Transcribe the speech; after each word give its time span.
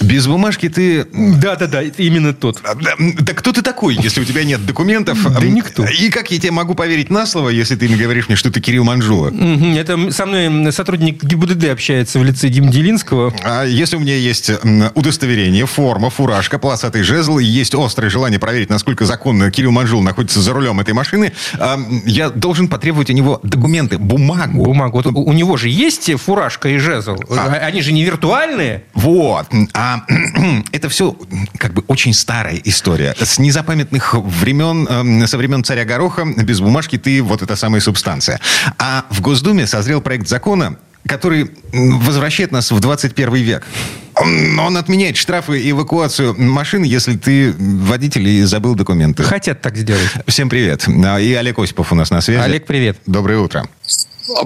Без 0.00 0.26
бумажки 0.26 0.68
ты... 0.68 1.06
Да-да-да, 1.12 1.82
именно 1.82 2.32
тот. 2.32 2.60
А, 2.64 2.74
да, 2.74 2.94
кто 3.34 3.52
ты 3.52 3.62
такой, 3.62 3.96
если 3.96 4.20
у 4.20 4.24
тебя 4.24 4.44
нет 4.44 4.64
документов? 4.64 5.18
Да 5.22 5.46
никто. 5.46 5.84
И 5.86 6.08
как 6.10 6.30
я 6.30 6.38
тебе 6.38 6.52
могу 6.52 6.74
поверить 6.74 7.10
на 7.10 7.26
слово, 7.26 7.50
если 7.50 7.76
ты 7.76 7.88
мне 7.88 7.96
говоришь 7.96 8.28
мне, 8.28 8.36
что 8.36 8.50
ты 8.50 8.60
Кирилл 8.60 8.84
Манжула? 8.84 9.32
Это 9.76 10.10
со 10.10 10.26
мной 10.26 10.72
сотрудник 10.72 11.22
ГИБДД 11.22 11.70
общается 11.70 12.18
в 12.18 12.24
лице 12.24 12.48
Дим 12.48 12.70
Делинского. 12.70 13.34
А 13.44 13.64
если 13.64 13.96
у 13.96 14.00
меня 14.00 14.16
есть 14.16 14.50
удостоверение, 14.94 15.66
форма, 15.66 16.10
фуражка, 16.10 16.58
полосатый 16.58 17.02
жезл, 17.02 17.38
и 17.38 17.44
есть 17.44 17.74
острое 17.74 18.10
желание 18.10 18.38
проверить, 18.38 18.70
насколько 18.70 19.04
законно 19.04 19.50
Кирилл 19.50 19.70
Манжул 19.70 20.02
находится 20.02 20.40
за 20.40 20.52
рулем 20.52 20.80
этой 20.80 20.94
машины, 20.94 21.32
а, 21.58 21.78
я 22.04 22.30
должен 22.30 22.68
потребовать 22.68 23.10
у 23.10 23.12
него 23.12 23.40
документы, 23.42 23.98
бумагу. 23.98 24.64
Бумагу. 24.64 25.02
Вот 25.02 25.06
у, 25.06 25.24
у 25.24 25.32
него 25.32 25.56
же 25.56 25.68
есть 25.68 26.10
фуражка 26.20 26.68
и 26.70 26.78
жезл. 26.78 27.16
А. 27.28 27.52
Они 27.62 27.82
же 27.82 27.92
не 27.92 28.04
виртуальные. 28.04 28.84
Вот. 28.94 29.46
А 29.74 29.89
это 30.72 30.88
все 30.88 31.16
как 31.58 31.72
бы 31.74 31.84
очень 31.88 32.14
старая 32.14 32.60
история. 32.64 33.14
С 33.18 33.38
незапамятных 33.38 34.14
времен, 34.14 34.86
эм, 34.88 35.26
со 35.26 35.38
времен 35.38 35.64
царя 35.64 35.84
Гороха, 35.84 36.24
без 36.24 36.60
бумажки 36.60 36.98
ты 36.98 37.22
вот 37.22 37.42
эта 37.42 37.56
самая 37.56 37.80
субстанция. 37.80 38.40
А 38.78 39.04
в 39.10 39.20
Госдуме 39.20 39.66
созрел 39.66 40.00
проект 40.00 40.28
закона, 40.28 40.76
который 41.06 41.50
возвращает 41.72 42.52
нас 42.52 42.70
в 42.70 42.80
21 42.80 43.34
век. 43.34 43.66
Он, 44.14 44.58
он 44.58 44.76
отменяет 44.76 45.16
штрафы 45.16 45.60
и 45.60 45.70
эвакуацию 45.70 46.34
машин, 46.38 46.82
если 46.82 47.16
ты 47.16 47.54
водитель 47.58 48.28
и 48.28 48.42
забыл 48.42 48.74
документы. 48.74 49.22
Хотят 49.22 49.60
так 49.62 49.76
сделать. 49.76 50.10
Всем 50.26 50.48
привет. 50.48 50.86
А, 51.04 51.18
И 51.18 51.32
Олег 51.32 51.58
Осипов 51.58 51.92
у 51.92 51.94
нас 51.94 52.10
на 52.10 52.20
связи. 52.20 52.40
Олег, 52.40 52.66
привет. 52.66 52.98
Доброе 53.06 53.38
утро. 53.38 53.66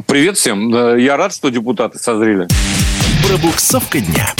Привет 0.06 0.38
всем. 0.38 0.96
Я 0.96 1.16
рад, 1.16 1.34
что 1.34 1.50
депутаты 1.50 1.98
созрели. 1.98 2.46
Пробуксовка 3.26 4.00
дня. 4.00 4.32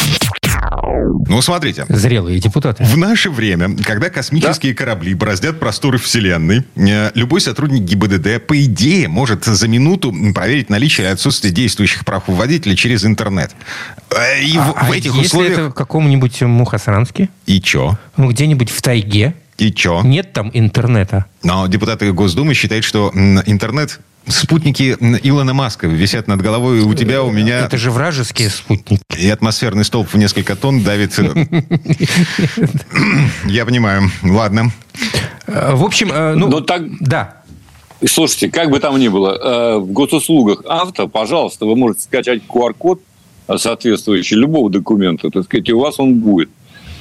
Ну, 1.27 1.41
смотрите. 1.43 1.87
Зрелые 1.89 2.39
депутаты. 2.41 2.85
В 2.85 2.97
наше 2.97 3.31
время, 3.31 3.77
когда 3.85 4.11
космические 4.11 4.75
корабли 4.75 5.15
бороздят 5.15 5.59
просторы 5.59 5.99
Вселенной, 5.99 6.65
э, 6.77 7.11
любой 7.15 7.41
сотрудник 7.41 7.83
ГИБДД, 7.83 8.47
по 8.47 8.63
идее, 8.65 9.09
может 9.09 9.45
за 9.45 9.69
минуту 9.69 10.15
проверить 10.35 10.71
наличие 10.71 11.09
и 11.09 11.11
отсутствие 11.11 11.53
действующих 11.53 12.05
прав 12.05 12.25
у 12.29 12.33
водителя 12.33 12.77
через 12.77 13.05
интернет. 13.05 13.53
Э, 14.11 14.43
И 14.43 14.57
в, 14.59 14.75
А 14.77 14.85
в 14.85 14.93
этих 14.93 15.13
если 15.15 15.27
условиях... 15.27 15.53
это 15.53 15.71
в 15.71 15.75
каком-нибудь 15.75 16.43
Мухосранске? 16.43 17.29
И 17.47 17.61
чё? 17.61 17.99
Ну, 18.17 18.31
где-нибудь 18.31 18.71
в 18.71 18.83
тайге? 18.83 19.35
И 19.59 19.73
чё? 19.73 20.03
Нет 20.03 20.33
там 20.33 20.51
интернета. 20.53 21.27
Но 21.43 21.67
депутаты 21.67 22.13
Госдумы 22.13 22.55
считают, 22.55 22.85
что 22.85 23.11
интернет... 23.47 24.01
Спутники 24.27 24.97
Илона 25.23 25.53
Маска 25.53 25.87
висят 25.87 26.29
над 26.29 26.41
головой 26.41 26.79
и 26.79 26.83
у 26.83 26.95
тебя, 26.95 27.23
у 27.23 27.31
меня... 27.31 27.59
Это 27.61 27.77
же 27.77 27.91
вражеские 27.91 28.49
спутники. 28.49 29.03
И 29.19 29.29
атмосферный 29.29 29.85
столб 29.85 30.09
в 30.09 30.17
несколько 30.17 30.57
тонн 30.57 30.83
давит... 30.83 31.19
Я 33.45 33.67
понимаю. 33.67 34.11
Ладно. 34.23 34.73
Э, 35.47 35.75
В 35.75 35.85
общем, 35.85 36.11
э, 36.11 36.35
ну... 36.35 36.49
Но 36.49 36.61
так, 36.63 36.83
Да. 37.01 37.43
слушайте, 38.07 38.51
как 38.51 38.71
бы 38.71 38.81
там 38.81 38.99
ни 38.99 39.09
было, 39.09 39.37
э, 39.37 39.79
в 39.79 39.93
госуслугах 39.93 40.63
авто, 40.67 41.07
пожалуйста, 41.07 41.67
вы 41.67 41.77
можете 41.77 42.05
скачать 42.05 42.41
QR-код 42.49 43.03
соответствующий 43.57 44.39
любого 44.39 44.71
документа, 44.71 45.29
так 45.29 45.45
сказать, 45.45 45.69
и 45.69 45.73
у 45.73 45.81
вас 45.81 46.01
он 46.01 46.21
будет. 46.21 46.49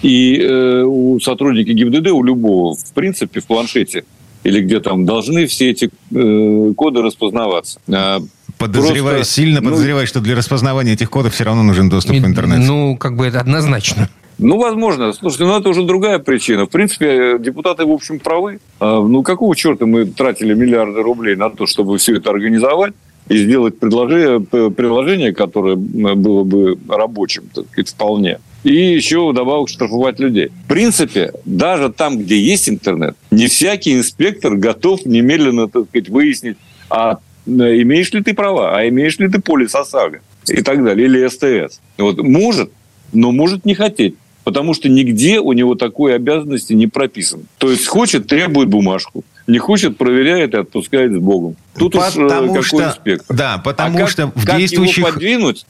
И 0.03 0.37
э, 0.37 0.83
у 0.83 1.19
сотрудника 1.19 1.73
ГИБДД, 1.73 2.11
у 2.11 2.23
любого, 2.23 2.75
в 2.75 2.93
принципе, 2.93 3.39
в 3.39 3.45
планшете 3.45 4.03
или 4.43 4.61
где 4.61 4.79
там, 4.79 5.05
должны 5.05 5.47
все 5.47 5.71
эти 5.71 5.89
э, 6.11 6.73
коды 6.75 7.01
распознаваться. 7.01 7.79
А, 7.91 8.19
Подозреваю, 8.57 9.17
Просто, 9.17 9.33
сильно 9.33 9.61
ну, 9.61 9.69
подозреваю, 9.69 10.05
что 10.05 10.19
для 10.19 10.35
распознавания 10.35 10.93
этих 10.93 11.09
кодов 11.09 11.33
все 11.33 11.43
равно 11.43 11.63
нужен 11.63 11.89
доступ 11.89 12.17
в 12.17 12.25
интернет. 12.25 12.59
Ну, 12.59 12.97
как 12.97 13.15
бы 13.15 13.25
это 13.25 13.39
однозначно. 13.39 14.09
Ну, 14.37 14.57
возможно. 14.57 15.13
Слушайте, 15.13 15.45
ну 15.45 15.57
это 15.57 15.69
уже 15.69 15.83
другая 15.83 16.19
причина. 16.19 16.65
В 16.65 16.69
принципе, 16.69 17.37
депутаты, 17.39 17.85
в 17.85 17.91
общем, 17.91 18.19
правы. 18.19 18.59
А, 18.79 19.01
Ну, 19.01 19.23
какого 19.23 19.55
черта 19.55 19.85
мы 19.85 20.05
тратили 20.05 20.53
миллиарды 20.53 21.01
рублей 21.01 21.35
на 21.35 21.49
то, 21.49 21.65
чтобы 21.65 21.97
все 21.97 22.17
это 22.17 22.29
организовать 22.29 22.93
и 23.29 23.37
сделать 23.37 23.79
предложение, 23.79 24.41
приложение, 24.41 25.33
которое 25.33 25.75
было 25.75 26.43
бы 26.43 26.77
рабочим, 26.89 27.43
так 27.53 27.65
сказать, 27.67 27.89
вполне. 27.89 28.39
И 28.63 28.73
еще 28.73 29.29
вдобавок 29.29 29.69
штрафовать 29.69 30.19
людей. 30.19 30.49
В 30.65 30.67
принципе, 30.67 31.33
даже 31.45 31.91
там, 31.91 32.17
где 32.17 32.39
есть 32.39 32.69
интернет, 32.69 33.15
не 33.29 33.47
всякий 33.47 33.93
инспектор 33.93 34.55
готов 34.55 35.05
немедленно, 35.05 35.67
так 35.67 35.89
сказать, 35.89 36.09
выяснить, 36.09 36.57
а 36.89 37.19
э, 37.45 37.49
имеешь 37.49 38.11
ли 38.13 38.23
ты 38.23 38.33
права, 38.33 38.77
а 38.77 38.87
имеешь 38.87 39.19
ли 39.19 39.27
ты 39.27 39.41
полис 39.41 39.75
ОСАГО 39.75 40.21
и 40.47 40.61
так 40.61 40.83
далее, 40.83 41.07
или 41.07 41.27
СТС. 41.27 41.81
Вот 41.97 42.19
может, 42.23 42.71
но 43.11 43.31
может 43.31 43.65
не 43.65 43.75
хотеть. 43.75 44.15
Потому 44.43 44.73
что 44.73 44.89
нигде 44.89 45.39
у 45.39 45.53
него 45.53 45.75
такой 45.75 46.15
обязанности 46.15 46.73
не 46.73 46.87
прописано. 46.87 47.43
То 47.57 47.71
есть 47.71 47.87
хочет, 47.87 48.27
требует 48.27 48.67
бумажку. 48.67 49.23
Не 49.45 49.57
хочет, 49.57 49.97
проверяет 49.97 50.53
и 50.53 50.57
отпускает 50.57 51.11
с 51.11 51.17
Богом. 51.17 51.55
Тут 51.77 51.95
уж 51.95 52.03
э, 52.15 52.21
Потому 52.23 52.47
какой 52.53 52.63
что- 52.63 52.83
инспектор. 52.85 53.35
да, 53.35 53.57
потому 53.57 53.97
А 53.97 54.01
как- 54.01 54.09
что 54.09 54.27
в 54.27 54.45
как 54.45 54.57
действующих-? 54.57 55.17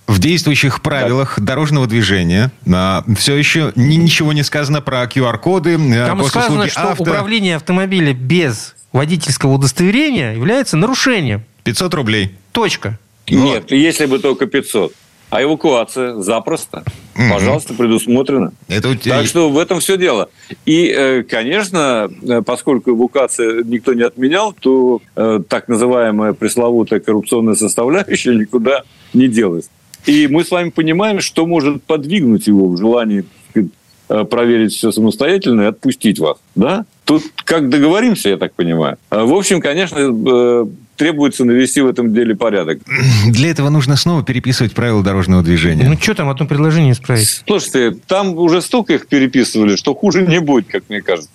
В 0.07 0.19
действующих 0.19 0.81
правилах 0.81 1.39
дорожного 1.39 1.87
движения 1.87 2.51
все 3.17 3.35
еще 3.35 3.71
ни- 3.75 3.95
ничего 3.95 4.31
не 4.33 4.43
сказано 4.43 4.81
про 4.81 5.03
QR-коды, 5.05 5.71
э, 5.71 6.05
Там 6.05 6.23
сказано, 6.23 6.57
госуслуги 6.57 6.69
что 6.69 6.91
авто. 6.91 7.03
управление 7.03 7.55
автомобиля 7.55 8.13
без 8.13 8.75
водительского 8.91 9.53
удостоверения 9.53 10.33
является 10.35 10.77
нарушением. 10.77 11.43
500 11.63 11.93
рублей. 11.95 12.35
Точка. 12.51 12.99
Нет, 13.27 13.71
если 13.71 14.05
бы 14.05 14.19
только 14.19 14.45
500. 14.45 14.93
А 15.33 15.41
эвакуация 15.41 16.17
запросто. 16.21 16.83
Мгм. 17.15 17.31
Пожалуйста, 17.31 17.73
предусмотрено. 17.73 18.51
Это 18.67 18.89
у 18.89 18.95
тебя- 18.95 19.17
Так 19.17 19.25
что 19.25 19.49
в 19.49 19.57
этом 19.57 19.79
все 19.79 19.97
дело. 19.97 20.29
И, 20.67 20.93
э, 20.95 21.23
конечно, 21.23 22.07
э, 22.21 22.43
поскольку 22.43 22.91
эвакуация 22.91 23.63
никто 23.63 23.93
не 23.95 24.03
отменял, 24.03 24.53
то 24.53 25.01
э, 25.15 25.39
так 25.49 25.67
называемая 25.67 26.33
пресловутая 26.33 26.99
коррупционная 26.99 27.55
составляющая 27.55 28.35
никуда 28.35 28.83
не 29.15 29.27
делась. 29.27 29.69
И 30.05 30.27
мы 30.27 30.43
с 30.43 30.51
вами 30.51 30.69
понимаем, 30.69 31.19
что 31.19 31.47
может 31.47 31.81
подвигнуть 31.83 32.45
его 32.45 32.67
в 32.67 32.77
желании 32.77 33.25
проверить 34.29 34.73
все 34.73 34.91
самостоятельно 34.91 35.61
и 35.61 35.65
отпустить 35.65 36.19
вас. 36.19 36.37
Да? 36.53 36.85
Тут 37.05 37.23
как 37.43 37.69
договоримся, 37.69 38.29
я 38.29 38.37
так 38.37 38.53
понимаю. 38.53 38.97
В 39.09 39.33
общем, 39.33 39.61
конечно, 39.61 40.67
требуется 40.95 41.45
навести 41.45 41.81
в 41.81 41.87
этом 41.87 42.13
деле 42.13 42.35
порядок. 42.35 42.79
Для 43.27 43.49
этого 43.49 43.69
нужно 43.69 43.95
снова 43.95 44.23
переписывать 44.23 44.73
правила 44.73 45.03
дорожного 45.03 45.41
движения. 45.43 45.87
Ну, 45.89 45.97
что 45.99 46.13
там, 46.15 46.29
одно 46.29 46.45
предложение 46.45 46.93
исправить? 46.93 47.43
Слушайте, 47.45 47.97
там 48.07 48.37
уже 48.37 48.61
столько 48.61 48.93
их 48.93 49.07
переписывали, 49.07 49.75
что 49.75 49.93
хуже 49.95 50.21
не 50.25 50.39
будет, 50.39 50.67
как 50.67 50.83
мне 50.89 51.01
кажется. 51.01 51.29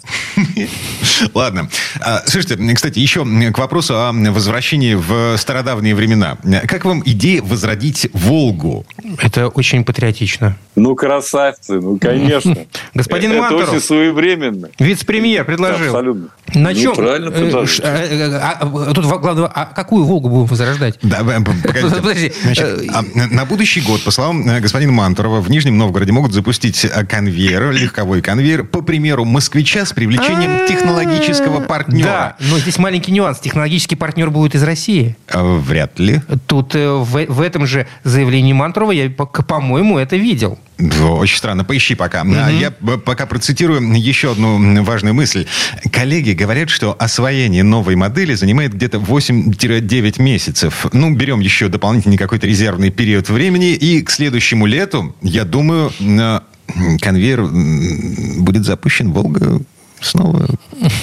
Ладно. 1.35 1.69
А, 2.01 2.23
Слушайте, 2.27 2.75
кстати, 2.75 2.99
еще 2.99 3.25
к 3.25 3.59
вопросу 3.59 3.95
о 3.97 4.13
возвращении 4.13 4.95
в 4.95 5.37
стародавние 5.37 5.95
времена. 5.95 6.39
Как 6.67 6.85
вам 6.85 7.03
идея 7.05 7.43
возродить 7.43 8.09
Волгу? 8.13 8.87
Это 9.23 9.49
очень 9.49 9.85
патриотично. 9.85 10.57
Ну, 10.77 10.95
красавцы, 10.95 11.81
ну, 11.81 11.99
конечно. 11.99 12.57
Господин 12.95 13.33
Это 13.33 13.41
Мантуров. 13.41 13.71
очень 13.71 13.81
своевременно. 13.81 14.69
Вице-премьер 14.79 15.45
предложил. 15.45 15.87
Абсолютно. 15.87 16.29
На 16.55 16.75
чем? 16.75 16.95
правильно 16.95 17.31
э, 17.31 17.67
э, 17.83 17.85
э, 17.85 18.39
а, 18.41 18.93
Тут 18.95 19.05
во- 19.05 19.19
главное, 19.19 19.48
а 19.55 19.65
какую 19.67 20.05
Волгу 20.05 20.29
будем 20.29 20.47
возрождать? 20.47 20.99
Да, 21.03 21.19
погодите. 21.25 21.91
Подожди. 21.91 22.33
Значит, 22.43 22.65
Э, 22.67 22.87
а, 22.93 23.03
на 23.31 23.45
будущий 23.45 23.81
год, 23.81 24.03
по 24.03 24.11
словам 24.11 24.49
э, 24.49 24.61
господина 24.61 24.93
Мантурова, 24.93 25.41
в 25.41 25.51
Нижнем 25.51 25.79
Новгороде 25.79 26.13
могут 26.13 26.33
запустить 26.33 26.85
э, 26.85 27.05
конвейер, 27.05 27.71
легковой 27.71 28.21
конвейер, 28.23 28.65
по 28.65 28.83
примеру 28.83 29.25
москвича 29.25 29.85
с 29.85 29.93
привлечением 29.93 30.67
технологического 30.69 31.61
партнера. 31.61 32.07
Да, 32.07 32.37
но 32.41 32.59
здесь 32.59 32.79
маленький 32.79 33.13
нюанс. 33.13 33.39
Технологический 33.41 33.97
партнер 33.97 34.31
будет 34.31 34.55
из 34.55 34.63
России. 34.63 35.17
Э, 35.29 35.56
Вряд 35.59 35.99
ли. 35.99 36.21
Тут 36.47 36.75
в, 36.75 37.27
в 37.27 37.41
этом 37.41 37.67
же 37.67 37.87
заявлении 38.05 38.53
Мантурова 38.53 38.93
я, 38.93 39.09
по- 39.11 39.27
по-моему, 39.27 39.99
это 39.99 40.17
видел. 40.17 40.59
Очень 40.79 41.39
странно. 41.39 41.65
Поищи 41.65 41.95
пока. 41.95 42.23
А 42.23 42.51
Я 42.51 42.71
пока 42.71 43.27
процитирую 43.27 43.81
еще 43.99 44.33
одну 44.33 44.83
важную 44.85 45.15
мысль. 45.15 45.47
Коллеги 45.93 46.33
говорят, 46.33 46.71
что 46.71 46.95
освоение 46.99 47.65
новой 47.65 47.97
модели 47.97 48.35
занимает 48.35 48.75
где-то 48.75 48.99
8-9 48.99 50.23
месяцев. 50.23 50.87
Ну, 50.93 51.15
берем 51.15 51.41
еще 51.41 51.69
дополнительный 51.69 52.17
какой-то 52.17 52.47
резервный 52.47 52.91
период 52.91 53.29
времени. 53.29 53.73
И 53.73 54.03
к 54.03 54.11
следующему 54.11 54.67
лету, 54.67 55.17
я 55.21 55.45
думаю, 55.45 55.93
конвейер 57.01 57.45
будет 58.41 58.65
запущен. 58.65 59.13
Волга 59.13 59.61
снова 60.01 60.49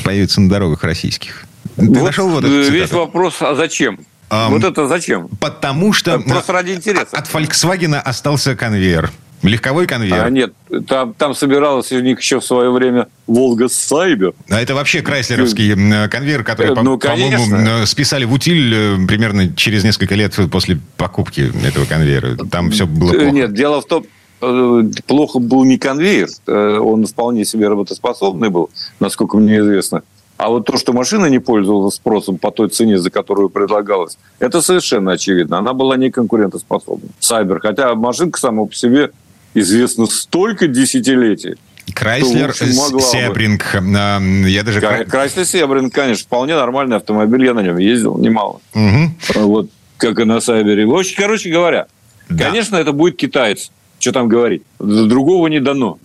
появится 0.04 0.40
на 0.40 0.50
дорогах 0.50 0.84
российских. 0.84 1.46
Ты 1.76 1.88
Вот, 1.88 2.04
нашел 2.04 2.30
вот 2.30 2.46
э, 2.46 2.48
эту 2.48 2.72
Весь 2.72 2.92
вопрос, 2.92 3.42
а 3.42 3.56
зачем? 3.56 4.00
Ам, 4.30 4.52
вот 4.54 4.64
это 4.64 4.88
зачем? 4.88 5.28
Потому 5.40 5.94
что... 5.94 6.20
Просто 6.20 6.54
ради 6.54 6.72
интереса. 6.72 7.08
От 7.12 7.30
Volkswagen 7.32 7.96
остался 7.96 8.56
конвейер. 8.56 9.12
Легковой 9.48 9.88
конвейер? 9.88 10.24
А 10.26 10.30
нет, 10.30 10.54
там, 10.88 11.14
там 11.14 11.34
собиралась 11.36 11.92
у 11.92 12.00
них 12.00 12.20
еще 12.20 12.40
в 12.40 12.46
свое 12.46 12.70
время 12.72 13.08
Волга 13.28 13.68
Сайбер. 13.70 14.34
А 14.50 14.62
это 14.62 14.76
вообще 14.76 15.02
крайслеровский 15.02 15.74
конвейер, 16.10 16.44
который, 16.44 16.76
по- 16.76 16.82
Ну, 16.84 16.98
по-моему, 16.98 17.86
списали 17.86 18.26
в 18.26 18.34
утиль 18.34 18.74
э, 18.74 19.08
примерно 19.08 19.54
через 19.56 19.84
несколько 19.84 20.16
лет 20.16 20.34
после 20.52 20.80
покупки 20.98 21.52
этого 21.66 21.86
конвейера. 21.86 22.36
Там 22.50 22.72
все 22.72 22.86
было 22.86 23.12
Э, 23.14 23.18
плохо. 23.20 23.32
Нет, 23.32 23.54
дело 23.54 23.82
в 23.82 23.86
том, 23.86 24.06
э, 24.42 24.84
плохо 25.08 25.40
был 25.40 25.64
не 25.64 25.78
конвейер, 25.78 26.28
э, 26.48 26.78
он 26.80 27.06
вполне 27.06 27.46
себе 27.46 27.68
работоспособный 27.68 28.50
был, 28.50 28.70
насколько 29.00 29.38
мне 29.38 29.60
известно. 29.60 30.04
А 30.38 30.50
вот 30.50 30.66
то, 30.66 30.78
что 30.78 30.92
машина 30.92 31.28
не 31.28 31.40
пользовалась 31.40 31.96
спросом 31.96 32.38
по 32.38 32.52
той 32.52 32.68
цене, 32.68 33.00
за 33.00 33.10
которую 33.10 33.48
предлагалась, 33.50 34.18
это 34.40 34.62
совершенно 34.62 35.14
очевидно. 35.14 35.60
Она 35.60 35.72
была 35.72 35.96
не 35.96 36.12
конкурентоспособна. 36.12 37.08
Сайбер. 37.22 37.62
Хотя 37.62 37.96
машинка 37.96 38.38
сама 38.38 38.66
по 38.66 38.76
себе 38.76 39.12
известна 39.56 40.06
столько 40.06 40.68
десятилетий. 40.68 41.56
Крайслер. 41.94 42.54
Себринг. 42.54 43.64
а, 43.76 44.20
Я 44.48 44.64
даже... 44.64 44.80
Кра- 44.80 45.06
Крайслер 45.06 45.46
Себрин, 45.46 45.90
конечно, 45.90 46.24
вполне 46.26 46.56
нормальный 46.56 46.98
автомобиль. 46.98 47.46
Я 47.46 47.54
на 47.54 47.62
нем 47.62 47.78
ездил 47.78 48.18
немало. 48.18 48.60
Мгм. 48.74 49.16
Вот 49.36 49.70
как 49.98 50.20
и 50.20 50.24
на 50.26 50.40
Сайбере. 50.42 50.86
В 50.86 50.94
общем, 50.96 51.16
короче 51.18 51.50
говоря, 51.50 51.88
Да. 52.30 52.46
конечно, 52.50 52.76
это 52.76 52.92
будет 52.92 53.16
китаец. 53.18 53.72
Что 54.00 54.12
там 54.12 54.28
говорить? 54.28 54.64
Другого 54.80 55.48
не 55.48 55.60
дано. 55.60 55.98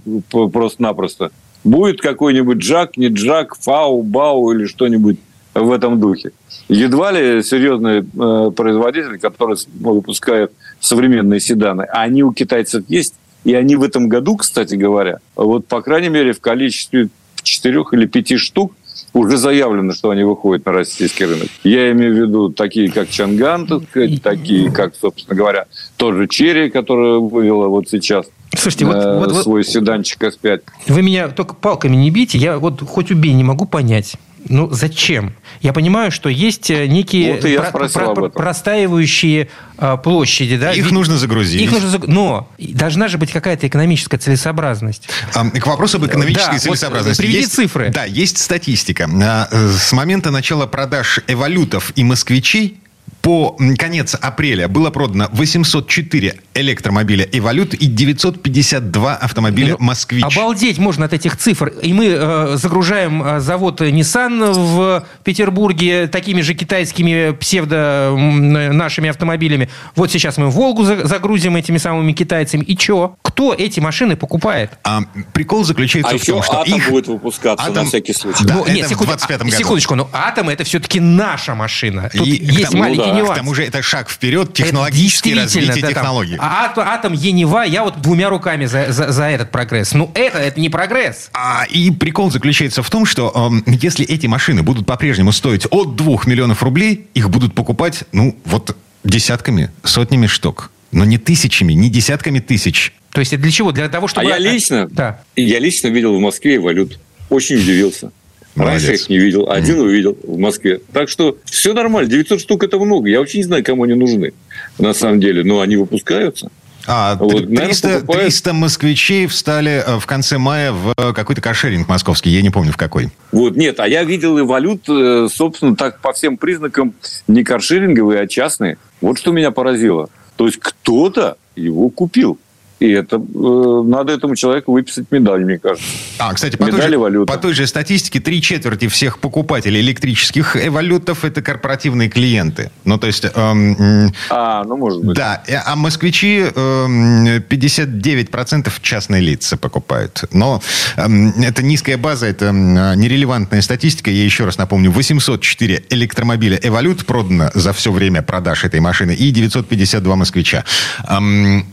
Просто-напросто. 0.52 1.31
Будет 1.64 2.00
какой-нибудь 2.00 2.58
Джак, 2.58 2.97
не 2.97 3.08
Джак, 3.08 3.56
Фау, 3.61 4.02
Бау 4.02 4.52
или 4.52 4.67
что-нибудь 4.67 5.19
в 5.55 5.73
этом 5.73 5.99
духе. 6.00 6.31
Едва 6.69 7.11
ли 7.11 7.43
серьезный 7.43 7.99
э, 8.00 8.50
производитель, 8.52 9.19
который 9.19 9.56
с- 9.56 9.67
выпускает 9.81 10.52
современные 10.79 11.41
седаны, 11.41 11.82
они 11.82 12.23
у 12.23 12.32
китайцев 12.32 12.85
есть, 12.88 13.14
и 13.45 13.55
они 13.55 13.77
в 13.77 13.83
этом 13.83 14.09
году, 14.09 14.37
кстати 14.37 14.75
говоря, 14.75 15.19
вот 15.37 15.67
по 15.67 15.81
крайней 15.83 16.09
мере 16.09 16.33
в 16.33 16.41
количестве 16.41 17.09
четырех 17.43 17.93
или 17.95 18.07
пяти 18.07 18.37
штук 18.37 18.75
уже 19.13 19.37
заявлено, 19.37 19.93
что 19.93 20.11
они 20.11 20.25
выходят 20.25 20.65
на 20.67 20.73
российский 20.73 21.25
рынок. 21.25 21.49
Я 21.65 21.91
имею 21.93 22.15
в 22.15 22.19
виду 22.19 22.49
такие, 22.51 22.91
как 22.91 23.09
Чанган, 23.09 23.67
так 23.67 23.83
сказать, 23.91 24.23
такие, 24.23 24.71
как, 24.71 24.95
собственно 24.95 25.37
говоря, 25.37 25.67
тот 25.97 26.15
же 26.15 26.29
Черри, 26.29 26.71
которая 26.71 27.19
вывела 27.19 27.69
вот 27.69 27.89
сейчас 27.89 28.27
Слушайте, 28.57 28.87
вот, 28.87 28.97
э, 28.97 29.19
вот- 29.19 29.33
вот 29.33 29.43
свой 29.43 29.65
седанчик 29.65 30.23
S5. 30.23 30.63
вы 30.89 31.03
меня 31.03 31.29
только 31.29 31.55
палками 31.55 31.97
не 31.97 32.11
бейте, 32.11 32.39
я 32.39 32.59
вот 32.59 32.81
хоть 32.83 33.11
убей, 33.11 33.33
не 33.33 33.45
могу 33.45 33.65
понять. 33.65 34.17
Ну, 34.49 34.71
зачем? 34.71 35.35
Я 35.61 35.73
понимаю, 35.73 36.11
что 36.11 36.29
есть 36.29 36.71
э, 36.71 36.87
некие 36.87 37.35
Вот 37.35 37.45
и 37.45 37.53
я 37.53 37.65
спросил 37.69 38.11
об 38.11 38.19
этом. 38.19 38.31
простаивающие 38.33 39.49
э, 39.79 39.97
площади. 40.03 40.57
Да? 40.57 40.73
Их 40.73 40.87
Ви- 40.87 40.93
нужно 40.93 41.19
загрузить. 41.19 41.61
Их 41.61 41.71
нужно 41.73 41.89
заг- 41.89 42.05
Но 42.07 42.49
должна 42.59 43.09
же 43.09 43.19
быть 43.19 43.33
какая-то 43.33 43.67
экономическая 43.69 44.17
целесообразность. 44.19 45.09
А, 45.35 45.49
К 45.49 45.67
вопросу 45.67 45.99
об 45.99 46.07
экономической 46.07 46.47
Да, 46.47 46.53
вот 46.53 46.61
целесообразности. 46.63 47.21
приведи 47.23 47.39
Есть- 47.41 47.53
цифры. 47.55 47.91
Да, 47.91 48.05
есть 48.05 48.39
статистика. 48.39 49.09
А, 49.23 49.49
э, 49.51 49.69
С 49.79 49.93
момента 49.93 50.31
начала 50.31 50.67
продаж 50.67 51.21
эволютов 51.27 51.93
и 51.97 52.03
москвичей 52.05 52.79
по 53.23 53.57
конец 53.79 54.17
апреля 54.21 54.67
было 54.69 54.91
продано 54.91 55.29
804 55.33 56.35
электромобиля 56.55 57.29
«Эволют» 57.33 57.75
и 57.75 57.87
952 57.87 59.15
автомобиля 59.17 59.77
Ну, 59.79 59.85
«Москвич». 59.85 60.25
Обалдеть 60.25 60.79
можно 60.79 61.05
от 61.05 61.13
этих 61.13 61.37
цифр. 61.37 61.69
И 61.83 61.93
мы 61.93 62.07
э, 62.07 62.57
загружаем 62.57 63.23
э, 63.23 63.41
завод 63.41 63.81
Nissan 63.83 64.53
в 64.53 65.05
Петербурге 65.23 66.07
такими 66.07 66.41
же 66.41 66.55
китайскими 66.55 67.33
псевдо 67.33 68.15
нашими 68.17 69.11
автомобилями. 69.11 69.69
Вот 69.97 70.11
сейчас 70.11 70.39
мы 70.39 70.49
Волгу 70.51 70.85
за- 70.85 71.07
загрузим 71.07 71.57
этими 71.57 71.79
самыми 71.79 72.13
китайцами. 72.13 72.63
И 72.65 72.77
чё? 72.77 73.17
Кто 73.23 73.53
эти 73.55 73.81
машины 73.81 74.17
покупает? 74.17 74.73
А 74.85 75.03
прикол 75.33 75.65
заключается 75.65 76.15
А 76.15 76.19
в 76.19 76.25
том, 76.25 76.43
что 76.43 76.61
атом 76.61 76.75
их... 76.75 76.89
будет 76.91 77.07
выпускаться 77.09 77.67
Атом- 77.67 77.85
на 77.85 77.85
всякий 77.85 78.13
случай. 78.15 78.45
Да, 78.45 78.55
Ну, 78.55 78.63
это 78.65 78.73
нет, 78.73 78.87
в 78.87 78.91
секунду- 78.91 79.13
25-м 79.13 79.35
а, 79.35 79.45
году. 79.45 79.57
Секундочку, 79.57 79.95
но 79.95 80.09
атом 80.13 80.49
это 80.49 80.65
все-таки 80.65 81.01
наша 81.01 81.55
машина. 81.55 82.11
Тут 82.13 82.27
И 82.27 82.31
есть 82.31 82.71
тому- 82.71 82.83
маленький 82.83 83.10
нюанс. 83.17 83.31
К 83.33 83.37
тому 83.37 83.55
же 83.55 83.65
это 83.65 83.83
шаг 83.83 84.09
вперед, 84.11 84.53
действительно, 84.53 85.43
развитие 85.43 85.83
да, 85.83 85.89
технологий. 85.89 86.37
А 86.39 86.67
ат- 86.67 86.79
атом 86.79 87.12
Енева, 87.12 87.62
я 87.65 87.85
вот 87.85 88.01
двумя 88.01 88.29
руками 88.29 88.67
за, 88.67 88.93
за- 88.93 89.12
за 89.12 89.25
этот 89.25 89.51
прогресс. 89.51 89.93
Ну, 89.93 90.11
это, 90.15 90.39
это 90.39 90.61
не 90.61 90.69
прогресс. 90.69 91.31
А, 91.33 91.65
и 91.69 91.91
прикол 91.91 92.31
заключается 92.31 92.83
в 92.83 92.91
том, 92.91 93.07
что 93.07 93.33
эм, 93.35 93.65
если 93.67 94.05
эти 94.07 94.27
машины 94.27 94.62
будут 94.62 94.87
по-прежнему 94.87 95.33
стоить 95.33 95.67
от 95.71 95.97
2 95.97 96.21
миллионов 96.27 96.62
рублей, 96.62 97.07
их 97.15 97.31
будут 97.31 97.55
покупать, 97.55 98.05
ну, 98.12 98.37
вот 98.45 98.77
десятками, 99.05 99.71
сотнями 99.85 100.27
штук. 100.27 100.71
Но 100.93 101.05
не 101.05 101.19
тысячами, 101.19 101.73
не 101.73 101.89
десятками 101.89 102.41
тысяч. 102.41 102.93
То 103.12 103.21
есть 103.21 103.33
это 103.33 103.43
для 103.43 103.53
чего? 103.53 103.73
Для 103.73 103.89
того, 103.89 104.09
чтобы... 104.09 104.27
А 104.27 104.31
я 104.31 104.39
лично, 104.39 104.89
Да. 104.91 105.21
я 105.37 105.59
лично 105.59 105.89
видел 105.89 106.17
в 106.17 106.21
Москве 106.21 106.59
валют. 106.59 106.99
Очень 107.29 107.57
удивился. 107.57 108.11
Раньше 108.56 108.87
Молодец. 108.87 109.02
их 109.02 109.08
не 109.08 109.19
видел. 109.19 109.50
Один 109.50 109.79
увидел 109.81 110.17
в 110.23 110.38
Москве. 110.38 110.81
Так 110.93 111.08
что 111.08 111.38
все 111.44 111.73
нормально. 111.73 112.11
900 112.11 112.41
штук 112.41 112.64
это 112.64 112.79
много. 112.79 113.08
Я 113.08 113.20
вообще 113.20 113.38
не 113.38 113.44
знаю, 113.44 113.64
кому 113.64 113.85
они 113.85 113.94
нужны. 113.94 114.32
На 114.79 114.93
самом 114.93 115.20
деле. 115.20 115.44
Но 115.44 115.61
они 115.61 115.76
выпускаются. 115.76 116.50
А, 116.87 117.14
Вот, 117.17 117.31
три- 117.31 117.41
наверное, 117.47 117.67
300, 117.67 117.88
покупают. 118.00 118.23
300 118.23 118.52
москвичей 118.55 119.26
встали 119.26 119.82
э, 119.87 119.99
в 120.00 120.06
конце 120.06 120.38
мая 120.38 120.73
в 120.73 120.93
э, 120.97 121.12
какой-то 121.12 121.41
каршеринг 121.43 121.87
московский, 121.88 122.31
я 122.31 122.41
не 122.43 122.50
помню 122.50 122.73
в 122.73 122.76
какой. 122.79 123.11
Вот, 123.32 123.55
нет, 123.55 123.79
а 123.81 123.87
я 123.87 124.02
видел 124.02 124.38
и 124.38 124.43
валют, 124.43 124.88
э, 124.88 125.29
собственно, 125.31 125.76
так 125.76 126.00
по 126.00 126.12
всем 126.14 126.38
признакам 126.38 126.94
не 127.29 127.44
каршеринговые, 127.44 128.20
а 128.23 128.26
частные. 128.26 128.79
Вот 129.02 129.19
что 129.19 129.31
меня 129.31 129.50
поразило. 129.50 130.08
То 130.37 130.47
есть 130.47 130.58
кто-то 130.58 131.37
его 131.55 131.91
купил. 131.91 132.38
И 132.81 132.88
это 132.93 133.17
э, 133.17 133.82
надо 133.85 134.12
этому 134.15 134.35
человеку 134.37 134.73
выписать 134.73 135.05
медаль, 135.11 135.44
мне 135.44 135.59
кажется. 135.59 135.87
А, 136.19 136.32
кстати, 136.32 136.56
по 136.56 136.65
той, 136.65 136.73
Медали 136.75 136.93
же, 136.93 136.99
валюта. 136.99 137.32
по 137.32 137.38
той 137.38 137.53
же 137.53 137.67
статистике, 137.67 138.21
три 138.21 138.41
четверти 138.41 138.88
всех 138.88 139.19
покупателей 139.19 139.81
электрических 139.82 140.56
эволютов– 140.56 141.25
это 141.27 141.43
корпоративные 141.43 142.09
клиенты. 142.09 142.71
Ну, 142.85 142.97
то 142.99 143.06
есть, 143.06 143.27
эм, 143.35 144.12
А, 144.31 144.65
ну, 144.65 144.79
может 144.79 145.05
быть. 145.05 145.15
да, 145.15 145.43
э, 145.47 145.56
а 145.56 145.77
москвичи 145.77 146.43
эм, 146.55 147.27
59% 147.49 148.73
частные 148.81 149.21
лица 149.21 149.59
покупают. 149.59 150.25
Но 150.33 150.62
эм, 150.97 151.31
это 151.43 151.62
низкая 151.62 151.99
база, 151.99 152.26
это 152.26 152.47
м, 152.47 152.99
нерелевантная 152.99 153.61
статистика. 153.61 154.11
Я 154.11 154.25
еще 154.25 154.47
раз 154.47 154.56
напомню, 154.56 154.91
804 154.91 155.85
электромобиля 155.91 156.59
«Эволют» 156.62 157.05
продано 157.05 157.50
за 157.55 157.75
все 157.75 157.93
время 157.93 158.23
продаж 158.23 158.65
этой 158.65 158.81
машины 158.81 159.15
и 159.15 159.31
952 159.31 160.17
москвича. 160.17 160.65
Эм, 161.06 161.67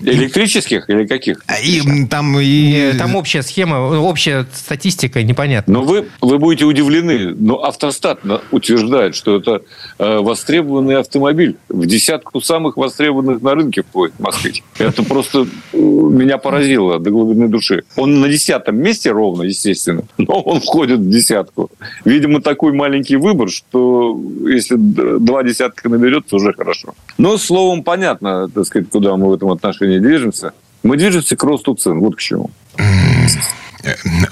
Электрических 0.00 0.88
или 0.90 1.06
каких? 1.06 1.42
и 1.62 1.80
м, 1.80 2.08
там 2.08 2.38
и... 2.38 2.74
Э, 2.92 2.98
Там 2.98 3.14
общая 3.16 3.42
схема, 3.42 3.76
общая 3.98 4.46
статистика 4.52 5.22
непонятна. 5.22 5.74
Но 5.74 5.82
вы, 5.82 6.08
вы 6.20 6.38
будете 6.38 6.64
удивлены, 6.64 7.34
но 7.34 7.62
автостат 7.62 8.20
утверждает, 8.50 9.14
что 9.14 9.36
это 9.36 9.62
э, 9.98 10.18
востребованный 10.18 10.96
автомобиль. 10.96 11.56
В 11.68 11.86
десятку 11.86 12.40
самых 12.40 12.76
востребованных 12.76 13.42
на 13.42 13.54
рынке 13.54 13.82
входит 13.82 14.18
москвич. 14.18 14.62
Это 14.78 15.02
просто 15.02 15.46
э, 15.72 15.76
меня 15.76 16.38
поразило 16.38 16.98
до 16.98 17.10
глубины 17.10 17.48
души. 17.48 17.84
Он 17.96 18.20
на 18.20 18.28
десятом 18.28 18.76
месте 18.76 19.10
ровно, 19.10 19.44
естественно, 19.44 20.02
но 20.18 20.40
он 20.40 20.60
входит 20.60 21.00
в 21.00 21.08
десятку. 21.10 21.70
Видимо, 22.04 22.40
такой 22.40 22.72
маленький 22.72 23.16
выбор, 23.16 23.50
что 23.50 24.20
если 24.46 24.76
два 24.76 25.42
десятка 25.42 25.88
наберется, 25.88 26.36
уже 26.36 26.52
хорошо. 26.52 26.94
Но 27.18 27.38
словом 27.38 27.82
понятно, 27.82 28.48
так 28.48 28.66
сказать, 28.66 28.88
куда 28.90 29.16
мы 29.16 29.35
этом 29.36 29.50
отношении 29.50 29.98
движемся. 29.98 30.52
Мы 30.82 30.96
движемся 30.96 31.36
к 31.36 31.42
росту 31.42 31.74
цен. 31.74 32.00
Вот 32.00 32.16
к 32.16 32.20
чему. 32.20 32.50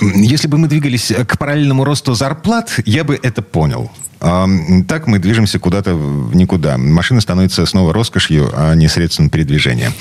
Если 0.01 0.49
бы 0.49 0.59
мы 0.59 0.69
двигались 0.69 1.13
к 1.13 1.39
параллельному 1.39 1.85
росту 1.85 2.15
зарплат, 2.15 2.81
я 2.85 3.05
бы 3.05 3.19
это 3.23 3.43
понял. 3.43 3.91
А, 4.27 4.49
Так 4.89 5.07
мы 5.07 5.19
движемся 5.19 5.59
куда-то 5.59 5.95
в 5.95 6.35
никуда. 6.35 6.79
Машина 6.79 7.21
становится 7.21 7.67
снова 7.67 7.93
роскошью, 7.93 8.51
а 8.57 8.75
не 8.75 8.89
средством 8.89 9.29
передвижения. 9.29 9.93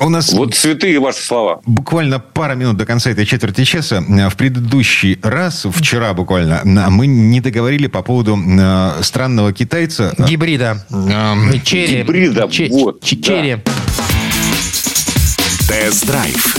У 0.00 0.08
нас 0.08 0.32
Вот 0.32 0.54
святые 0.54 0.98
ваши 1.00 1.22
слова. 1.22 1.60
буквально 1.66 2.18
пара 2.18 2.54
минут 2.54 2.76
до 2.76 2.86
конца 2.86 3.10
этой 3.10 3.26
четверти 3.26 3.64
часа. 3.64 4.00
В 4.00 4.36
предыдущий 4.36 5.18
раз, 5.22 5.66
вчера 5.70 6.14
буквально, 6.14 6.62
мы 6.64 7.06
не 7.06 7.40
договорили 7.40 7.88
по 7.88 8.02
поводу 8.02 8.38
а, 8.60 8.98
странного 9.02 9.52
китайца. 9.52 10.14
Гибрида. 10.18 10.86
Ам, 10.90 11.52
Черри. 11.62 11.98
Гибрида, 12.02 12.46
вот. 12.70 13.02
Черри. 13.02 13.58
Тест-драйв. 15.68 16.56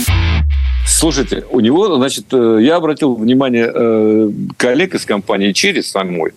Слушайте, 0.92 1.44
у 1.50 1.60
него, 1.60 1.94
значит, 1.96 2.26
э, 2.32 2.58
я 2.60 2.76
обратил 2.76 3.14
внимание 3.14 3.70
э, 3.72 4.30
коллег 4.56 4.94
из 4.94 5.04
компании 5.06 5.52
«Через» 5.52 5.90
самой, 5.90 6.32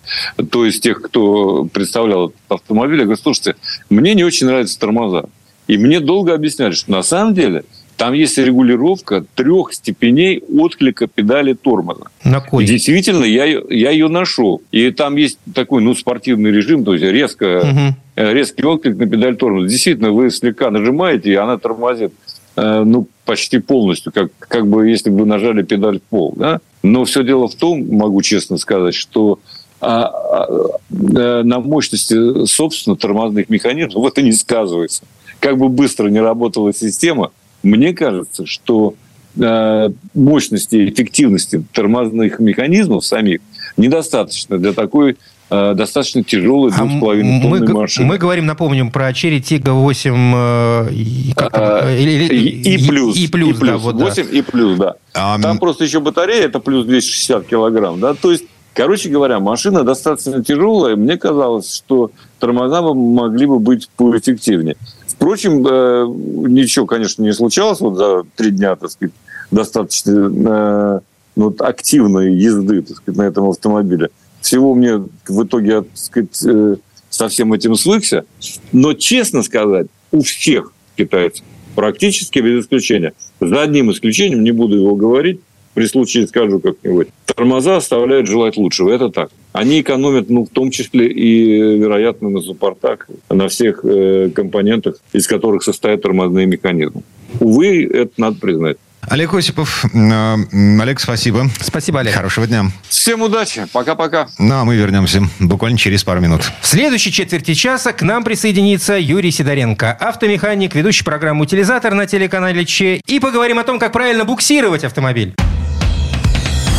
то 0.50 0.64
есть 0.64 0.82
тех, 0.82 1.02
кто 1.02 1.64
представлял 1.64 2.28
этот 2.28 2.36
автомобиль, 2.48 2.98
я 3.00 3.04
говорю, 3.04 3.20
слушайте, 3.20 3.56
мне 3.90 4.14
не 4.14 4.24
очень 4.24 4.46
нравятся 4.46 4.78
тормоза. 4.78 5.24
И 5.66 5.76
мне 5.76 5.98
долго 6.00 6.34
объясняли, 6.34 6.72
что 6.72 6.90
на 6.92 7.02
самом 7.02 7.34
деле 7.34 7.64
там 7.96 8.12
есть 8.12 8.38
регулировка 8.38 9.24
трех 9.34 9.72
степеней 9.72 10.42
отклика 10.56 11.08
педали 11.08 11.54
тормоза. 11.54 12.06
На 12.24 12.38
И 12.38 12.48
кой? 12.48 12.64
действительно, 12.64 13.24
я, 13.24 13.44
я 13.44 13.90
ее 13.90 14.08
нашел. 14.08 14.62
И 14.72 14.90
там 14.92 15.16
есть 15.16 15.38
такой, 15.54 15.82
ну, 15.82 15.94
спортивный 15.94 16.50
режим, 16.52 16.84
то 16.84 16.92
есть 16.94 17.04
резко, 17.04 17.94
э, 18.16 18.32
резкий 18.32 18.64
отклик 18.64 18.96
на 18.96 19.06
педаль 19.06 19.36
тормоза. 19.36 19.68
Действительно, 19.68 20.10
вы 20.12 20.30
слегка 20.30 20.70
нажимаете, 20.70 21.30
и 21.32 21.34
она 21.34 21.58
тормозит. 21.58 22.12
ну, 22.56 23.08
почти 23.24 23.58
полностью, 23.58 24.12
как, 24.12 24.30
как 24.38 24.66
бы 24.66 24.88
если 24.88 25.10
бы 25.10 25.24
нажали 25.26 25.62
педаль 25.62 25.98
в 25.98 26.02
пол. 26.02 26.34
Да? 26.36 26.60
Но 26.82 27.04
все 27.04 27.24
дело 27.24 27.48
в 27.48 27.54
том, 27.54 27.86
могу 27.88 28.22
честно 28.22 28.58
сказать, 28.58 28.94
что 28.94 29.38
а, 29.80 30.04
а, 30.04 30.46
а, 30.46 31.42
на 31.42 31.60
мощности, 31.60 32.46
собственно, 32.46 32.96
тормозных 32.96 33.48
механизмов 33.48 34.06
это 34.12 34.22
не 34.22 34.32
сказывается. 34.32 35.04
Как 35.40 35.58
бы 35.58 35.68
быстро 35.68 36.08
не 36.08 36.20
работала 36.20 36.72
система, 36.72 37.32
мне 37.62 37.92
кажется, 37.94 38.46
что 38.46 38.94
э, 39.38 39.90
мощности, 40.14 40.88
эффективности 40.88 41.64
тормозных 41.72 42.38
механизмов 42.38 43.04
самих 43.04 43.40
недостаточно 43.76 44.58
для 44.58 44.72
такой 44.72 45.16
достаточно 45.50 46.24
тяжелой 46.24 46.72
а 46.74 46.84
двух 46.84 47.00
тонной 47.00 47.72
машины. 47.72 48.06
Мы 48.06 48.18
говорим, 48.18 48.46
напомним, 48.46 48.90
про 48.90 49.10
Cherry 49.10 49.40
Tiggo 49.40 49.72
8 49.72 50.12
э, 50.12 50.92
и, 50.92 51.34
а, 51.36 51.94
или, 51.94 52.34
и, 52.34 52.74
и 52.74 52.88
плюс. 52.88 53.16
И 53.16 53.28
плюс, 53.28 53.56
и 53.56 53.58
плюс 53.58 53.58
да, 53.58 53.76
вот, 53.76 53.94
8 53.94 54.24
да. 54.24 54.38
и 54.38 54.42
плюс, 54.42 54.78
да. 54.78 54.96
Там 55.12 55.58
просто 55.58 55.84
еще 55.84 56.00
батарея, 56.00 56.46
это 56.46 56.60
плюс 56.60 56.86
260 56.86 57.46
килограмм, 57.46 58.00
да, 58.00 58.14
то 58.14 58.30
есть 58.30 58.44
Короче 58.74 59.08
говоря, 59.08 59.38
машина 59.38 59.84
достаточно 59.84 60.42
тяжелая. 60.42 60.96
Мне 60.96 61.16
казалось, 61.16 61.72
что 61.72 62.10
тормоза 62.40 62.82
могли 62.82 63.46
бы 63.46 63.60
быть 63.60 63.88
поэффективнее. 63.96 64.76
Впрочем, 65.06 65.64
э, 65.64 66.06
ничего, 66.48 66.84
конечно, 66.84 67.22
не 67.22 67.32
случалось 67.32 67.78
вот 67.78 67.96
за 67.96 68.24
три 68.34 68.50
дня, 68.50 68.74
так 68.74 68.90
сказать, 68.90 69.14
достаточно 69.52 71.00
ну, 71.36 71.54
активной 71.60 72.34
езды 72.34 72.82
так 72.82 72.96
сказать, 72.96 73.18
на 73.18 73.22
этом 73.22 73.48
автомобиле 73.48 74.10
всего 74.44 74.74
мне 74.74 74.98
в 75.26 75.44
итоге, 75.44 75.82
так 75.82 75.88
сказать, 75.94 76.46
э, 76.46 76.76
со 77.10 77.28
всем 77.28 77.52
этим 77.52 77.74
свыкся. 77.74 78.24
Но, 78.72 78.92
честно 78.92 79.42
сказать, 79.42 79.86
у 80.12 80.22
всех 80.22 80.72
китайцев, 80.96 81.44
практически 81.74 82.40
без 82.40 82.64
исключения, 82.64 83.14
за 83.40 83.62
одним 83.62 83.90
исключением, 83.90 84.44
не 84.44 84.52
буду 84.52 84.76
его 84.76 84.94
говорить, 84.94 85.40
при 85.72 85.86
случае 85.86 86.28
скажу 86.28 86.60
как-нибудь, 86.60 87.08
тормоза 87.24 87.76
оставляют 87.76 88.28
желать 88.28 88.56
лучшего. 88.56 88.92
Это 88.92 89.08
так. 89.08 89.30
Они 89.52 89.80
экономят, 89.80 90.30
ну, 90.30 90.44
в 90.44 90.50
том 90.50 90.70
числе 90.70 91.08
и, 91.08 91.78
вероятно, 91.78 92.28
на 92.28 92.40
суппортах, 92.40 93.08
на 93.28 93.48
всех 93.48 93.80
э, 93.84 94.30
компонентах, 94.32 94.96
из 95.12 95.26
которых 95.26 95.64
состоят 95.64 96.02
тормозные 96.02 96.46
механизмы. 96.46 97.02
Увы, 97.40 97.84
это 97.84 98.12
надо 98.18 98.38
признать. 98.38 98.76
Олег 99.08 99.34
Осипов. 99.34 99.84
Олег, 99.92 101.00
спасибо. 101.00 101.50
Спасибо, 101.60 102.00
Олег. 102.00 102.14
Хорошего 102.14 102.46
дня. 102.46 102.66
Всем 102.88 103.22
удачи. 103.22 103.66
Пока-пока. 103.72 104.28
Ну, 104.38 104.54
а 104.54 104.64
мы 104.64 104.76
вернемся 104.76 105.22
буквально 105.38 105.78
через 105.78 106.04
пару 106.04 106.20
минут. 106.20 106.50
В 106.60 106.66
следующей 106.66 107.12
четверти 107.12 107.54
часа 107.54 107.92
к 107.92 108.02
нам 108.02 108.24
присоединится 108.24 108.98
Юрий 108.98 109.30
Сидоренко, 109.30 109.92
автомеханик, 109.92 110.74
ведущий 110.74 111.04
программу 111.04 111.42
«Утилизатор» 111.42 111.94
на 111.94 112.06
телеканале 112.06 112.64
Че. 112.64 113.00
И 113.06 113.20
поговорим 113.20 113.58
о 113.58 113.64
том, 113.64 113.78
как 113.78 113.92
правильно 113.92 114.24
буксировать 114.24 114.84
автомобиль. 114.84 115.34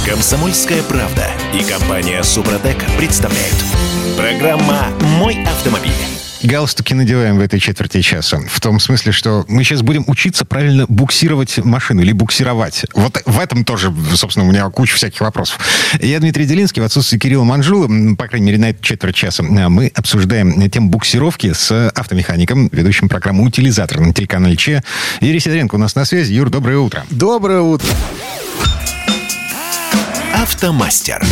Комсомольская 0.07 0.83
правда 0.83 1.27
и 1.53 1.63
компания 1.63 2.21
«Супротек» 2.23 2.77
представляют. 2.97 3.55
Программа 4.17 4.87
«Мой 5.01 5.43
автомобиль». 5.45 6.14
Галстуки 6.45 6.93
надеваем 6.93 7.37
в 7.37 7.41
этой 7.41 7.59
четверти 7.59 8.01
часа. 8.01 8.39
В 8.47 8.59
том 8.59 8.79
смысле, 8.79 9.11
что 9.11 9.45
мы 9.47 9.63
сейчас 9.63 9.81
будем 9.81 10.03
учиться 10.07 10.45
правильно 10.45 10.85
буксировать 10.87 11.57
машину 11.57 12.01
или 12.01 12.11
буксировать. 12.11 12.85
Вот 12.93 13.21
в 13.25 13.39
этом 13.39 13.65
тоже, 13.65 13.93
собственно, 14.13 14.45
у 14.47 14.49
меня 14.49 14.69
куча 14.69 14.95
всяких 14.95 15.21
вопросов. 15.21 15.59
Я 15.99 16.19
Дмитрий 16.19 16.45
Делинский, 16.45 16.81
в 16.81 16.85
отсутствии 16.85 17.17
Кирилла 17.17 17.43
Манжула, 17.43 17.87
по 18.15 18.27
крайней 18.27 18.47
мере, 18.47 18.57
на 18.57 18.69
эту 18.69 18.83
четверть 18.83 19.15
часа, 19.15 19.43
мы 19.43 19.91
обсуждаем 19.95 20.69
тему 20.69 20.89
буксировки 20.89 21.53
с 21.53 21.89
автомехаником, 21.89 22.69
ведущим 22.71 23.09
программу 23.09 23.43
«Утилизатор» 23.43 23.99
на 23.99 24.13
телеканале 24.13 24.55
Че. 24.55 24.83
Юрий 25.21 25.39
Сидоренко 25.39 25.75
у 25.75 25.79
нас 25.79 25.95
на 25.95 26.05
связи. 26.05 26.33
Юр, 26.33 26.49
доброе 26.49 26.77
утро. 26.77 27.05
Доброе 27.09 27.61
утро. 27.61 27.87
Автомастер. 30.33 31.25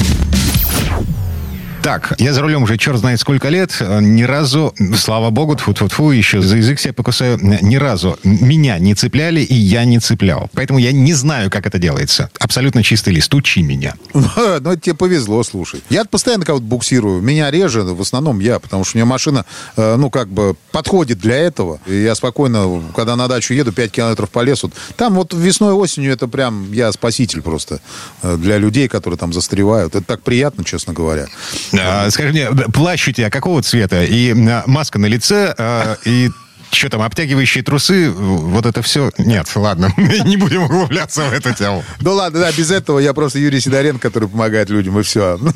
Так, 1.84 2.14
я 2.18 2.32
за 2.32 2.42
рулем 2.42 2.64
уже 2.64 2.78
черт 2.78 2.98
знает 2.98 3.20
сколько 3.20 3.50
лет. 3.50 3.82
Ни 3.82 4.24
разу, 4.24 4.74
слава 4.96 5.32
богу, 5.32 5.56
тьфу 5.56 5.72
-тьфу 5.72 5.90
-тьфу, 5.90 6.16
еще 6.16 6.42
за 6.42 6.56
язык 6.56 6.80
себя 6.80 6.94
покусаю, 6.94 7.38
ни 7.42 7.76
разу 7.76 8.18
меня 8.24 8.80
не 8.80 8.96
цепляли, 8.96 9.42
и 9.42 9.54
я 9.54 9.84
не 9.84 10.00
цеплял. 10.00 10.50
Поэтому 10.54 10.80
я 10.80 10.94
не 10.94 11.14
знаю, 11.14 11.52
как 11.52 11.68
это 11.68 11.80
делается. 11.80 12.30
Абсолютно 12.40 12.84
чистый 12.84 13.14
лист. 13.14 13.34
Учи 13.34 13.62
меня. 13.62 13.96
Ну, 14.64 14.72
это 14.72 14.80
тебе 14.80 14.96
повезло, 14.96 15.44
слушай. 15.44 15.82
Я 15.90 16.06
постоянно 16.06 16.46
кого-то 16.46 16.64
буксирую. 16.64 17.22
Меня 17.22 17.52
реже, 17.52 17.82
в 17.82 18.02
основном 18.02 18.40
я, 18.40 18.60
потому 18.60 18.86
что 18.86 18.96
у 18.96 19.00
меня 19.00 19.06
машина, 19.06 19.46
э, 19.76 19.96
ну, 19.98 20.10
как 20.10 20.30
бы 20.30 20.56
подходит 20.72 21.20
для 21.20 21.36
этого. 21.36 21.80
И 21.88 22.04
я 22.04 22.16
спокойно, 22.16 22.82
когда 22.96 23.16
на 23.16 23.28
дачу 23.28 23.54
еду, 23.54 23.74
5 23.74 23.92
километров 23.92 24.30
по 24.30 24.44
лесу, 24.44 24.72
там 24.96 25.16
вот 25.16 25.34
весной, 25.34 25.74
осенью 25.74 26.14
это 26.14 26.28
прям 26.28 26.72
я 26.72 26.92
спаситель 26.92 27.42
просто 27.42 27.82
э, 28.22 28.38
для 28.38 28.58
людей, 28.58 28.88
которые 28.88 29.18
там 29.18 29.34
застревают. 29.34 29.96
Это 29.96 30.06
так 30.06 30.22
приятно, 30.22 30.64
честно 30.64 30.94
говоря. 30.94 31.28
А, 31.80 32.10
скажи 32.10 32.30
мне, 32.30 32.48
плащ 32.52 33.08
у 33.08 33.12
тебя 33.12 33.30
какого 33.30 33.62
цвета? 33.62 34.04
И 34.04 34.32
а, 34.32 34.64
маска 34.68 35.00
на 35.00 35.08
лице, 35.08 35.54
а, 35.58 35.98
и 36.06 36.32
что 36.74 36.90
там, 36.90 37.02
обтягивающие 37.02 37.64
трусы, 37.64 38.10
вот 38.10 38.66
это 38.66 38.82
все? 38.82 39.12
Нет, 39.18 39.50
ладно, 39.56 39.94
не 39.98 40.38
будем 40.38 40.64
углубляться 40.64 41.24
в 41.24 41.34
эту 41.34 41.54
тему. 41.54 41.84
Ну 42.02 42.14
ладно, 42.14 42.40
да, 42.40 42.52
без 42.52 42.72
этого 42.72 43.00
я 43.00 43.14
просто 43.14 43.40
Юрий 43.40 43.60
Сидоренко, 43.60 44.10
который 44.10 44.28
помогает 44.28 44.70
людям, 44.70 45.00
и 45.00 45.04
все. 45.04 45.40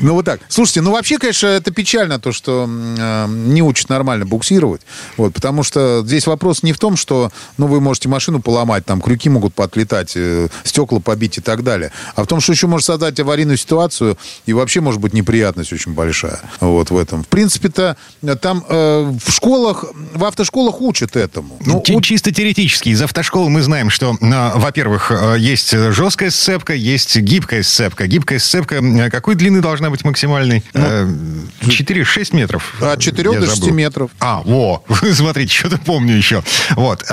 Ну 0.00 0.14
вот 0.14 0.24
так. 0.24 0.40
Слушайте, 0.48 0.80
ну 0.80 0.92
вообще, 0.92 1.18
конечно, 1.18 1.48
это 1.48 1.72
печально, 1.72 2.20
то, 2.20 2.30
что 2.30 2.68
э, 2.68 3.26
не 3.28 3.62
учат 3.62 3.88
нормально 3.88 4.26
буксировать. 4.26 4.82
Вот, 5.16 5.34
потому 5.34 5.64
что 5.64 6.02
здесь 6.04 6.26
вопрос 6.28 6.62
не 6.62 6.72
в 6.72 6.78
том, 6.78 6.96
что 6.96 7.32
ну, 7.56 7.66
вы 7.66 7.80
можете 7.80 8.08
машину 8.08 8.40
поломать, 8.40 8.84
там 8.84 9.00
крюки 9.00 9.28
могут 9.28 9.54
поотлетать, 9.54 10.12
э, 10.14 10.48
стекла 10.62 11.00
побить 11.00 11.38
и 11.38 11.40
так 11.40 11.64
далее. 11.64 11.90
А 12.14 12.22
в 12.22 12.26
том, 12.28 12.40
что 12.40 12.52
еще 12.52 12.68
может 12.68 12.86
создать 12.86 13.18
аварийную 13.18 13.56
ситуацию, 13.56 14.16
и 14.46 14.52
вообще 14.52 14.80
может 14.80 15.00
быть 15.00 15.14
неприятность 15.14 15.72
очень 15.72 15.94
большая. 15.94 16.40
Вот 16.60 16.90
в 16.90 16.96
этом. 16.96 17.24
В 17.24 17.28
принципе-то 17.28 17.96
там 18.40 18.64
э, 18.68 19.12
в 19.24 19.32
школах 19.32 19.84
в 20.14 20.24
автошколах 20.24 20.80
учат 20.80 21.16
этому. 21.16 21.58
Ну, 21.64 21.82
Ч- 21.84 22.00
чисто 22.00 22.32
теоретически. 22.32 22.90
Из 22.90 23.02
автошколы 23.02 23.50
мы 23.50 23.62
знаем, 23.62 23.90
что, 23.90 24.16
э, 24.20 24.50
во-первых, 24.54 25.10
э, 25.10 25.36
есть 25.38 25.70
жесткая 25.70 26.30
сцепка, 26.30 26.74
есть 26.74 27.16
гибкая 27.16 27.62
сцепка. 27.62 28.06
Гибкая 28.06 28.38
сцепка 28.38 28.76
э, 28.76 29.10
какой 29.10 29.34
длины 29.34 29.60
должна 29.60 29.90
быть 29.90 30.04
максимальной? 30.04 30.62
Ну, 30.72 31.08
4-6 31.62 32.34
метров. 32.34 32.74
От 32.80 33.00
4 33.00 33.40
до 33.40 33.46
6 33.46 33.70
метров. 33.70 34.10
А, 34.20 34.42
во, 34.44 34.84
смотрите, 35.12 35.52
что-то 35.54 35.78
помню 35.78 36.16
еще. 36.16 36.42
Вот. 36.70 37.04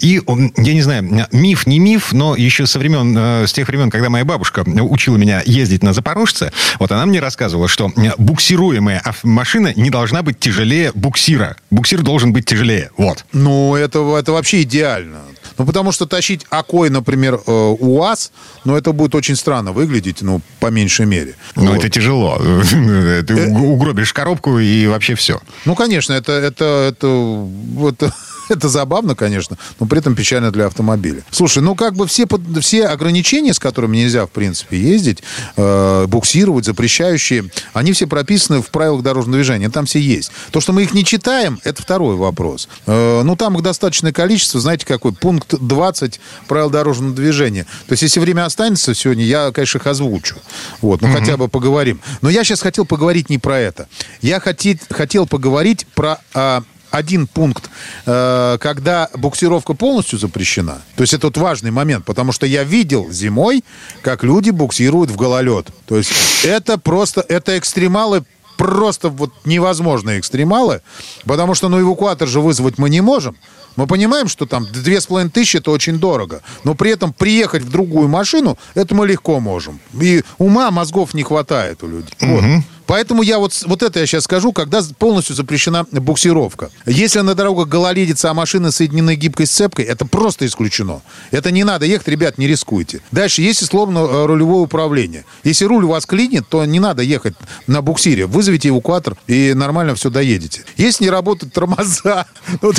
И, 0.00 0.20
я 0.56 0.74
не 0.74 0.82
знаю, 0.82 1.26
миф, 1.32 1.66
не 1.66 1.78
миф, 1.78 2.12
но 2.12 2.36
еще 2.36 2.66
со 2.66 2.78
времен, 2.78 3.46
с 3.46 3.52
тех 3.52 3.68
времен, 3.68 3.90
когда 3.90 4.10
моя 4.10 4.24
бабушка 4.24 4.64
учила 4.66 5.16
меня 5.16 5.42
ездить 5.44 5.82
на 5.82 5.92
Запорожце, 5.92 6.52
вот 6.78 6.92
она 6.92 7.06
мне 7.06 7.20
рассказывала, 7.20 7.68
что 7.68 7.92
буксируемая 8.18 9.02
машина 9.22 9.72
не 9.74 9.90
должна 9.90 10.22
быть 10.22 10.38
тяжелее 10.38 10.92
буксира. 10.94 11.56
Буксир 11.70 12.02
должен 12.02 12.27
должен 12.28 12.32
быть 12.32 12.44
тяжелее. 12.44 12.90
Вот. 12.96 13.24
Ну, 13.32 13.74
это, 13.74 13.98
это 14.16 14.32
вообще 14.32 14.62
идеально. 14.62 15.20
Ну, 15.56 15.66
потому 15.66 15.92
что 15.92 16.06
тащить 16.06 16.46
окой, 16.50 16.88
например, 16.90 17.40
э, 17.46 17.76
УАЗ, 17.80 18.30
ну, 18.64 18.76
это 18.76 18.92
будет 18.92 19.14
очень 19.14 19.34
странно 19.34 19.72
выглядеть, 19.72 20.22
ну, 20.22 20.40
по 20.60 20.68
меньшей 20.68 21.06
мере. 21.06 21.34
Ну, 21.56 21.66
вот. 21.66 21.78
это 21.78 21.88
тяжело. 21.88 22.38
Ты 22.70 23.34
э, 23.34 23.48
угробишь 23.50 24.12
коробку 24.12 24.58
и 24.58 24.86
вообще 24.86 25.14
все. 25.14 25.40
Ну, 25.64 25.74
конечно, 25.74 26.12
это, 26.12 26.32
это, 26.32 26.64
это, 26.90 27.48
это 27.88 28.14
Это 28.58 28.68
забавно, 28.68 29.14
конечно, 29.14 29.56
но 29.78 29.86
при 29.86 29.98
этом 29.98 30.14
печально 30.14 30.50
для 30.50 30.66
автомобиля. 30.66 31.22
Слушай, 31.30 31.62
ну 31.62 31.74
как 31.74 31.94
бы 31.94 32.06
все, 32.06 32.26
все 32.60 32.86
ограничения, 32.86 33.52
с 33.52 33.58
которыми 33.58 33.98
нельзя, 33.98 34.26
в 34.26 34.30
принципе, 34.30 34.80
ездить, 34.80 35.22
э, 35.56 36.06
буксировать, 36.06 36.64
запрещающие, 36.64 37.50
они 37.72 37.92
все 37.92 38.06
прописаны 38.06 38.62
в 38.62 38.70
правилах 38.70 39.02
дорожного 39.02 39.36
движения. 39.36 39.68
Там 39.68 39.86
все 39.86 39.98
есть. 39.98 40.30
То, 40.50 40.60
что 40.60 40.72
мы 40.72 40.82
их 40.82 40.94
не 40.94 41.04
читаем, 41.04 41.60
это 41.64 41.82
второй 41.82 42.16
вопрос. 42.16 42.68
Э, 42.86 43.22
ну, 43.22 43.36
там 43.36 43.56
их 43.56 43.62
достаточное 43.62 44.12
количество. 44.12 44.60
Знаете, 44.60 44.86
какой? 44.86 45.12
Пункт 45.12 45.54
20 45.54 46.20
правил 46.46 46.70
дорожного 46.70 47.14
движения. 47.14 47.64
То 47.86 47.92
есть, 47.92 48.02
если 48.02 48.20
время 48.20 48.44
останется 48.44 48.94
сегодня, 48.94 49.24
я, 49.24 49.50
конечно, 49.52 49.78
их 49.78 49.86
озвучу. 49.86 50.36
Вот, 50.80 51.02
ну, 51.02 51.08
угу. 51.08 51.18
хотя 51.18 51.36
бы 51.36 51.48
поговорим. 51.48 52.00
Но 52.22 52.30
я 52.30 52.44
сейчас 52.44 52.60
хотел 52.60 52.84
поговорить 52.84 53.30
не 53.30 53.38
про 53.38 53.58
это. 53.58 53.88
Я 54.22 54.40
хотел, 54.40 54.76
хотел 54.90 55.26
поговорить 55.26 55.86
про... 55.94 56.18
Э, 56.34 56.62
один 56.90 57.26
пункт, 57.26 57.70
э, 58.06 58.58
когда 58.60 59.08
буксировка 59.14 59.74
полностью 59.74 60.18
запрещена. 60.18 60.82
То 60.96 61.02
есть 61.02 61.14
это 61.14 61.26
вот 61.26 61.36
важный 61.36 61.70
момент, 61.70 62.04
потому 62.04 62.32
что 62.32 62.46
я 62.46 62.64
видел 62.64 63.10
зимой, 63.10 63.64
как 64.02 64.24
люди 64.24 64.50
буксируют 64.50 65.10
в 65.10 65.16
гололед. 65.16 65.68
То 65.86 65.96
есть 65.96 66.10
это 66.44 66.78
просто, 66.78 67.24
это 67.28 67.58
экстремалы 67.58 68.24
просто 68.58 69.08
вот 69.08 69.32
невозможные 69.44 70.18
экстремалы, 70.18 70.82
потому 71.24 71.54
что 71.54 71.68
ну 71.68 71.80
эвакуатор 71.80 72.28
же 72.28 72.40
вызвать 72.40 72.76
мы 72.76 72.90
не 72.90 73.00
можем. 73.00 73.36
Мы 73.76 73.86
понимаем, 73.86 74.26
что 74.26 74.44
там 74.44 74.66
две 74.66 75.00
с 75.00 75.06
половиной 75.06 75.30
тысячи 75.30 75.58
это 75.58 75.70
очень 75.70 76.00
дорого, 76.00 76.42
но 76.64 76.74
при 76.74 76.90
этом 76.90 77.12
приехать 77.12 77.62
в 77.62 77.70
другую 77.70 78.08
машину 78.08 78.58
это 78.74 78.94
мы 78.96 79.06
легко 79.06 79.38
можем. 79.38 79.78
И 80.00 80.24
ума, 80.38 80.72
мозгов 80.72 81.14
не 81.14 81.22
хватает 81.22 81.84
у 81.84 81.86
людей. 81.86 82.14
Угу. 82.20 82.32
Вот. 82.32 82.44
Поэтому 82.88 83.20
я 83.20 83.38
вот, 83.38 83.52
вот 83.66 83.82
это 83.82 84.00
я 84.00 84.06
сейчас 84.06 84.24
скажу, 84.24 84.52
когда 84.52 84.80
полностью 84.98 85.36
запрещена 85.36 85.84
буксировка. 85.92 86.70
Если 86.86 87.20
на 87.20 87.34
дорогах 87.34 87.68
гололедица, 87.68 88.30
а 88.30 88.34
машины 88.34 88.72
соединены 88.72 89.14
гибкой 89.14 89.46
сцепкой, 89.46 89.84
это 89.84 90.06
просто 90.06 90.46
исключено. 90.46 91.02
Это 91.30 91.50
не 91.50 91.64
надо 91.64 91.84
ехать, 91.84 92.08
ребят, 92.08 92.38
не 92.38 92.46
рискуйте. 92.46 93.02
Дальше, 93.12 93.42
если 93.42 93.66
сломано 93.66 93.98
э, 93.98 94.24
рулевое 94.24 94.62
управление. 94.62 95.26
Если 95.44 95.66
руль 95.66 95.84
у 95.84 95.88
вас 95.88 96.06
клинит, 96.06 96.48
то 96.48 96.64
не 96.64 96.80
надо 96.80 97.02
ехать 97.02 97.34
на 97.66 97.82
буксире. 97.82 98.24
Вызовите 98.24 98.70
эвакуатор 98.70 99.18
и 99.26 99.52
нормально 99.52 99.94
все 99.94 100.08
доедете. 100.08 100.62
Если 100.78 101.04
не 101.04 101.10
работают 101.10 101.52
тормоза, 101.52 102.24
ну, 102.62 102.72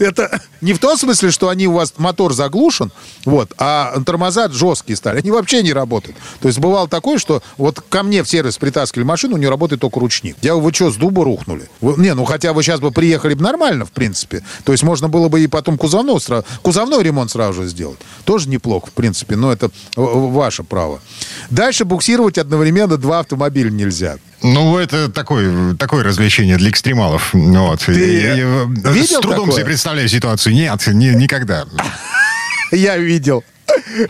это 0.00 0.40
не 0.60 0.72
в 0.72 0.80
том 0.80 0.98
смысле, 0.98 1.30
что 1.30 1.48
они 1.48 1.68
у 1.68 1.74
вас 1.74 1.94
мотор 1.96 2.32
заглушен, 2.32 2.90
вот, 3.24 3.52
а 3.58 4.00
тормоза 4.04 4.48
жесткие 4.48 4.96
стали. 4.96 5.18
Они 5.18 5.30
вообще 5.30 5.62
не 5.62 5.72
работают. 5.72 6.16
То 6.40 6.48
есть 6.48 6.58
бывало 6.58 6.88
такое, 6.88 7.18
что 7.18 7.40
вот 7.56 7.80
ко 7.80 8.02
мне 8.02 8.24
в 8.24 8.28
сервис 8.28 8.58
притаскивали 8.58 9.04
машину, 9.04 9.27
у 9.32 9.36
нее 9.36 9.48
работает 9.48 9.80
только 9.80 10.00
ручник. 10.00 10.36
Я 10.42 10.54
вы 10.54 10.72
что, 10.72 10.90
с 10.90 10.96
дуба 10.96 11.24
рухнули? 11.24 11.68
Вы, 11.80 11.94
не, 12.02 12.14
ну 12.14 12.24
хотя 12.24 12.52
вы 12.52 12.62
сейчас 12.62 12.80
бы 12.80 12.90
приехали 12.90 13.34
бы 13.34 13.42
нормально, 13.42 13.84
в 13.84 13.92
принципе. 13.92 14.44
То 14.64 14.72
есть 14.72 14.84
можно 14.84 15.08
было 15.08 15.28
бы 15.28 15.40
и 15.40 15.46
потом 15.46 15.78
кузовной, 15.78 16.20
сразу, 16.20 16.44
кузовной 16.62 17.02
ремонт 17.02 17.30
сразу 17.30 17.62
же 17.62 17.68
сделать. 17.68 17.98
Тоже 18.24 18.48
неплохо, 18.48 18.88
в 18.88 18.92
принципе, 18.92 19.36
но 19.36 19.52
это 19.52 19.70
ваше 19.96 20.64
право. 20.64 21.00
Дальше 21.50 21.84
буксировать 21.84 22.38
одновременно 22.38 22.96
два 22.96 23.20
автомобиля 23.20 23.70
нельзя. 23.70 24.18
Ну, 24.42 24.78
это 24.78 25.10
такое, 25.10 25.74
такое 25.74 26.04
развлечение 26.04 26.56
для 26.56 26.70
экстремалов. 26.70 27.34
Вот. 27.34 27.80
Ты 27.80 28.20
я, 28.20 28.34
я, 28.34 28.64
видел 28.92 29.18
с 29.18 29.20
трудом 29.20 29.46
такое? 29.46 29.52
себе 29.56 29.64
представляю 29.64 30.08
ситуацию. 30.08 30.54
Нет, 30.54 30.86
ни, 30.86 31.08
никогда. 31.08 31.66
Я 32.70 32.96
видел. 32.98 33.42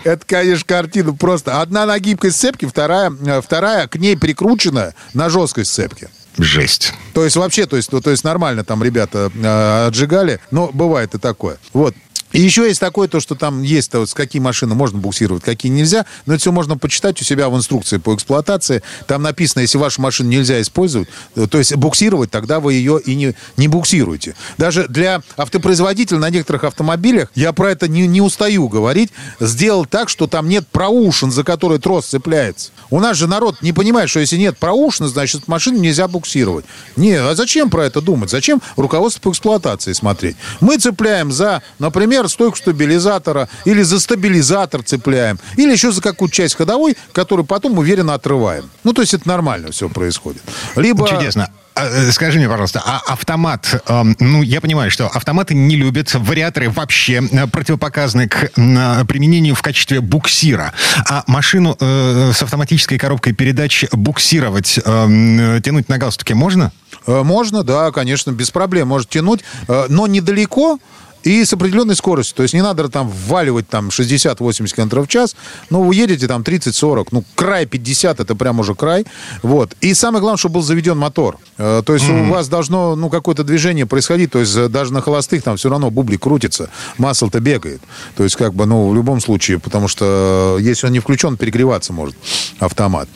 Это, 0.04 0.20
конечно, 0.26 0.64
картина 0.66 1.14
просто. 1.14 1.60
Одна 1.60 1.86
на 1.86 1.98
гибкой 1.98 2.30
сцепке, 2.30 2.66
вторая, 2.66 3.12
э, 3.26 3.40
вторая 3.40 3.86
к 3.88 3.96
ней 3.96 4.16
прикручена 4.16 4.94
на 5.14 5.30
жесткой 5.30 5.64
сцепке. 5.64 6.08
Жесть. 6.38 6.92
То 7.14 7.24
есть 7.24 7.36
вообще, 7.36 7.66
то 7.66 7.76
есть, 7.76 7.90
то, 7.90 8.00
то 8.00 8.10
есть 8.10 8.22
нормально 8.22 8.64
там 8.64 8.82
ребята 8.82 9.30
э, 9.34 9.86
отжигали, 9.88 10.40
но 10.50 10.70
бывает 10.72 11.14
и 11.14 11.18
такое. 11.18 11.58
Вот. 11.72 11.94
И 12.32 12.40
еще 12.40 12.66
есть 12.66 12.80
такое, 12.80 13.08
то, 13.08 13.20
что 13.20 13.34
там 13.34 13.62
есть, 13.62 13.90
то, 13.90 14.04
с 14.04 14.14
какие 14.14 14.40
машины 14.40 14.74
можно 14.74 14.98
буксировать, 14.98 15.42
какие 15.42 15.72
нельзя. 15.72 16.04
Но 16.26 16.34
это 16.34 16.40
все 16.40 16.52
можно 16.52 16.76
почитать 16.76 17.20
у 17.20 17.24
себя 17.24 17.48
в 17.48 17.56
инструкции 17.56 17.98
по 17.98 18.14
эксплуатации. 18.14 18.82
Там 19.06 19.22
написано, 19.22 19.62
если 19.62 19.78
вашу 19.78 20.02
машину 20.02 20.28
нельзя 20.28 20.60
использовать, 20.60 21.08
э, 21.36 21.46
то 21.50 21.58
есть 21.58 21.74
буксировать, 21.76 22.30
тогда 22.30 22.60
вы 22.60 22.74
ее 22.74 23.00
и 23.00 23.14
не, 23.14 23.34
не 23.56 23.68
буксируете. 23.68 24.34
Даже 24.58 24.86
для 24.88 25.22
автопроизводителя 25.36 26.18
на 26.18 26.30
некоторых 26.30 26.64
автомобилях, 26.64 27.30
я 27.34 27.52
про 27.52 27.70
это 27.70 27.88
не, 27.88 28.06
не 28.06 28.20
устаю 28.20 28.68
говорить, 28.68 29.10
сделал 29.40 29.86
так, 29.86 30.08
что 30.08 30.26
там 30.26 30.48
нет 30.48 30.66
проушин, 30.68 31.30
за 31.30 31.44
который 31.44 31.78
трос 31.78 32.06
цепляется. 32.06 32.70
У 32.90 33.00
нас 33.00 33.16
же 33.16 33.26
народ 33.26 33.62
не 33.62 33.72
понимает, 33.72 34.10
что 34.10 34.20
если 34.20 34.36
нет 34.36 34.58
проушин, 34.58 35.06
значит 35.06 35.48
машину 35.48 35.78
нельзя 35.78 36.08
буксировать. 36.08 36.64
Не, 36.96 37.14
а 37.14 37.34
зачем 37.34 37.70
про 37.70 37.84
это 37.84 38.00
думать? 38.00 38.30
Зачем 38.30 38.60
руководство 38.76 39.20
по 39.22 39.30
эксплуатации 39.30 39.92
смотреть? 39.92 40.36
Мы 40.60 40.78
цепляем 40.78 41.32
за, 41.32 41.62
например, 41.78 42.17
стойку 42.26 42.56
стабилизатора 42.56 43.48
или 43.64 43.82
за 43.82 44.00
стабилизатор 44.00 44.82
цепляем, 44.82 45.38
или 45.56 45.70
еще 45.70 45.92
за 45.92 46.02
какую-то 46.02 46.34
часть 46.34 46.56
ходовой, 46.56 46.96
которую 47.12 47.46
потом 47.46 47.78
уверенно 47.78 48.14
отрываем. 48.14 48.68
Ну, 48.82 48.92
то 48.92 49.02
есть 49.02 49.14
это 49.14 49.28
нормально 49.28 49.70
все 49.70 49.88
происходит. 49.88 50.42
Либо... 50.74 51.06
Чудесно. 51.06 51.50
А, 51.78 51.86
э, 51.86 52.10
Скажи 52.10 52.38
мне, 52.38 52.48
пожалуйста, 52.48 52.82
а 52.84 53.00
автомат, 53.06 53.82
эм, 53.86 54.16
ну, 54.18 54.42
я 54.42 54.60
понимаю, 54.60 54.90
что 54.90 55.06
автоматы 55.06 55.54
не 55.54 55.76
любят, 55.76 56.12
вариаторы 56.12 56.70
вообще 56.70 57.22
э, 57.30 57.46
противопоказаны 57.46 58.26
к 58.26 58.50
э, 58.56 59.04
применению 59.04 59.54
в 59.54 59.62
качестве 59.62 60.00
буксира. 60.00 60.72
А 61.08 61.22
машину 61.28 61.76
э, 61.78 62.32
с 62.34 62.42
автоматической 62.42 62.98
коробкой 62.98 63.32
передач 63.32 63.84
буксировать, 63.92 64.80
эм, 64.84 65.62
тянуть 65.62 65.88
на 65.88 65.98
галстуке 65.98 66.34
можно? 66.34 66.72
Можно, 67.06 67.62
да, 67.62 67.90
конечно, 67.92 68.32
без 68.32 68.50
проблем. 68.50 68.88
Может 68.88 69.08
тянуть, 69.08 69.42
но 69.66 70.06
недалеко 70.06 70.78
и 71.24 71.44
с 71.44 71.52
определенной 71.52 71.96
скоростью. 71.96 72.36
То 72.36 72.42
есть 72.42 72.54
не 72.54 72.62
надо 72.62 72.88
там 72.88 73.08
вваливать 73.08 73.68
там 73.68 73.88
60-80 73.88 74.74
км 74.74 75.00
в 75.00 75.08
час. 75.08 75.36
Ну, 75.70 75.82
вы 75.82 75.94
едете 75.94 76.26
там 76.26 76.42
30-40. 76.42 77.08
Ну, 77.10 77.24
край 77.34 77.66
50 77.66 78.20
это 78.20 78.34
прям 78.34 78.60
уже 78.60 78.74
край. 78.74 79.06
Вот. 79.42 79.74
И 79.80 79.94
самое 79.94 80.20
главное, 80.20 80.38
чтобы 80.38 80.54
был 80.54 80.62
заведен 80.62 80.96
мотор. 80.96 81.38
Э, 81.58 81.82
То 81.84 81.94
есть 81.94 82.08
у 82.08 82.24
вас 82.24 82.48
должно, 82.48 82.96
ну, 82.96 83.10
какое-то 83.10 83.44
движение 83.44 83.86
происходить. 83.86 84.30
То 84.30 84.40
есть 84.40 84.56
э, 84.56 84.68
даже 84.68 84.92
на 84.92 85.00
холостых 85.00 85.42
там 85.42 85.56
все 85.56 85.68
равно 85.68 85.90
бублик 85.90 86.22
крутится. 86.22 86.70
Масло-то 86.98 87.40
бегает. 87.40 87.80
То 88.16 88.24
есть 88.24 88.36
как 88.36 88.54
бы, 88.54 88.66
ну, 88.66 88.88
в 88.88 88.94
любом 88.94 89.20
случае, 89.20 89.58
потому 89.58 89.88
что 89.88 90.56
э, 90.58 90.62
если 90.62 90.86
он 90.86 90.92
не 90.92 91.00
включен, 91.00 91.36
перегреваться 91.36 91.92
может 91.92 92.16
автомат. 92.58 93.08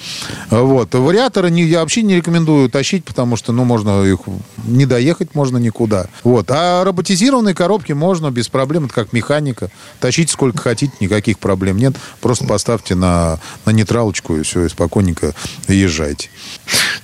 Вот. 0.51 0.95
Вариаторы 0.95 1.51
не, 1.51 1.65
я 1.65 1.81
вообще 1.81 2.03
не 2.03 2.17
рекомендую 2.17 2.69
тащить, 2.69 3.05
потому 3.05 3.37
что, 3.37 3.53
ну, 3.53 3.65
можно 3.65 4.05
их 4.05 4.21
не 4.65 4.87
доехать 4.87 5.35
можно 5.35 5.59
никуда. 5.59 6.07
Вот. 6.25 6.51
А 6.51 6.85
роботизированные 6.85 7.55
коробки 7.55 7.92
можно 7.95 8.31
без 8.31 8.49
проблем, 8.49 8.87
это 8.87 8.95
как 8.95 9.13
механика. 9.13 9.71
Тащите 10.01 10.33
сколько 10.33 10.59
хотите, 10.59 10.93
никаких 11.01 11.39
проблем 11.39 11.77
нет. 11.77 11.95
Просто 12.21 12.45
поставьте 12.47 12.95
на, 12.95 13.39
на 13.65 13.71
нейтралочку 13.71 14.37
и 14.37 14.43
все, 14.43 14.65
и 14.65 14.69
спокойненько 14.69 15.35
езжайте. 15.69 16.29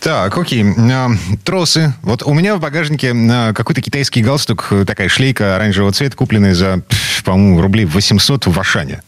Так, 0.00 0.36
окей. 0.36 0.64
А, 0.90 1.10
Тросы. 1.44 1.94
Вот 2.02 2.22
у 2.22 2.32
меня 2.34 2.56
в 2.56 2.60
багажнике 2.60 3.12
а, 3.14 3.52
какой-то 3.52 3.80
китайский 3.80 4.22
галстук, 4.22 4.68
э, 4.70 4.84
такая 4.84 5.08
шлейка 5.08 5.56
оранжевого 5.56 5.92
цвета, 5.92 6.16
купленная 6.16 6.54
за, 6.54 6.82
по-моему, 7.24 7.60
рублей 7.60 7.84
800 7.84 8.46
в 8.46 8.60
Ашане. 8.60 9.02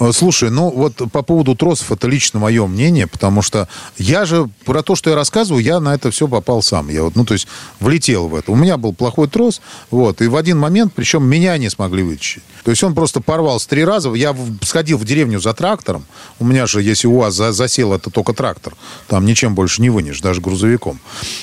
Э, 0.00 0.10
Слушай, 0.12 0.50
ну 0.50 0.70
вот 0.70 0.94
по 1.12 1.22
поводу 1.22 1.54
тросов, 1.54 1.92
это 1.92 2.08
лично 2.08 2.38
мое 2.40 2.66
мнение, 2.66 3.06
потому 3.06 3.42
что 3.42 3.68
я 3.98 4.24
же 4.24 4.48
про 4.64 4.82
то, 4.82 4.94
что 4.96 5.10
я 5.10 5.16
рассказываю, 5.16 5.62
я 5.62 5.80
на 5.80 5.94
это 5.94 6.10
все 6.10 6.28
попал 6.28 6.62
сам. 6.62 6.88
Я 6.88 7.02
вот, 7.04 7.16
ну, 7.16 7.24
то 7.24 7.34
есть 7.34 7.46
влетел 7.80 8.28
в 8.28 8.34
это. 8.34 8.52
У 8.52 8.56
меня 8.56 8.76
был 8.76 8.92
плохой 8.92 9.28
трос, 9.28 9.60
вот, 9.90 10.20
и 10.22 10.26
в 10.26 10.36
один 10.36 10.58
момент, 10.58 10.92
причем 10.94 11.24
меня 11.24 11.56
не 11.58 11.68
смогли 11.70 12.02
вытащить. 12.02 12.42
То 12.64 12.70
есть 12.70 12.82
он 12.82 12.94
просто 12.94 13.20
порвался 13.20 13.68
три 13.68 13.84
раза. 13.84 14.12
Я 14.14 14.34
сходил 14.62 14.96
в 14.98 15.04
деревню 15.04 15.38
за 15.40 15.52
трактором. 15.52 16.06
У 16.38 16.44
меня 16.46 16.66
же, 16.66 16.82
если 16.82 17.06
у 17.06 17.18
вас 17.18 17.34
за- 17.34 17.52
засел, 17.52 17.92
это 17.92 18.10
только 18.10 18.32
трактор. 18.32 18.74
Там 19.06 19.26
ничем 19.26 19.54
больше 19.54 19.82
не 19.82 19.90
вынешь, 19.90 20.20
даже 20.20 20.40
грузовиком. 20.40 20.98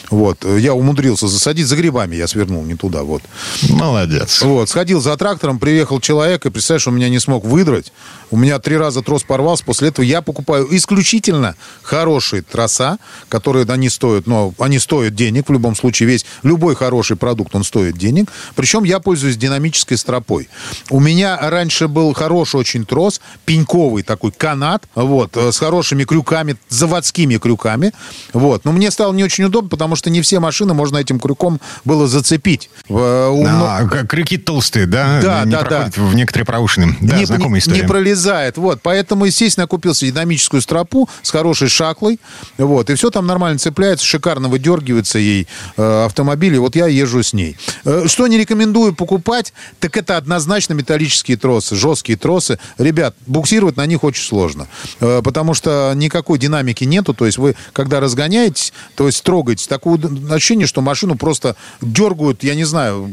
Вот. 0.10 0.44
Я 0.46 0.74
умудрился 0.74 1.28
засадить 1.28 1.68
за 1.68 1.76
грибами, 1.76 2.16
я 2.16 2.28
свернул 2.28 2.64
не 2.64 2.76
туда, 2.76 3.04
вот. 3.04 3.22
Молодец. 3.70 4.42
Вот, 4.42 4.70
сходил 4.70 5.00
за 5.00 5.16
трактором, 5.16 5.60
приехал 5.60 6.00
человек, 6.00 6.46
и, 6.46 6.50
представляешь, 6.50 6.88
он 6.88 6.96
меня 6.96 7.10
не 7.10 7.20
смог 7.20 7.46
выдрать. 7.46 7.92
У 8.32 8.38
меня 8.42 8.60
три 8.60 8.78
раза 8.78 9.02
трос 9.02 9.24
порвался. 9.24 9.64
После 9.64 9.90
этого 9.90 10.04
я 10.04 10.22
покупаю 10.22 10.68
исключительно 10.76 11.56
хорошие 11.82 12.42
троса, 12.42 12.98
которые 13.30 13.66
они 13.70 13.90
стоят, 13.90 14.28
но 14.28 14.54
они 14.60 14.80
стоят 14.80 15.16
денег 15.16 15.50
в 15.50 15.54
любом 15.54 15.76
случае. 15.76 16.08
Весь 16.10 16.26
любой 16.44 16.76
хороший 16.76 17.16
продукт, 17.18 17.56
он 17.56 17.64
стоит 17.64 17.98
денег. 17.98 18.30
Причем 18.56 18.84
я 18.84 19.00
пользуюсь 19.00 19.38
динамической 19.38 19.98
стропой. 19.98 20.50
У 20.90 21.00
меня 21.00 21.38
раньше 21.40 21.88
был 21.88 22.14
хороший 22.14 22.58
очень 22.58 22.86
трос, 22.86 23.22
пеньковый 23.46 24.04
такой 24.04 24.32
канат, 24.32 24.84
вот, 24.96 25.38
э, 25.38 25.52
с 25.52 25.58
хорошими 25.60 26.04
крюками, 26.04 26.56
заводскими 26.70 27.38
крюками. 27.38 27.94
Вот. 28.34 28.66
Но 28.66 28.72
мне 28.72 28.92
стало 28.92 29.14
не 29.14 29.24
очень 29.24 29.44
удобно, 29.46 29.70
потому 29.70 29.96
что 29.96 30.10
не 30.10 30.22
все 30.22 30.40
машины 30.40 30.74
можно 30.74 30.98
этим 30.98 31.20
крюком 31.20 31.60
было 31.86 32.08
зацепить. 32.08 32.70
Мно- 32.90 33.78
А, 33.82 34.06
крюки 34.06 34.38
толстые, 34.38 34.86
да? 34.86 35.20
Да, 35.22 35.46
не 35.46 35.52
да, 35.52 35.64
да. 35.64 35.90
в 35.96 36.16
некоторые 36.16 36.46
проушины. 36.46 36.98
Да, 37.02 37.18
не, 37.18 37.26
знакомая 37.26 37.60
история. 37.60 37.82
не 37.82 37.88
пролезает. 38.32 38.58
Вот. 38.58 38.80
Поэтому, 38.82 39.26
естественно, 39.26 39.64
я 39.64 39.68
купил 39.68 39.94
динамическую 39.94 40.62
стропу 40.62 41.10
с 41.22 41.32
хорошей 41.32 41.68
шаклой. 41.68 42.20
Вот. 42.58 42.90
И 42.90 42.96
все 42.96 43.10
там 43.10 43.28
нормально 43.28 43.60
цепляется, 43.60 44.06
шикарно 44.06 44.48
выдергивается 44.48 45.20
ей 45.20 45.48
э, 45.78 46.06
автомобиль. 46.06 46.56
И 46.56 46.58
вот 46.58 46.76
я 46.76 46.88
езжу 46.88 47.24
с 47.24 47.34
ней. 47.34 47.58
Э, 47.86 48.08
что 48.08 48.28
не 48.28 48.38
рекомендую 48.38 48.94
покупать, 48.94 49.54
так 49.80 49.98
это 49.98 50.18
однозначно 50.18 50.74
металлические 50.74 51.38
тросы, 51.38 51.76
жесткие 51.76 52.18
тросы. 52.18 52.60
Ребят, 52.78 53.16
буксировать 53.28 53.78
на 53.78 53.86
них 53.86 54.04
очень 54.04 54.24
сложно. 54.24 54.68
Э, 55.00 55.22
потому 55.24 55.54
что 55.54 55.92
никакой 55.96 56.40
динамики 56.40 56.86
нету. 56.86 57.14
То 57.14 57.26
есть 57.26 57.38
вы, 57.38 57.56
когда 57.74 58.00
разгоняетесь, 58.00 58.74
то 58.96 59.08
есть 59.08 59.24
трогаетесь, 59.24 59.68
такое 59.68 60.00
ощущение, 60.30 60.68
что 60.68 60.82
машину 60.82 61.16
просто 61.16 61.56
дергают, 61.82 62.44
я 62.44 62.56
не 62.56 62.64
знаю, 62.64 63.12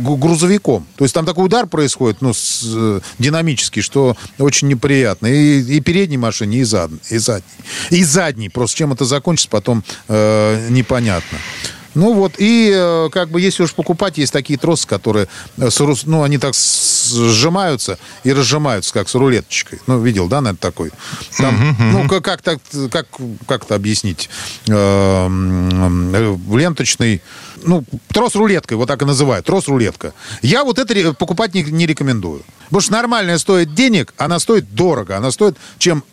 грузовиком. 0.00 0.86
То 0.96 1.04
есть 1.04 1.14
там 1.14 1.24
такой 1.24 1.46
удар 1.46 1.66
происходит, 1.66 2.20
ну, 2.20 2.34
с, 2.34 2.62
э, 2.66 3.00
динамический, 3.18 3.82
что 3.82 4.16
очень 4.50 4.68
неприятно. 4.68 5.28
И, 5.28 5.60
и 5.60 5.80
передней 5.80 6.18
машине, 6.18 6.58
и, 6.58 6.64
зад, 6.64 6.90
и 7.08 7.18
задней. 7.18 7.48
И 7.90 8.04
задней. 8.04 8.48
Просто 8.48 8.78
чем 8.78 8.92
это 8.92 9.04
закончится, 9.04 9.48
потом 9.48 9.84
э, 10.08 10.68
непонятно. 10.70 11.38
Ну 11.94 12.14
вот, 12.14 12.34
и 12.38 12.70
э, 12.72 13.08
как 13.10 13.30
бы 13.30 13.40
если 13.40 13.64
уж 13.64 13.74
покупать, 13.74 14.18
есть 14.18 14.32
такие 14.32 14.58
тросы, 14.58 14.86
которые, 14.86 15.26
с 15.58 15.80
ну, 16.04 16.22
они 16.22 16.38
так 16.38 16.54
сжимаются 16.54 17.98
и 18.22 18.32
разжимаются, 18.32 18.92
как 18.92 19.08
с 19.08 19.14
рулеточкой. 19.14 19.80
Ну, 19.88 20.00
видел, 20.00 20.28
да, 20.28 20.40
наверное, 20.40 20.58
такой? 20.58 20.92
Там, 21.36 21.76
ну, 21.92 22.08
как, 22.08 22.24
как, 22.24 22.42
так, 22.42 22.60
как, 22.92 23.06
как 23.46 23.64
это 23.64 23.74
объяснить? 23.74 24.30
Э, 24.68 25.28
э, 25.28 26.36
ленточный, 26.52 27.22
ну, 27.64 27.84
трос 28.08 28.34
рулеткой, 28.34 28.76
вот 28.76 28.86
так 28.86 29.02
и 29.02 29.04
называют, 29.04 29.46
трос 29.46 29.68
рулетка. 29.68 30.12
Я 30.42 30.64
вот 30.64 30.78
это 30.78 31.14
покупать 31.14 31.54
не, 31.54 31.62
не 31.62 31.86
рекомендую. 31.86 32.42
Потому 32.64 32.80
что 32.80 32.92
нормальная 32.92 33.38
стоит 33.38 33.74
денег, 33.74 34.14
она 34.16 34.38
стоит 34.38 34.74
дорого, 34.74 35.16
она 35.16 35.30
стоит, 35.30 35.56
чем 35.78 36.04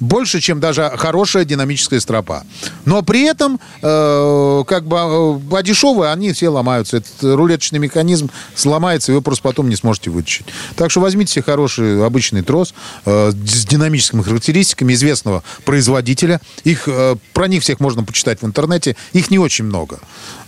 больше, 0.00 0.40
чем 0.40 0.60
даже 0.60 0.92
хорошая 0.96 1.44
динамическая 1.44 2.00
стропа. 2.00 2.44
Но 2.84 3.02
при 3.02 3.22
этом, 3.22 3.60
э, 3.82 4.64
как 4.66 4.86
бы, 4.86 4.96
э, 4.96 5.56
а 5.56 5.62
дешевые, 5.62 6.12
они 6.12 6.32
все 6.32 6.48
ломаются. 6.48 6.98
Этот 6.98 7.22
рулеточный 7.22 7.78
механизм 7.78 8.30
сломается, 8.54 9.12
и 9.12 9.14
вы 9.14 9.22
просто 9.22 9.42
потом 9.42 9.68
не 9.68 9.76
сможете 9.76 10.10
вытащить. 10.10 10.46
Так 10.76 10.90
что 10.90 11.00
возьмите 11.00 11.32
себе 11.32 11.42
хороший 11.42 12.04
обычный 12.04 12.42
трос 12.42 12.74
э, 13.04 13.30
с 13.30 13.66
динамическими 13.66 14.22
характеристиками 14.22 14.92
известного 14.94 15.42
производителя. 15.64 16.40
Их, 16.64 16.84
э, 16.86 17.16
про 17.32 17.48
них 17.48 17.62
всех 17.62 17.80
можно 17.80 18.04
почитать 18.04 18.42
в 18.42 18.46
интернете. 18.46 18.96
Их 19.12 19.30
не 19.30 19.38
очень 19.38 19.64
много. 19.64 19.98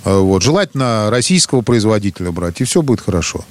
Э, 0.05 0.19
вот. 0.19 0.43
Желательно 0.43 1.09
российского 1.11 1.63
производителя 1.63 2.31
брать, 2.31 2.61
и 2.61 2.65
все 2.65 2.83
будет 2.83 3.01
хорошо. 3.01 3.45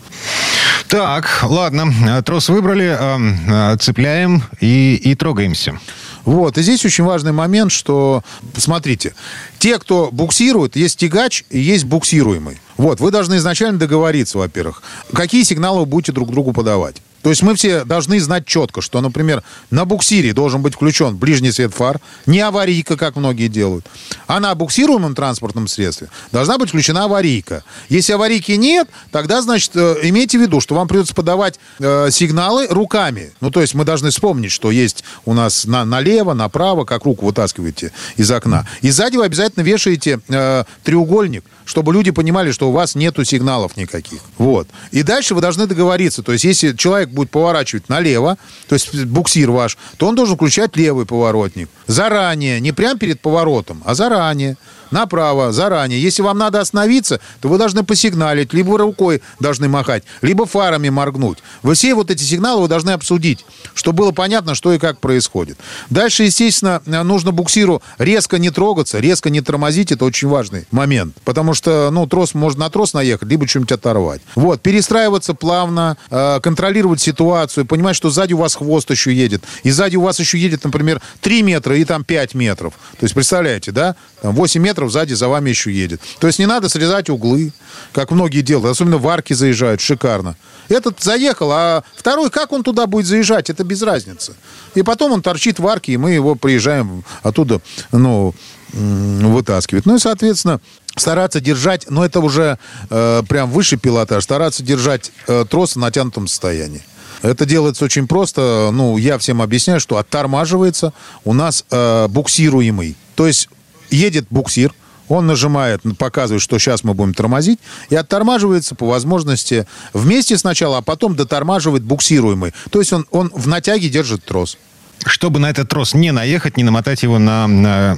Так, 0.90 1.44
ладно, 1.44 2.24
трос 2.24 2.50
выбрали, 2.50 2.98
э, 3.00 3.74
э, 3.74 3.78
цепляем 3.78 4.42
и, 4.60 4.96
и 4.96 5.14
трогаемся. 5.14 5.80
Вот, 6.26 6.58
и 6.58 6.64
здесь 6.64 6.84
очень 6.84 7.04
важный 7.04 7.32
момент, 7.32 7.72
что, 7.72 8.24
смотрите, 8.58 9.14
те, 9.60 9.78
кто 9.78 10.10
буксирует, 10.12 10.76
есть 10.76 10.98
тягач 10.98 11.46
и 11.52 11.60
есть 11.60 11.86
буксируемый. 11.86 12.60
Вот, 12.78 13.00
вы 13.02 13.12
должны 13.12 13.36
изначально 13.36 13.78
договориться, 13.78 14.40
во-первых, 14.40 14.82
какие 15.14 15.44
сигналы 15.44 15.82
вы 15.82 15.86
будете 15.86 16.12
друг 16.12 16.32
другу 16.32 16.54
подавать. 16.54 16.96
То 17.22 17.30
есть 17.30 17.42
мы 17.42 17.56
все 17.56 17.84
должны 17.84 18.20
знать 18.20 18.46
четко, 18.46 18.82
что, 18.82 19.02
например, 19.02 19.44
на 19.72 19.86
буксире 19.86 20.34
должен 20.34 20.62
быть 20.62 20.76
включен 20.76 21.18
ближний 21.18 21.52
свет 21.52 21.74
фар, 21.74 22.00
не 22.26 22.40
аварийка, 22.40 22.98
как 22.98 23.16
многие 23.16 23.48
делают, 23.48 23.86
а 24.28 24.40
на 24.40 24.54
буксируемом 24.56 25.16
транспортном 25.16 25.68
средстве 25.68 26.10
должна 26.32 26.58
быть 26.58 26.70
включена 26.70 27.06
аварийка. 27.06 27.64
Если 27.90 28.14
аварийки 28.14 28.54
нет, 28.54 28.88
тогда, 29.12 29.42
значит, 29.42 29.72
э, 29.76 29.98
имейте 30.04 30.38
в 30.38 30.42
виду, 30.42 30.62
что 30.62 30.76
вам 30.76 30.88
придется 30.88 31.14
подавать 31.14 31.60
э, 31.80 32.10
сигналы 32.12 32.68
руками. 32.68 33.32
Ну, 33.42 33.52
то 33.52 33.62
есть 33.62 33.74
мы 33.74 33.84
должны 33.84 34.12
вспомнить, 34.12 34.52
что 34.52 34.72
есть 34.72 35.04
у 35.26 35.34
нас 35.34 35.66
на, 35.66 35.86
налево, 35.86 36.34
направо, 36.34 36.86
как 36.86 37.06
руку 37.06 37.26
вытаскиваете 37.26 37.92
из 38.16 38.32
окна. 38.32 38.68
И 38.82 38.90
сзади 38.92 39.18
вы 39.18 39.26
обязательно 39.26 39.64
вешаете 39.64 40.20
э, 40.30 40.64
треугольник, 40.84 41.44
чтобы 41.70 41.94
люди 41.94 42.10
понимали, 42.10 42.52
что 42.52 42.68
у 42.70 42.72
вас 42.72 42.96
нету 42.96 43.24
сигналов 43.24 43.78
никаких. 43.78 44.22
Вот. 44.40 44.68
И 44.90 45.04
дальше 45.04 45.36
вы 45.36 45.42
должны 45.42 45.68
договориться. 45.68 46.24
То 46.24 46.32
есть 46.32 46.44
если 46.44 46.76
человек 46.76 47.10
будет 47.10 47.30
поворачивать 47.30 47.90
налево, 47.90 48.40
то 48.68 48.74
есть 48.74 49.06
буксир 49.06 49.52
ваш, 49.52 49.78
то 49.98 50.08
он 50.08 50.16
должен 50.16 50.36
включать 50.36 50.76
левый 50.76 51.06
поворотник. 51.06 51.70
Заранее, 51.86 52.60
не 52.60 52.72
прямо 52.72 52.98
перед 52.98 53.22
поворотом, 53.22 53.84
а 53.86 53.94
заранее 53.94 54.58
направо, 54.92 55.52
заранее. 55.52 56.02
Если 56.02 56.22
вам 56.22 56.38
надо 56.38 56.60
остановиться, 56.60 57.20
то 57.42 57.50
вы 57.50 57.58
должны 57.58 57.84
посигналить, 57.84 58.54
либо 58.54 58.78
рукой 58.78 59.22
должны 59.40 59.68
махать, 59.68 60.04
либо 60.22 60.46
фарами 60.46 60.90
моргнуть. 60.90 61.40
Вы 61.64 61.76
все 61.76 61.94
вот 61.94 62.12
эти 62.12 62.24
сигналы 62.24 62.62
вы 62.62 62.68
должны 62.68 62.92
обсудить, 62.92 63.46
чтобы 63.74 64.00
было 64.00 64.12
понятно, 64.12 64.56
что 64.56 64.74
и 64.74 64.80
как 64.80 65.00
происходит. 65.00 65.58
Дальше, 65.90 66.24
естественно, 66.24 66.82
нужно 66.86 67.32
буксиру 67.32 67.82
резко 67.98 68.40
не 68.40 68.50
трогаться, 68.50 69.00
резко 69.00 69.30
не 69.30 69.42
тормозить. 69.42 69.92
Это 69.92 70.06
очень 70.06 70.28
важный 70.28 70.66
момент. 70.72 71.16
Потому 71.26 71.54
что, 71.54 71.90
ну, 71.92 72.08
трос, 72.08 72.34
можно 72.34 72.62
на 72.62 72.70
трос 72.70 72.94
наехать, 72.94 73.28
либо 73.28 73.48
что-нибудь 73.48 73.72
оторвать. 73.74 74.22
Вот, 74.36 74.62
перестраиваться 74.62 75.34
плавно, 75.34 75.98
э, 76.10 76.40
контролировать 76.42 77.02
ситуацию, 77.02 77.66
понимать, 77.66 77.96
что 77.96 78.10
сзади 78.10 78.34
у 78.34 78.38
вас 78.38 78.56
хвост 78.56 78.90
еще 78.90 79.14
едет. 79.14 79.44
И 79.64 79.72
сзади 79.72 79.98
у 79.98 80.02
вас 80.02 80.20
еще 80.20 80.38
едет, 80.38 80.64
например, 80.64 81.02
3 81.22 81.42
метра 81.44 81.76
и 81.78 81.84
там 81.84 82.04
5 82.04 82.36
метров. 82.36 82.74
То 83.00 83.04
есть, 83.04 83.14
представляете, 83.14 83.72
да? 83.72 83.96
Там 84.22 84.34
8 84.36 84.62
метров 84.62 84.79
метров 84.80 84.92
сзади 84.92 85.14
за 85.14 85.28
вами 85.28 85.50
еще 85.50 85.72
едет. 85.72 86.02
То 86.20 86.28
есть 86.28 86.40
не 86.40 86.46
надо 86.46 86.70
срезать 86.70 87.10
углы, 87.10 87.52
как 87.92 88.12
многие 88.12 88.42
делают. 88.42 88.72
Особенно 88.72 88.98
в 88.98 89.08
арки 89.08 89.34
заезжают, 89.34 89.82
шикарно. 89.82 90.36
Этот 90.70 91.02
заехал, 91.02 91.52
а 91.52 91.84
второй, 91.96 92.30
как 92.30 92.52
он 92.52 92.64
туда 92.64 92.86
будет 92.86 93.08
заезжать, 93.08 93.50
это 93.50 93.64
без 93.64 93.82
разницы. 93.82 94.34
И 94.76 94.84
потом 94.84 95.12
он 95.12 95.22
торчит 95.22 95.60
в 95.60 95.68
арке, 95.68 95.94
и 95.94 95.98
мы 95.98 96.12
его 96.12 96.36
приезжаем 96.36 97.04
оттуда, 97.24 97.60
ну, 97.92 98.34
вытаскивать. 98.72 99.86
Ну 99.86 99.96
и, 99.96 100.00
соответственно, 100.00 100.62
стараться 100.96 101.42
держать, 101.42 101.90
но 101.90 102.06
это 102.06 102.20
уже 102.20 102.60
э, 102.90 103.24
прям 103.28 103.50
выше 103.50 103.78
пилотаж, 103.78 104.24
стараться 104.24 104.64
держать 104.64 105.12
э, 105.28 105.46
трос 105.50 105.76
в 105.76 105.80
натянутом 105.80 106.28
состоянии. 106.28 106.84
Это 107.24 107.46
делается 107.46 107.84
очень 107.84 108.08
просто. 108.08 108.70
Ну, 108.72 108.98
я 108.98 109.18
всем 109.18 109.42
объясняю, 109.42 109.80
что 109.80 109.98
оттормаживается 109.98 110.94
у 111.26 111.34
нас 111.34 111.66
э, 111.72 112.08
буксируемый. 112.08 112.96
То 113.16 113.28
есть 113.28 113.50
едет 113.90 114.28
буксир, 114.30 114.74
он 115.10 115.26
нажимает, 115.26 115.82
показывает, 115.98 116.42
что 116.42 116.60
сейчас 116.60 116.84
мы 116.84 116.94
будем 116.94 117.14
тормозить, 117.14 117.60
и 117.90 117.96
оттормаживается 117.96 118.76
по 118.76 118.88
возможности 118.88 119.66
вместе 119.92 120.38
сначала, 120.38 120.78
а 120.78 120.82
потом 120.82 121.16
дотормаживает 121.16 121.84
буксируемый. 121.84 122.54
То 122.70 122.80
есть 122.80 122.94
он, 122.94 123.08
он 123.12 123.32
в 123.34 123.48
натяге 123.48 123.90
держит 123.90 124.24
трос. 124.24 124.58
Чтобы 125.06 125.40
на 125.40 125.50
этот 125.50 125.70
трос 125.70 125.94
не 125.94 126.12
наехать, 126.12 126.58
не 126.58 126.64
намотать 126.64 127.04
его 127.04 127.20
на, 127.20 127.48
на 127.48 127.98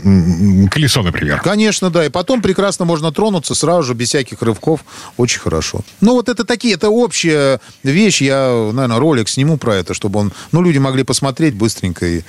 колесо, 0.69 1.01
например. 1.01 1.41
Конечно, 1.41 1.89
да. 1.89 2.05
И 2.05 2.09
потом 2.09 2.43
прекрасно 2.43 2.85
можно 2.85 3.11
тронуться 3.11 3.55
сразу 3.55 3.83
же, 3.83 3.93
без 3.95 4.09
всяких 4.09 4.41
рывков. 4.43 4.85
Очень 5.17 5.39
хорошо. 5.39 5.81
Ну, 5.99 6.13
вот 6.13 6.29
это 6.29 6.45
такие, 6.45 6.75
это 6.75 6.89
общая 6.89 7.59
вещь. 7.81 8.21
Я, 8.21 8.69
наверное, 8.71 8.99
ролик 8.99 9.29
сниму 9.29 9.57
про 9.57 9.77
это, 9.77 9.95
чтобы 9.95 10.19
он, 10.19 10.31
ну, 10.51 10.61
люди 10.61 10.77
могли 10.77 11.03
посмотреть 11.03 11.55
быстренько 11.55 12.05
и, 12.05 12.21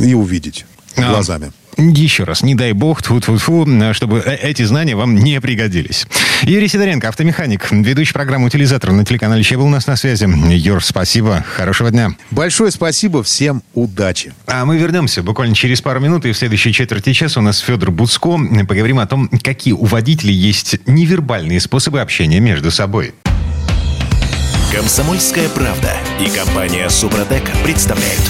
и 0.00 0.14
увидеть 0.14 0.66
а. 0.96 1.02
Еще 1.76 2.24
раз, 2.24 2.42
не 2.42 2.54
дай 2.54 2.72
бог, 2.72 3.02
тьфу 3.02 3.18
-тьфу 3.18 3.36
-тьфу, 3.36 3.92
чтобы 3.92 4.22
э, 4.24 4.36
эти 4.36 4.62
знания 4.62 4.96
вам 4.96 5.14
не 5.14 5.40
пригодились. 5.40 6.06
Юрий 6.42 6.68
Сидоренко, 6.68 7.08
автомеханик, 7.08 7.70
ведущий 7.70 8.14
программы 8.14 8.46
«Утилизатор» 8.46 8.92
на 8.92 9.04
телеканале 9.04 9.42
Че 9.42 9.56
был 9.56 9.66
у 9.66 9.70
нас 9.70 9.86
на 9.86 9.96
связи. 9.96 10.26
Юр, 10.54 10.82
спасибо, 10.82 11.44
хорошего 11.46 11.90
дня. 11.90 12.12
Большое 12.30 12.70
спасибо, 12.70 13.22
всем 13.22 13.62
удачи. 13.74 14.32
А 14.46 14.64
мы 14.64 14.78
вернемся 14.78 15.22
буквально 15.22 15.54
через 15.54 15.82
пару 15.82 16.00
минут, 16.00 16.24
и 16.24 16.32
в 16.32 16.36
следующей 16.36 16.72
четверти 16.72 17.12
часа 17.12 17.40
у 17.40 17.42
нас 17.42 17.58
Федор 17.58 17.90
Буцко. 17.90 18.38
Поговорим 18.66 18.98
о 18.98 19.06
том, 19.06 19.28
какие 19.42 19.74
у 19.74 19.84
водителей 19.84 20.34
есть 20.34 20.76
невербальные 20.86 21.60
способы 21.60 22.00
общения 22.00 22.40
между 22.40 22.70
собой. 22.70 23.14
Комсомольская 24.72 25.48
правда 25.50 25.92
и 26.20 26.28
компания 26.28 26.88
«Супротек» 26.88 27.44
представляют. 27.62 28.22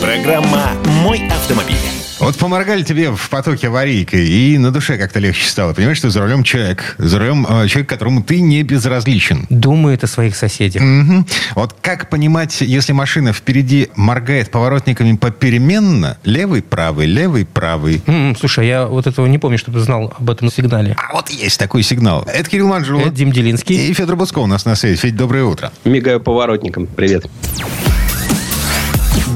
Программа 0.00 0.72
«Мой 1.02 1.26
автомобиль». 1.28 2.03
Вот 2.20 2.36
поморгали 2.36 2.82
тебе 2.82 3.10
в 3.10 3.28
потоке 3.28 3.68
аварийкой, 3.68 4.26
и 4.26 4.56
на 4.56 4.70
душе 4.70 4.96
как-то 4.96 5.18
легче 5.18 5.48
стало. 5.48 5.74
Понимаешь, 5.74 5.98
что 5.98 6.10
за 6.10 6.20
рулем 6.20 6.44
человек. 6.44 6.94
За 6.98 7.18
рулем 7.18 7.46
э, 7.48 7.66
человек, 7.68 7.88
которому 7.88 8.22
ты 8.22 8.40
не 8.40 8.62
безразличен. 8.62 9.46
Думает 9.50 10.04
о 10.04 10.06
своих 10.06 10.36
соседях. 10.36 10.82
Угу. 10.82 11.26
Вот 11.56 11.76
как 11.80 12.10
понимать, 12.10 12.60
если 12.60 12.92
машина 12.92 13.32
впереди 13.32 13.88
моргает 13.96 14.50
поворотниками 14.50 15.16
попеременно, 15.16 16.16
левый, 16.24 16.62
правый, 16.62 17.06
левый, 17.06 17.44
правый? 17.44 18.02
М-м, 18.06 18.36
слушай, 18.36 18.66
я 18.66 18.86
вот 18.86 19.06
этого 19.06 19.26
не 19.26 19.38
помню, 19.38 19.58
чтобы 19.58 19.80
знал 19.80 20.14
об 20.16 20.30
этом 20.30 20.50
сигнале. 20.50 20.96
А 20.96 21.14
вот 21.14 21.30
есть 21.30 21.58
такой 21.58 21.82
сигнал. 21.82 22.24
Это 22.32 22.48
Кирилл 22.48 22.68
Манжулов. 22.68 23.06
Это 23.06 23.16
Дим 23.16 23.32
Делинский. 23.32 23.88
И 23.88 23.92
Федор 23.92 24.16
Буско 24.16 24.38
у 24.38 24.46
нас 24.46 24.64
на 24.64 24.76
связи. 24.76 24.96
Федь, 24.96 25.16
доброе 25.16 25.44
утро. 25.44 25.72
Мигаю 25.84 26.20
поворотником. 26.20 26.86
Привет. 26.86 27.26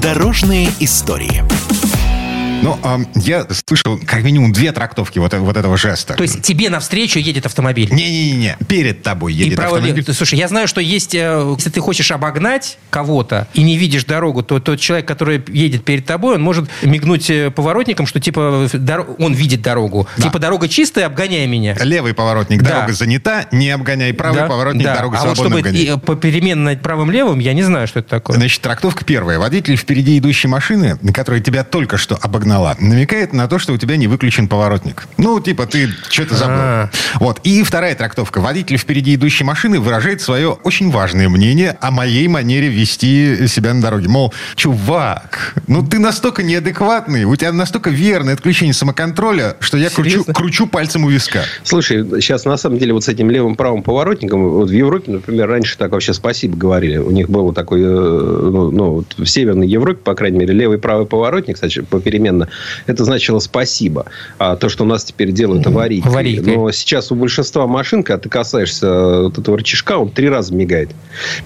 Дорожные 0.01 0.69
истории. 0.79 1.43
Ну, 2.63 2.79
э, 2.83 2.99
я 3.17 3.47
слышал 3.67 3.99
как 4.05 4.23
минимум 4.23 4.53
две 4.53 4.73
трактовки 4.73 5.19
вот, 5.19 5.33
вот 5.33 5.57
этого 5.57 5.77
жеста. 5.77 6.15
То 6.15 6.23
есть 6.23 6.43
тебе 6.43 6.71
навстречу 6.71 7.19
едет 7.19 7.47
автомобиль? 7.47 7.89
Не-не-не, 7.93 8.57
перед 8.69 9.03
тобой 9.03 9.33
едет 9.33 9.53
и 9.53 9.57
право, 9.57 9.79
автомобиль. 9.79 10.05
Слушай, 10.13 10.39
я 10.39 10.49
знаю, 10.49 10.67
что 10.67 10.81
есть, 10.81 11.15
э, 11.15 11.55
если 11.57 11.71
ты 11.71 11.81
хочешь 11.81 12.11
обогнать 12.11 12.79
кого-то 12.91 13.47
и 13.55 13.63
не 13.63 13.77
видишь 13.77 14.05
дорогу, 14.05 14.43
то 14.43 14.59
тот 14.59 14.81
человек, 14.81 15.07
который 15.07 15.43
едет 15.49 15.85
перед 15.85 16.05
тобой, 16.05 16.35
он 16.37 16.43
может 16.43 16.69
мигнуть 16.83 17.31
э, 17.31 17.51
поворотником, 17.51 18.07
что 18.07 18.21
типа 18.21 18.69
он 19.19 19.33
видит 19.35 19.63
дорогу. 19.63 20.09
Да. 20.17 20.25
Типа 20.25 20.39
дорога 20.39 20.69
чистая, 20.69 21.07
обгоняй 21.07 21.47
меня. 21.47 21.77
Левый 21.81 22.15
поворотник, 22.15 22.63
да. 22.63 22.71
дорога 22.71 22.93
занята, 22.93 23.47
не 23.53 23.71
обгоняй. 23.71 24.13
Правый 24.13 24.41
да. 24.41 24.47
поворотник, 24.47 24.85
да. 24.85 24.97
дорога 24.97 25.19
а 25.19 25.21
свободна, 25.21 25.43
вот 25.45 25.53
чтобы 25.53 25.69
обгоняй. 25.69 25.99
попеременно 25.99 26.77
правым-левым, 26.77 27.39
я 27.39 27.53
не 27.53 27.63
знаю, 27.63 27.87
что 27.87 28.01
это 28.01 28.09
такое. 28.09 28.37
Значит, 28.37 28.61
трактовка 28.63 29.05
первая. 29.05 29.39
Водитель 29.39 29.77
впереди 29.77 30.19
идущей 30.19 30.49
машины, 30.49 30.99
которая 31.15 31.41
тебя 31.41 31.63
только 31.63 31.97
что 31.97 32.17
обогнала, 32.17 32.48
намекает 32.49 33.19
намекает 33.19 33.33
на 33.33 33.49
то, 33.49 33.59
что 33.59 33.73
у 33.73 33.77
тебя 33.77 33.97
не 33.97 34.07
выключен 34.07 34.49
поворотник. 34.49 35.07
Ну, 35.17 35.41
типа, 35.41 35.67
ты 35.67 35.89
что-то 36.11 36.35
забыл. 36.35 36.57
А-а-а. 36.57 36.91
Вот. 37.21 37.41
И 37.45 37.63
вторая 37.63 37.95
трактовка. 37.95 38.41
Водитель 38.41 38.77
впереди 38.77 39.15
идущей 39.15 39.45
машины 39.45 39.81
выражает 39.81 40.21
свое 40.21 40.51
очень 40.65 40.91
важное 40.91 41.29
мнение 41.29 41.77
о 41.81 41.91
моей 41.91 42.29
манере 42.29 42.69
вести 42.69 43.47
себя 43.49 43.75
на 43.75 43.83
дороге. 43.83 44.09
Мол, 44.09 44.33
чувак, 44.57 45.55
ну 45.67 45.87
ты 45.87 45.99
настолько 45.99 46.43
неадекватный, 46.43 47.25
у 47.25 47.35
тебя 47.37 47.53
настолько 47.53 47.91
верное 47.91 48.35
отключение 48.35 48.75
самоконтроля, 48.75 49.57
что 49.61 49.77
я 49.79 49.91
кручу, 49.91 50.25
кручу 50.25 50.67
пальцем 50.67 51.05
у 51.05 51.09
виска. 51.09 51.43
Слушай, 51.65 52.05
сейчас 52.21 52.45
на 52.45 52.57
самом 52.57 52.79
деле 52.79 52.93
вот 52.93 53.05
с 53.05 53.09
этим 53.09 53.31
левым 53.31 53.55
правым 53.55 53.83
поворотником, 53.83 54.49
вот 54.49 54.71
в 54.71 54.73
Европе, 54.73 55.13
например, 55.13 55.49
раньше 55.49 55.79
так 55.79 55.93
вообще 55.93 56.13
спасибо 56.13 56.57
говорили. 56.57 56.99
У 56.99 57.11
них 57.11 57.31
был 57.31 57.53
такой, 57.53 57.81
э, 57.81 57.85
ну, 57.85 58.71
ну 58.71 58.91
вот 58.91 59.15
в 59.17 59.27
Северной 59.27 59.67
Европе, 59.67 60.01
по 60.05 60.15
крайней 60.15 60.39
мере, 60.39 60.53
левый 60.53 60.79
правый 60.79 61.07
поворотник, 61.07 61.55
кстати, 61.55 61.81
попеременно 61.81 62.38
одновременно, 62.39 62.49
это 62.87 63.05
значило 63.05 63.39
спасибо. 63.39 64.07
А 64.39 64.57
то, 64.57 64.69
что 64.69 64.85
у 64.85 64.87
нас 64.87 65.05
теперь 65.05 65.33
делают 65.33 65.67
аварийкой. 65.67 66.11
аварийкой. 66.11 66.57
Но 66.57 66.71
сейчас 66.71 67.11
у 67.13 67.15
большинства 67.15 67.67
машин, 67.67 68.03
когда 68.03 68.19
ты 68.19 68.29
касаешься 68.29 69.23
вот 69.23 69.39
этого 69.39 69.59
рычажка, 69.59 69.99
он 69.99 70.11
три 70.11 70.29
раза 70.29 70.55
мигает. 70.55 70.91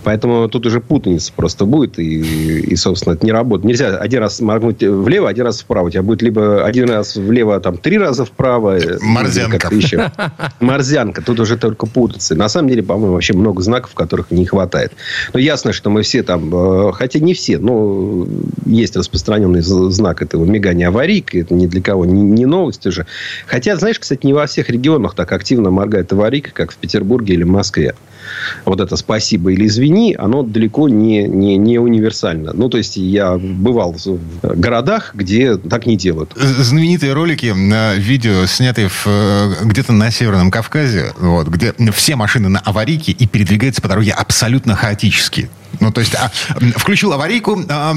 Поэтому 0.04 0.48
тут 0.48 0.66
уже 0.66 0.80
путаница 0.80 1.32
просто 1.34 1.64
будет. 1.64 1.98
И, 1.98 2.20
и 2.20 2.76
собственно, 2.76 3.14
это 3.14 3.24
не 3.24 3.32
работает. 3.32 3.66
Нельзя 3.66 3.96
один 3.96 4.20
раз 4.20 4.40
моргнуть 4.40 4.82
влево, 4.82 5.28
один 5.28 5.44
раз 5.44 5.60
вправо. 5.60 5.86
У 5.86 5.90
тебя 5.90 6.02
будет 6.02 6.22
либо 6.22 6.64
один 6.64 6.90
раз 6.90 7.16
влево, 7.16 7.58
там, 7.60 7.76
три 7.76 7.98
раза 7.98 8.24
вправо. 8.24 8.78
Морзянка. 9.00 9.68
Еще. 9.74 10.10
Морзянка. 10.60 11.22
Тут 11.22 11.40
уже 11.40 11.56
только 11.56 11.86
путаться. 11.86 12.34
На 12.34 12.48
самом 12.48 12.68
деле, 12.68 12.82
по-моему, 12.82 13.14
вообще 13.14 13.34
много 13.34 13.62
знаков, 13.62 13.94
которых 13.94 14.30
не 14.30 14.46
хватает. 14.46 14.92
Но 15.32 15.40
ясно, 15.40 15.72
что 15.72 15.90
мы 15.90 16.02
все 16.02 16.22
там, 16.22 16.50
э, 16.54 16.92
хотя 16.92 17.18
не 17.18 17.34
все, 17.34 17.58
но 17.58 18.26
есть 18.66 18.96
распространенный 18.96 19.62
знак 19.62 20.22
этого 20.22 20.44
мигания 20.44 20.81
аварийка. 20.82 21.38
Это 21.38 21.54
ни 21.54 21.66
для 21.66 21.80
кого 21.80 22.04
не, 22.04 22.22
не 22.22 22.46
новость 22.46 22.86
уже. 22.86 23.06
Хотя, 23.46 23.76
знаешь, 23.76 23.98
кстати, 23.98 24.24
не 24.26 24.32
во 24.32 24.46
всех 24.46 24.70
регионах 24.70 25.14
так 25.14 25.32
активно 25.32 25.70
моргает 25.70 26.12
аварийка, 26.12 26.50
как 26.52 26.72
в 26.72 26.76
Петербурге 26.76 27.34
или 27.34 27.44
Москве 27.44 27.94
вот 28.64 28.80
это 28.80 28.96
«спасибо» 28.96 29.52
или 29.52 29.66
«извини», 29.66 30.14
оно 30.18 30.42
далеко 30.42 30.88
не, 30.88 31.24
не, 31.24 31.56
не 31.56 31.78
универсально. 31.78 32.52
Ну, 32.52 32.68
то 32.68 32.78
есть, 32.78 32.96
я 32.96 33.36
бывал 33.38 33.92
в 33.92 34.18
городах, 34.42 35.12
где 35.14 35.56
так 35.56 35.86
не 35.86 35.96
делают. 35.96 36.32
Знаменитые 36.36 37.12
ролики, 37.12 37.54
видео, 37.98 38.46
снятые 38.46 38.88
в, 38.88 39.06
э, 39.06 39.54
где-то 39.64 39.92
на 39.92 40.10
Северном 40.10 40.50
Кавказе, 40.50 41.12
вот, 41.18 41.48
где 41.48 41.74
все 41.92 42.16
машины 42.16 42.48
на 42.48 42.60
аварийке 42.60 43.12
и 43.12 43.26
передвигаются 43.26 43.82
по 43.82 43.88
дороге 43.88 44.12
абсолютно 44.12 44.74
хаотически. 44.74 45.48
Ну, 45.80 45.90
то 45.90 46.00
есть, 46.00 46.14
а, 46.14 46.30
включил 46.76 47.12
аварийку, 47.12 47.60
а, 47.68 47.94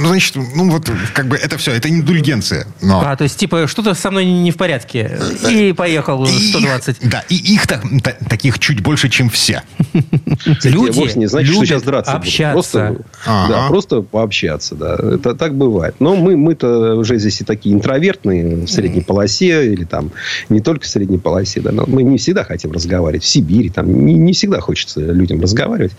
значит, 0.00 0.36
ну, 0.36 0.70
вот, 0.70 0.90
как 1.12 1.28
бы 1.28 1.36
это 1.36 1.58
все, 1.58 1.72
это 1.72 1.88
индульгенция. 1.88 2.66
Но... 2.80 3.02
А, 3.04 3.16
то 3.16 3.24
есть, 3.24 3.38
типа, 3.38 3.66
что-то 3.66 3.94
со 3.94 4.10
мной 4.10 4.24
не 4.24 4.50
в 4.50 4.56
порядке. 4.56 5.18
И 5.48 5.72
поехал 5.72 6.26
120. 6.26 6.96
И, 7.00 7.06
да, 7.06 7.24
и 7.28 7.36
их 7.36 7.66
так, 7.66 7.82
таких 8.28 8.58
чуть 8.58 8.80
больше, 8.88 9.10
чем 9.10 9.28
все. 9.28 9.62
Люди 10.64 10.98
вовсе 10.98 11.18
не 11.18 11.26
значит, 11.26 11.52
что 11.52 11.66
сейчас 11.66 11.82
драться 11.82 12.12
общаться. 12.12 12.52
Просто, 12.54 12.96
ага. 13.26 13.52
да, 13.52 13.68
просто 13.68 14.00
пообщаться, 14.00 14.74
да. 14.76 14.94
Это 14.94 15.34
так 15.34 15.54
бывает. 15.54 15.96
Но 15.98 16.16
мы, 16.16 16.38
мы-то 16.38 16.94
уже 16.94 17.18
здесь 17.18 17.42
и 17.42 17.44
такие 17.44 17.74
интровертные 17.74 18.64
в 18.64 18.68
средней 18.68 19.02
полосе, 19.02 19.74
или 19.74 19.84
там 19.84 20.10
не 20.48 20.60
только 20.60 20.86
в 20.86 20.88
средней 20.88 21.18
полосе, 21.18 21.60
да, 21.60 21.70
но 21.70 21.84
мы 21.86 22.02
не 22.02 22.16
всегда 22.16 22.44
хотим 22.44 22.72
разговаривать. 22.72 23.24
В 23.24 23.26
Сибири 23.26 23.68
там 23.68 24.06
не, 24.06 24.14
не 24.14 24.32
всегда 24.32 24.60
хочется 24.60 25.00
людям 25.00 25.42
разговаривать. 25.42 25.92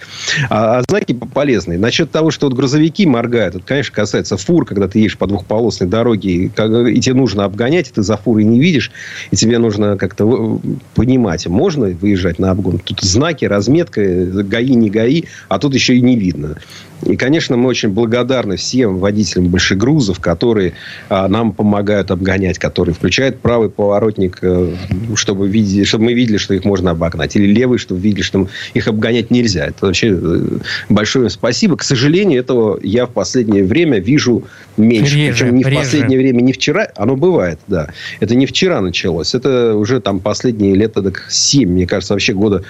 А, 0.49 0.79
а 0.79 0.83
знаки 0.89 1.13
полезные. 1.13 1.77
Насчет 1.77 2.09
того, 2.09 2.31
что 2.31 2.47
вот 2.47 2.55
грузовики 2.55 3.05
моргают, 3.05 3.53
это, 3.53 3.63
конечно, 3.63 3.93
касается 3.93 4.35
фур, 4.35 4.65
когда 4.65 4.87
ты 4.87 4.97
едешь 4.97 5.19
по 5.19 5.27
двухполосной 5.27 5.87
дороге, 5.87 6.31
и, 6.31 6.45
и 6.47 7.01
тебе 7.01 7.13
нужно 7.13 7.45
обгонять, 7.45 7.89
и 7.89 7.91
ты 7.91 8.01
за 8.01 8.17
фурой 8.17 8.45
не 8.45 8.59
видишь, 8.59 8.89
и 9.29 9.35
тебе 9.35 9.59
нужно 9.59 9.95
как-то 9.95 10.59
понимать, 10.95 11.45
можно 11.45 11.85
выезжать 11.89 12.39
на 12.39 12.49
обгон. 12.49 12.78
Тут 12.83 13.01
знаки, 13.01 13.45
разметка, 13.45 14.01
ГАИ, 14.01 14.75
не 14.75 14.89
ГАИ, 14.89 15.23
а 15.47 15.59
тут 15.59 15.73
еще 15.73 15.95
и 15.95 16.01
не 16.01 16.17
видно. 16.17 16.57
И, 17.05 17.15
конечно, 17.15 17.55
мы 17.55 17.69
очень 17.69 17.89
благодарны 17.89 18.57
всем 18.57 18.97
водителям 18.99 19.47
большегрузов, 19.47 20.19
которые 20.19 20.73
а, 21.07 21.27
нам 21.27 21.53
помогают 21.53 22.11
обгонять, 22.11 22.59
которые 22.59 22.93
включают 22.93 23.39
правый 23.39 23.69
поворотник, 23.69 24.39
а, 24.41 24.75
чтобы, 25.15 25.47
видели, 25.47 25.83
чтобы 25.85 26.05
мы 26.05 26.13
видели, 26.13 26.37
что 26.37 26.53
их 26.53 26.65
можно 26.65 26.91
обогнать. 26.91 27.35
Или 27.35 27.45
левый, 27.45 27.77
чтобы 27.77 28.01
видели, 28.01 28.21
что 28.21 28.47
их 28.73 28.87
обгонять 28.87 29.31
нельзя. 29.31 29.67
Это 29.67 29.85
вообще 29.85 30.09
э, 30.09 30.59
большое 30.89 31.29
спасибо. 31.29 31.77
К 31.77 31.83
сожалению, 31.83 32.39
этого 32.39 32.79
я 32.83 33.05
в 33.05 33.11
последнее 33.11 33.63
время 33.63 33.99
вижу 33.99 34.43
меньше. 34.75 35.15
Реже, 35.15 35.31
Причем 35.31 35.55
не 35.55 35.63
в 35.63 35.67
реже. 35.67 35.79
последнее 35.79 36.19
время, 36.19 36.41
не 36.41 36.53
вчера. 36.53 36.87
Оно 36.95 37.15
бывает, 37.15 37.59
да. 37.67 37.89
Это 38.19 38.35
не 38.35 38.45
вчера 38.45 38.81
началось. 38.81 39.33
Это 39.33 39.75
уже 39.75 40.01
там 40.01 40.19
последние 40.19 40.75
лет 40.75 40.93
так 40.93 41.27
7, 41.29 41.69
мне 41.69 41.87
кажется, 41.87 42.13
вообще 42.13 42.33
года, 42.33 42.63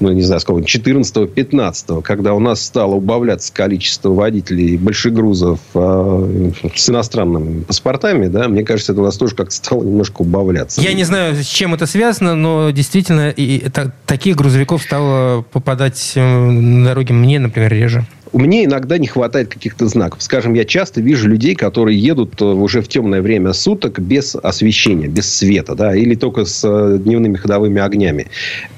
ну, 0.00 0.10
не 0.12 0.22
знаю, 0.22 0.40
сколько, 0.40 0.66
14-15, 0.66 2.02
когда 2.02 2.34
у 2.34 2.40
нас 2.40 2.62
стало 2.62 2.94
убавляться 2.94 3.52
количество 3.52 4.10
водителей 4.10 4.76
большегрузов 4.76 5.60
э, 5.74 6.50
с 6.74 6.90
иностранными 6.90 7.62
паспортами, 7.62 8.26
да, 8.26 8.48
мне 8.48 8.64
кажется, 8.64 8.92
это 8.92 9.00
у 9.00 9.04
нас 9.04 9.16
тоже 9.16 9.34
как-то 9.34 9.54
стало 9.54 9.84
немножко 9.84 10.22
убавляться. 10.22 10.80
Я 10.80 10.92
не 10.92 11.04
знаю, 11.04 11.36
с 11.36 11.46
чем 11.46 11.74
это 11.74 11.86
связано, 11.86 12.34
но 12.34 12.70
действительно 12.70 13.30
и, 13.30 13.58
и, 13.58 13.70
таких 14.06 14.36
грузовиков 14.36 14.82
стало 14.82 15.42
попадать 15.42 16.12
э, 16.16 16.20
на 16.20 16.84
дороге 16.84 17.14
мне, 17.14 17.38
например, 17.38 17.72
реже. 17.72 18.06
Мне 18.32 18.64
иногда 18.64 18.96
не 18.96 19.06
хватает 19.06 19.48
каких-то 19.48 19.86
знаков. 19.86 20.22
Скажем, 20.22 20.54
я 20.54 20.64
часто 20.64 21.02
вижу 21.02 21.28
людей, 21.28 21.54
которые 21.54 21.98
едут 21.98 22.40
э, 22.40 22.44
уже 22.44 22.80
в 22.80 22.88
темное 22.88 23.20
время 23.20 23.52
суток 23.52 23.98
без 23.98 24.34
освещения, 24.36 25.06
без 25.06 25.32
света, 25.32 25.74
да, 25.74 25.94
или 25.94 26.14
только 26.14 26.46
с 26.46 26.62
э, 26.64 26.98
дневными 26.98 27.36
ходовыми 27.36 27.80
огнями. 27.82 28.28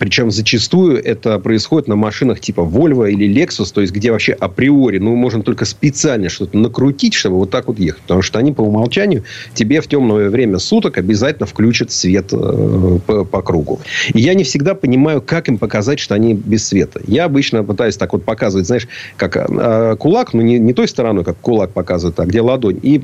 Причем 0.01 0.33
зачастую 0.33 1.03
это 1.03 1.39
происходит 1.39 1.87
на 1.87 1.95
машинах 1.95 2.41
типа 2.41 2.63
Volvo 2.63 3.09
или 3.09 3.33
Lexus, 3.33 3.73
то 3.73 3.81
есть 3.81 3.93
где 3.93 4.11
вообще 4.11 4.33
априори, 4.33 4.99
ну, 4.99 5.15
можно 5.15 5.43
только 5.43 5.65
специально 5.67 6.29
что-то 6.29 6.59
накрутить, 6.59 7.15
чтобы 7.15 7.37
вот 7.37 7.51
так 7.51 7.69
вот 7.69 7.79
ехать. 7.79 8.03
Потому 8.03 8.23
что 8.23 8.41
они 8.41 8.53
по 8.53 8.63
умолчанию 8.63 9.23
тебе 9.55 9.81
в 9.81 9.87
темное 9.87 10.31
время 10.31 10.59
суток 10.59 10.99
обязательно 10.99 11.47
включат 11.47 11.93
свет 11.93 12.33
э, 12.33 12.99
по, 13.07 13.25
по 13.25 13.43
кругу. 13.43 13.81
И 14.13 14.21
я 14.21 14.35
не 14.35 14.43
всегда 14.43 14.75
понимаю, 14.75 15.23
как 15.23 15.49
им 15.49 15.59
показать, 15.59 16.01
что 16.01 16.17
они 16.17 16.35
без 16.35 16.67
света. 16.67 17.01
Я 17.07 17.27
обычно 17.27 17.63
пытаюсь 17.63 17.97
так 17.97 18.13
вот 18.13 18.25
показывать, 18.25 18.67
знаешь, 18.67 18.89
как 19.17 19.44
кулак, 19.99 20.35
но 20.35 20.43
не, 20.43 20.59
не 20.59 20.73
той 20.73 20.89
стороной, 20.89 21.25
как 21.25 21.37
кулак 21.39 21.71
показывает, 21.71 22.19
а 22.21 22.27
где 22.27 22.41
ладонь, 22.41 22.79
и 22.83 23.01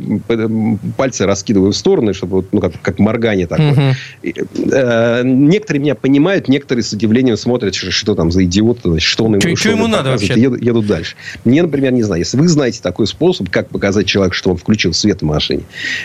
пальцы 0.97 1.27
раскидываю 1.27 1.73
в 1.73 1.77
стороны, 1.77 2.13
чтобы, 2.15 2.45
ну, 2.53 2.61
как, 2.61 2.73
как 2.81 2.99
моргание 2.99 3.47
такое. 3.47 3.73
Угу. 3.73 4.71
Э, 4.73 5.23
некоторые 5.25 5.81
меня 5.81 5.95
понимают, 5.95 6.49
некоторые 6.49 6.85
с 6.85 6.93
удивлением 6.93 7.37
смотрят, 7.37 7.75
что, 7.75 7.91
что 7.91 8.15
там 8.15 8.31
за 8.31 8.45
идиот, 8.45 8.81
что 8.99 9.25
он 9.25 9.41
что, 9.41 9.57
что 9.57 9.71
ему 9.71 9.87
надо 9.87 10.11
вообще? 10.11 10.35
Едут, 10.35 10.63
едут 10.63 10.87
дальше. 10.87 11.17
Мне, 11.45 11.63
например, 11.63 11.93
не 11.93 12.03
знаю, 12.03 12.21
если 12.21 12.37
вы 12.37 12.49
знаете 12.49 12.81
такой 12.83 13.07
способ, 13.07 13.51
как 13.51 13.69
показать 13.69 14.07
человеку, 14.07 14.35
что 14.35 14.51
он 14.51 14.57
включил 14.57 14.93
свет 14.93 15.23
в 15.23 15.25
машине, 15.25 15.63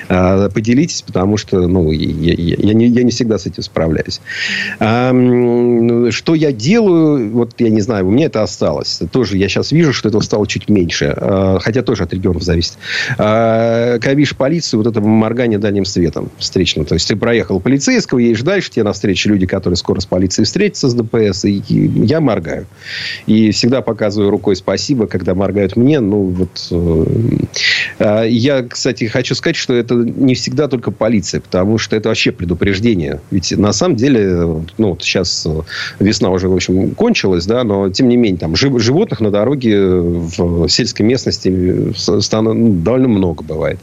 э, 0.10 0.50
поделитесь, 0.54 1.02
потому 1.02 1.38
что, 1.38 1.68
ну, 1.68 1.92
я, 1.92 2.34
я, 2.34 2.56
я, 2.58 2.74
не, 2.74 2.88
я 2.88 3.04
не 3.04 3.12
всегда 3.12 3.38
с 3.38 3.46
этим 3.46 3.64
справляюсь. 3.64 4.22
Э, 4.80 6.10
что 6.12 6.36
я 6.36 6.52
делаю, 6.52 7.32
вот 7.32 7.54
я 7.60 7.70
не 7.70 7.82
знаю, 7.82 8.08
у 8.08 8.12
меня 8.12 8.28
это 8.28 8.44
осталось. 8.44 9.02
Тоже 9.12 9.38
я 9.38 9.50
сейчас 9.50 9.72
вижу, 9.72 9.94
что 9.94 10.10
это 10.10 10.18
стало 10.26 10.48
чуть 10.48 10.70
меньше. 10.70 11.14
А, 11.18 11.60
хотя 11.60 11.82
тоже 11.82 12.04
от 12.04 12.14
регионов 12.14 12.44
зависит. 12.44 12.74
Когда 13.18 14.14
видишь 14.14 14.36
полицию, 14.36 14.82
вот 14.82 14.88
это 14.88 15.02
моргание 15.02 15.60
дальним 15.60 15.86
светом 15.86 16.30
встречным. 16.38 16.86
То 16.86 16.96
есть, 16.96 17.08
ты 17.08 17.16
проехал 17.16 17.60
полицейского, 17.60 18.20
едешь 18.20 18.42
дальше, 18.42 18.72
тебе 18.72 18.84
навстречу 18.84 19.30
люди, 19.30 19.46
которые 19.46 19.78
скоро 19.78 20.00
с 20.00 20.06
полицией 20.06 20.46
встретятся 20.46 20.90
с 20.90 20.94
ДПС, 20.94 21.46
и 21.46 21.62
я 21.68 22.22
моргаю. 22.22 22.66
И 23.26 23.52
всегда 23.52 23.82
показываю 23.82 24.30
рукой 24.32 24.56
спасибо, 24.56 25.08
когда 25.08 25.36
моргают 25.36 25.76
мне. 25.76 26.00
Ну, 26.00 26.24
вот... 26.24 26.72
Э, 28.00 28.26
я, 28.28 28.64
кстати, 28.64 29.06
хочу 29.06 29.36
сказать, 29.36 29.56
что 29.56 29.74
это 29.74 29.96
не 29.96 30.36
всегда 30.36 30.68
только 30.68 30.92
полиция, 30.92 31.42
потому 31.42 31.78
что 31.78 31.96
это 31.96 32.10
вообще 32.10 32.32
предупреждение. 32.32 33.22
Ведь 33.32 33.52
на 33.58 33.74
самом 33.74 33.96
деле, 33.96 34.64
ну, 34.78 34.90
вот 34.90 35.04
сейчас 35.04 35.48
весна 36.00 36.30
уже, 36.30 36.50
в 36.50 36.56
общем, 36.56 36.92
кончилась, 36.92 37.46
да, 37.46 37.64
но 37.64 37.90
тем 37.90 38.10
не 38.10 38.18
менее, 38.18 38.40
там, 38.40 38.56
животных 38.56 39.20
на 39.22 39.32
дороге 39.32 39.78
в 40.06 40.68
сельской 40.70 41.06
местности 41.06 41.50
ну, 41.50 42.74
довольно 42.84 43.08
много 43.08 43.44
бывает. 43.44 43.80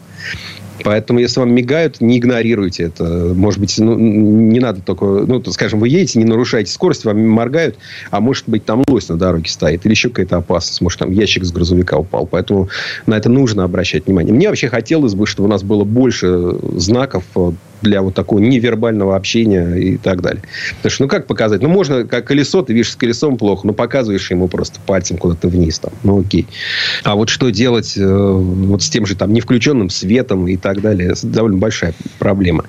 Поэтому, 0.85 1.21
если 1.21 1.41
вам 1.41 1.53
мигают, 1.53 2.01
не 2.01 2.19
игнорируйте 2.19 2.85
это. 2.85 3.33
Может 3.35 3.61
быть, 3.61 3.79
ну, 3.79 3.97
не 3.97 4.59
надо 4.59 4.81
только... 4.81 5.05
Ну, 5.05 5.43
скажем, 5.45 5.81
вы 5.81 5.89
едете, 5.89 6.19
не 6.19 6.25
нарушайте 6.25 6.73
скорость, 6.73 7.05
вам 7.05 7.25
моргают, 7.29 7.77
а 8.11 8.21
может 8.21 8.45
быть, 8.49 8.65
там 8.65 8.83
лось 8.89 9.09
на 9.09 9.17
дороге 9.17 9.49
стоит. 9.49 9.85
Или 9.85 9.93
еще 9.93 10.09
какая-то 10.09 10.39
опасность. 10.39 10.81
Может, 10.81 11.01
там 11.01 11.13
ящик 11.13 11.45
с 11.45 11.53
грузовика 11.53 11.99
упал. 11.99 12.27
Поэтому 12.27 12.69
на 13.07 13.15
это 13.15 13.29
нужно 13.29 13.65
обращать 13.65 14.07
внимание. 14.07 14.35
Мне 14.35 14.49
вообще 14.49 14.69
хотелось 14.69 15.15
бы, 15.15 15.27
чтобы 15.27 15.49
у 15.49 15.51
нас 15.51 15.63
было 15.63 15.85
больше 15.85 16.57
знаков 16.77 17.25
для 17.83 18.03
вот 18.03 18.15
такого 18.15 18.39
невербального 18.39 19.17
общения 19.17 19.75
и 19.75 19.97
так 19.97 20.23
далее. 20.23 20.43
Потому 20.77 20.91
что, 20.91 21.03
ну, 21.05 21.09
как 21.09 21.27
показать? 21.27 21.63
Ну, 21.63 21.69
можно, 21.69 22.05
как 22.05 22.27
колесо, 22.27 22.63
ты 22.63 22.73
видишь, 22.73 22.93
с 22.93 22.97
колесом 22.97 23.37
плохо, 23.37 23.67
ну, 23.67 23.75
показываешь 23.75 24.31
ему 24.31 24.49
просто 24.49 24.81
пальцем 24.87 25.17
куда-то 25.17 25.49
вниз 25.49 25.79
там. 25.79 25.93
Ну, 26.03 26.21
окей. 26.21 26.47
А 27.05 27.15
вот 27.15 27.29
что 27.29 27.51
делать 27.51 27.95
э, 27.97 28.05
вот 28.07 28.83
с 28.83 28.91
тем 28.91 29.07
же 29.07 29.17
там 29.17 29.33
невключенным 29.33 29.91
светом 29.91 30.49
и 30.49 30.57
так 30.57 30.81
далее, 30.81 31.11
это 31.11 31.27
довольно 31.27 31.59
большая 31.59 31.95
проблема. 32.19 32.65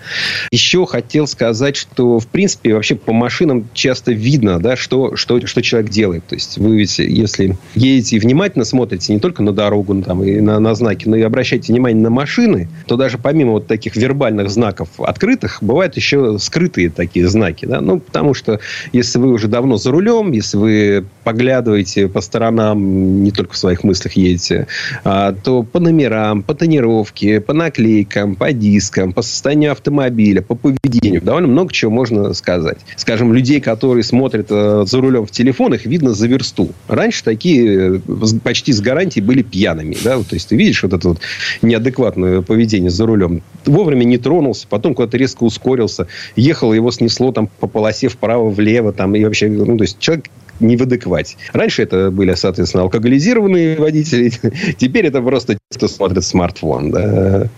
Еще 0.51 0.85
хотел 0.85 1.27
сказать, 1.27 1.75
что, 1.75 2.19
в 2.19 2.27
принципе, 2.27 2.73
вообще 2.73 2.95
по 2.95 3.13
машинам 3.13 3.67
часто 3.73 4.11
видно, 4.11 4.59
да, 4.59 4.75
что, 4.75 5.15
что, 5.15 5.45
что 5.45 5.61
человек 5.61 5.89
делает. 5.91 6.25
То 6.27 6.35
есть, 6.35 6.57
вы 6.57 6.77
ведь, 6.77 6.99
если 6.99 7.57
едете 7.75 8.17
и 8.17 8.19
внимательно 8.19 8.65
смотрите 8.65 9.13
не 9.13 9.19
только 9.19 9.43
на 9.43 9.51
дорогу 9.51 10.01
там, 10.01 10.23
и 10.23 10.39
на, 10.39 10.59
на 10.59 10.75
знаки, 10.75 11.07
но 11.07 11.15
и 11.15 11.21
обращаете 11.21 11.73
внимание 11.73 12.01
на 12.01 12.09
машины, 12.09 12.69
то 12.87 12.95
даже 12.95 13.17
помимо 13.17 13.51
вот 13.51 13.67
таких 13.67 13.95
вербальных 13.95 14.49
знаков 14.49 14.89
открытых, 15.03 15.59
бывают 15.61 15.95
еще 15.95 16.37
скрытые 16.39 16.89
такие 16.89 17.27
знаки. 17.27 17.65
Да? 17.65 17.81
Ну, 17.81 17.99
потому 17.99 18.33
что 18.33 18.59
если 18.91 19.19
вы 19.19 19.31
уже 19.31 19.47
давно 19.47 19.77
за 19.77 19.91
рулем, 19.91 20.31
если 20.31 20.57
вы 20.57 21.05
поглядываете 21.23 22.07
по 22.07 22.21
сторонам, 22.21 23.23
не 23.23 23.31
только 23.31 23.53
в 23.53 23.57
своих 23.57 23.83
мыслях 23.83 24.13
едете, 24.13 24.67
а, 25.03 25.33
то 25.33 25.63
по 25.63 25.79
номерам, 25.79 26.43
по 26.43 26.53
тонировке, 26.53 27.39
по 27.41 27.53
наклейкам, 27.53 28.35
по 28.35 28.51
дискам, 28.51 29.13
по 29.13 29.21
состоянию 29.21 29.71
автомобиля, 29.71 30.41
по 30.41 30.55
поведению, 30.55 31.21
довольно 31.21 31.47
много 31.47 31.71
чего 31.71 31.91
можно 31.91 32.33
сказать. 32.33 32.79
Скажем, 32.95 33.33
людей, 33.33 33.61
которые 33.61 34.03
смотрят 34.03 34.47
э, 34.49 34.83
за 34.87 35.01
рулем 35.01 35.25
в 35.25 35.31
телефон, 35.31 35.73
их 35.73 35.85
видно 35.85 36.13
за 36.13 36.27
версту. 36.27 36.69
Раньше 36.87 37.23
такие 37.23 37.97
э, 37.97 38.39
почти 38.43 38.73
с 38.73 38.81
гарантией 38.81 39.23
были 39.23 39.41
пьяными. 39.41 39.95
Да? 40.03 40.17
То 40.17 40.35
есть, 40.35 40.49
ты 40.49 40.55
видишь 40.55 40.83
вот 40.83 40.93
это 40.93 41.09
вот 41.09 41.19
неадекватное 41.61 42.41
поведение 42.41 42.89
за 42.89 43.05
рулем. 43.05 43.41
Вовремя 43.65 44.03
не 44.03 44.17
тронулся, 44.17 44.67
потом 44.69 44.92
куда-то 44.95 45.17
резко 45.17 45.43
ускорился, 45.43 46.07
ехал, 46.35 46.73
его 46.73 46.91
снесло 46.91 47.31
там 47.31 47.47
по 47.47 47.67
полосе 47.67 48.07
вправо-влево, 48.07 48.93
там, 48.93 49.15
и 49.15 49.23
вообще, 49.23 49.47
ну, 49.49 49.77
то 49.77 49.83
есть, 49.83 49.99
человек 49.99 50.25
не 50.59 50.77
в 50.77 50.81
адеквате. 50.81 51.37
Раньше 51.51 51.83
это 51.83 52.11
были, 52.11 52.33
соответственно, 52.33 52.83
алкоголизированные 52.83 53.77
водители. 53.77 54.31
Теперь 54.77 55.07
это 55.07 55.21
просто 55.21 55.53
те, 55.53 55.59
кто 55.71 55.87
смотрит 55.87 56.23
смартфон. 56.23 56.91
Да. 56.91 57.49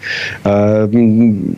А, 0.43 0.89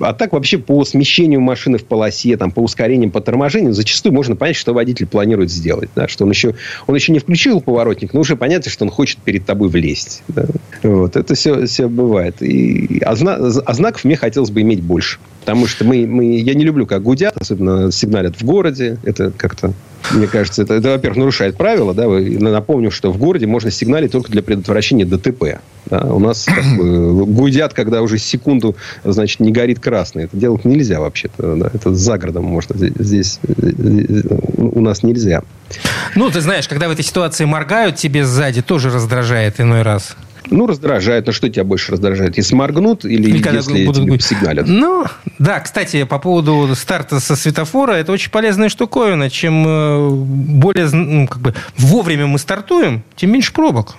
а 0.01 0.13
так 0.13 0.33
вообще 0.33 0.57
по 0.57 0.83
смещению 0.85 1.41
машины 1.41 1.77
в 1.77 1.85
полосе, 1.85 2.37
там, 2.37 2.51
по 2.51 2.61
ускорениям, 2.61 3.11
по 3.11 3.21
торможению, 3.21 3.73
зачастую 3.73 4.13
можно 4.13 4.35
понять, 4.35 4.55
что 4.55 4.73
водитель 4.73 5.07
планирует 5.07 5.51
сделать. 5.51 5.89
Да, 5.95 6.07
что 6.07 6.25
он 6.25 6.31
еще, 6.31 6.55
он 6.87 6.95
еще 6.95 7.11
не 7.11 7.19
включил 7.19 7.61
поворотник, 7.61 8.13
но 8.13 8.21
уже 8.21 8.35
понятно, 8.35 8.71
что 8.71 8.85
он 8.85 8.91
хочет 8.91 9.19
перед 9.19 9.45
тобой 9.45 9.69
влезть. 9.69 10.23
Да. 10.27 10.45
Вот, 10.83 11.15
это 11.15 11.35
все, 11.35 11.65
все 11.65 11.87
бывает. 11.87 12.41
И, 12.41 13.01
а, 13.05 13.15
зна, 13.15 13.35
а 13.35 13.73
знаков 13.73 14.03
мне 14.03 14.15
хотелось 14.15 14.51
бы 14.51 14.61
иметь 14.61 14.81
больше. 14.81 15.19
Потому 15.47 15.65
что 15.65 15.85
мы, 15.85 16.05
мы, 16.05 16.39
я 16.39 16.53
не 16.55 16.65
люблю, 16.65 16.85
как 16.85 17.03
гудят, 17.03 17.33
особенно 17.39 17.89
сигналят 17.89 18.35
в 18.35 18.43
городе. 18.43 18.97
Это 19.03 19.31
как-то, 19.31 19.71
мне 20.11 20.27
кажется, 20.27 20.63
это, 20.63 20.75
это 20.75 20.89
во-первых, 20.91 21.17
нарушает 21.17 21.57
правила. 21.57 21.93
Да? 21.93 22.07
Напомню, 22.07 22.91
что 22.91 23.11
в 23.11 23.17
городе 23.17 23.47
можно 23.47 23.71
сигналить 23.71 24.11
только 24.11 24.31
для 24.31 24.41
предотвращения 24.41 25.05
ДТП. 25.05 25.59
Да? 25.85 26.01
У 26.01 26.19
нас 26.19 26.45
как 26.45 26.63
бы, 26.77 27.25
гудят, 27.25 27.73
когда 27.73 28.01
уже 28.01 28.17
секунду, 28.17 28.75
значит, 29.03 29.39
не 29.39 29.51
горит 29.51 29.79
красный. 29.79 30.25
Это 30.25 30.37
делать 30.37 30.65
нельзя 30.65 30.99
вообще-то. 30.99 31.55
Да? 31.55 31.71
Это 31.73 31.93
за 31.93 32.17
городом 32.17 32.45
можно. 32.45 32.75
Здесь, 32.77 32.93
здесь 32.97 33.39
у 34.57 34.81
нас 34.81 35.03
нельзя. 35.03 35.43
Ну, 36.15 36.29
ты 36.29 36.41
знаешь, 36.41 36.67
когда 36.67 36.87
в 36.87 36.91
этой 36.91 37.03
ситуации 37.03 37.45
моргают 37.45 37.95
тебе 37.95 38.25
сзади, 38.25 38.61
тоже 38.61 38.89
раздражает 38.89 39.59
иной 39.59 39.81
раз. 39.81 40.15
Ну, 40.51 40.67
раздражает. 40.67 41.27
Но 41.27 41.33
что 41.33 41.49
тебя 41.49 41.63
больше 41.63 41.91
раздражает? 41.91 42.37
Если 42.37 42.55
моргнут 42.55 43.05
или, 43.05 43.29
или 43.29 43.55
если 43.55 43.85
будут 43.85 44.05
тебе 44.05 44.19
сигналят? 44.19 44.67
Ну, 44.67 45.05
да. 45.39 45.59
Кстати, 45.59 46.03
по 46.03 46.19
поводу 46.19 46.73
старта 46.75 47.19
со 47.19 47.35
светофора, 47.35 47.93
это 47.93 48.11
очень 48.11 48.31
полезная 48.31 48.69
штуковина. 48.69 49.29
Чем 49.29 49.65
э, 49.67 50.09
более 50.09 50.89
ну, 50.89 51.27
как 51.27 51.39
бы, 51.41 51.53
вовремя 51.77 52.27
мы 52.27 52.39
стартуем, 52.39 53.03
тем 53.15 53.31
меньше 53.31 53.53
пробок. 53.53 53.95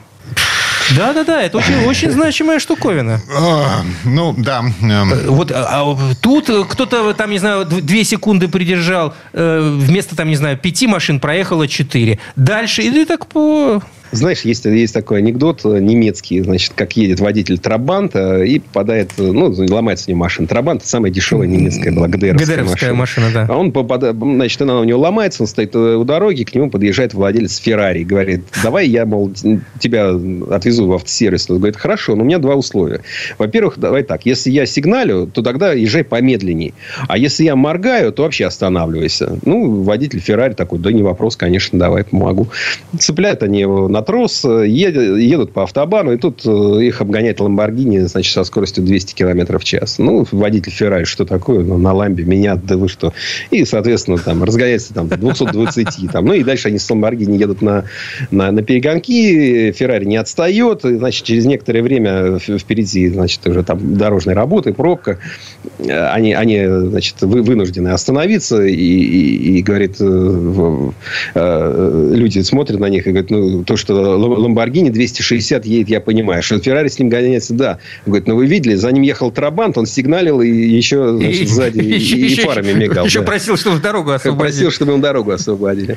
Да, 0.97 1.13
да, 1.13 1.25
да, 1.25 1.43
это 1.43 1.59
очень, 1.59 1.85
очень 1.85 2.11
значимая 2.11 2.59
штуковина. 2.59 3.21
А, 3.37 3.83
ну, 4.05 4.35
да. 4.37 4.65
Эм. 4.81 5.13
Вот 5.27 5.53
а, 5.53 5.67
а 5.69 6.15
тут 6.21 6.51
кто-то 6.69 7.13
там, 7.13 7.31
не 7.31 7.39
знаю, 7.39 7.67
две 7.67 8.05
секунды 8.05 8.49
придержал, 8.49 9.15
э, 9.33 9.77
вместо 9.79 10.17
там, 10.17 10.29
не 10.29 10.37
знаю, 10.37 10.57
пяти 10.57 10.87
машин 10.87 11.21
проехало 11.21 11.69
четыре. 11.69 12.19
Дальше, 12.37 12.83
и 12.83 13.05
так 13.05 13.27
по 13.27 13.83
знаешь, 14.13 14.43
есть, 14.43 14.65
есть 14.65 14.95
такой 14.95 15.19
анекдот 15.19 15.65
немецкий, 15.65 16.43
значит, 16.43 16.73
как 16.75 16.97
едет 16.97 17.21
водитель 17.21 17.59
Трабанта 17.59 18.43
и 18.43 18.59
попадает, 18.59 19.13
ну, 19.17 19.55
ломается 19.69 20.07
у 20.09 20.11
него 20.11 20.21
машина. 20.21 20.49
Трабант– 20.49 20.85
самая 20.85 21.11
дешевая 21.11 21.47
немецкая 21.47 21.93
была 21.93 22.09
ГДРовская, 22.09 22.65
машина. 22.65 22.95
машина. 22.95 23.27
да. 23.33 23.47
А 23.49 23.57
он 23.57 23.73
попадает, 23.73 24.17
значит, 24.17 24.61
она 24.63 24.81
у 24.81 24.85
него 24.85 25.01
ломается, 25.01 25.43
он 25.43 25.47
стоит 25.47 25.75
у 25.75 26.05
дороги, 26.05 26.45
к 26.45 26.55
нему 26.55 26.71
подъезжает 26.71 27.15
владелец 27.15 27.57
Феррари, 27.59 28.05
говорит, 28.05 28.45
давай 28.63 28.89
я, 28.89 29.07
мол, 29.07 29.33
тебя 29.79 30.11
отвезу 30.51 30.87
в 30.87 30.93
автосервис. 30.93 31.49
Он 31.51 31.59
говорит, 31.59 31.77
хорошо, 31.77 32.15
но 32.17 32.23
у 32.23 32.27
меня 32.27 32.39
два 32.39 32.55
условия. 32.55 33.01
Во-первых, 33.39 33.79
давай 33.79 34.03
так, 34.03 34.27
если 34.27 34.51
я 34.51 34.67
сигналю, 34.67 35.27
то 35.27 35.43
тогда 35.43 35.73
езжай 35.73 36.05
помедленней. 36.05 36.75
А 37.09 37.19
если 37.19 37.45
я 37.45 37.57
моргаю, 37.57 38.13
то 38.13 38.23
вообще 38.23 38.47
останавливайся. 38.47 39.39
Ну, 39.45 39.83
водитель 39.83 40.21
Феррари 40.21 40.55
такой, 40.55 40.79
да 40.79 40.93
не 40.93 41.03
вопрос, 41.03 41.37
конечно, 41.37 41.79
давай 41.79 42.05
помогу. 42.05 42.49
Цепляют 42.99 43.43
они 43.43 43.61
его 43.61 43.89
на 43.89 43.98
трос, 44.03 44.45
едут, 44.45 45.19
едут 45.19 45.53
по 45.53 45.65
автобану, 45.65 46.13
и 46.13 46.17
тут 46.17 46.43
э, 46.45 46.85
их 46.85 47.01
обгоняет 47.01 47.41
Ламборгини, 47.41 48.01
значит, 48.01 48.33
со 48.33 48.45
скоростью 48.45 48.85
200 48.85 49.15
км 49.15 49.59
в 49.59 49.65
час. 49.65 49.99
Ну, 49.99 50.27
водитель 50.31 50.73
Феррари, 50.73 51.05
что 51.05 51.25
такое? 51.25 51.61
Ну, 51.61 51.79
на 51.79 51.93
ламбе 51.93 52.25
меня, 52.25 52.57
да 52.57 52.77
вы 52.77 52.89
что? 52.89 53.13
И, 53.51 53.65
соответственно, 53.65 54.19
там, 54.19 54.45
разгоняется 54.45 54.95
там, 54.95 55.09
до 55.09 55.17
220. 55.17 55.89
Там. 56.13 56.27
Ну, 56.27 56.33
и 56.33 56.43
дальше 56.43 56.69
они 56.69 56.79
с 56.79 56.89
Ламборгини 56.89 57.37
едут 57.37 57.61
на, 57.61 57.85
на, 58.31 58.51
на 58.51 58.63
перегонки, 58.63 59.73
Феррари 59.73 60.05
не 60.05 60.17
отстает, 60.17 60.85
и, 60.85 60.97
значит, 60.97 61.25
через 61.25 61.45
некоторое 61.45 61.83
время 61.83 62.39
впереди, 62.39 63.09
значит, 63.09 63.47
уже 63.47 63.63
там 63.63 63.97
дорожная 63.97 64.35
работа, 64.35 64.73
пробка. 64.73 65.19
Они, 65.79 66.33
они 66.33 66.65
значит, 66.67 67.21
вынуждены 67.21 67.89
остановиться, 67.89 68.63
и, 68.63 68.75
и, 68.75 69.59
и 69.59 69.63
говорит, 69.63 69.97
э, 70.01 70.91
э, 71.35 72.13
люди 72.15 72.41
смотрят 72.41 72.81
на 72.81 72.89
них 72.89 73.07
и 73.07 73.11
говорят, 73.11 73.31
ну, 73.31 73.65
то, 73.65 73.77
что 73.77 73.88
что 73.89 74.19
Ламборгини 74.19 74.91
260 74.91 75.65
едет, 75.65 75.89
я 75.89 76.01
понимаю. 76.01 76.43
Что 76.43 76.59
Феррари 76.59 76.89
с 76.89 76.99
ним 76.99 77.09
гоняется, 77.09 77.55
да. 77.55 77.79
Он 78.05 78.13
говорит, 78.13 78.29
ну 78.29 78.37
вы 78.37 78.47
видели, 78.47 78.75
за 78.75 78.93
ним 78.93 79.03
ехал 79.03 79.31
Трабант, 79.31 79.79
он 79.79 79.87
сигналил 79.87 80.43
и 80.43 80.51
еще 80.51 81.17
значит, 81.17 81.43
и, 81.43 81.47
сзади 81.47 81.79
и, 81.81 82.35
и, 82.35 82.41
фарами 82.43 82.73
мигал. 82.73 83.07
Еще 83.07 83.21
да. 83.21 83.25
просил, 83.25 83.57
чтобы 83.57 83.81
дорогу 83.81 84.11
освободили. 84.11 84.47
Просил, 84.47 84.71
чтобы 84.71 84.93
ему 84.93 85.03
дорогу 85.03 85.31
освободили. 85.31 85.97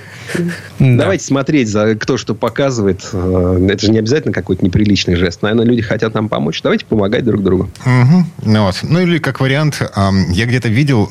Да. 0.80 0.96
Давайте 1.02 1.26
смотреть, 1.26 1.68
за 1.68 1.96
кто 1.96 2.16
что 2.16 2.34
показывает. 2.34 3.10
Э, 3.12 3.68
это 3.70 3.86
же 3.86 3.92
не 3.92 4.00
обязательно 4.00 4.34
какой-то 4.34 4.64
неприличный 4.64 5.16
жест. 5.16 5.42
Наверное, 5.42 5.66
люди 5.66 5.82
хотят 5.82 6.14
нам 6.14 6.30
помочь. 6.30 6.62
Давайте 6.62 6.86
помогать 6.86 7.26
друг 7.26 7.44
другу. 7.44 7.70
Угу. 7.86 8.26
Ну, 8.46 8.64
вот. 8.64 8.80
ну 8.84 9.02
или 9.02 9.18
как 9.18 9.42
вариант, 9.42 9.82
я 10.30 10.46
где-то 10.46 10.70
видел 10.70 11.10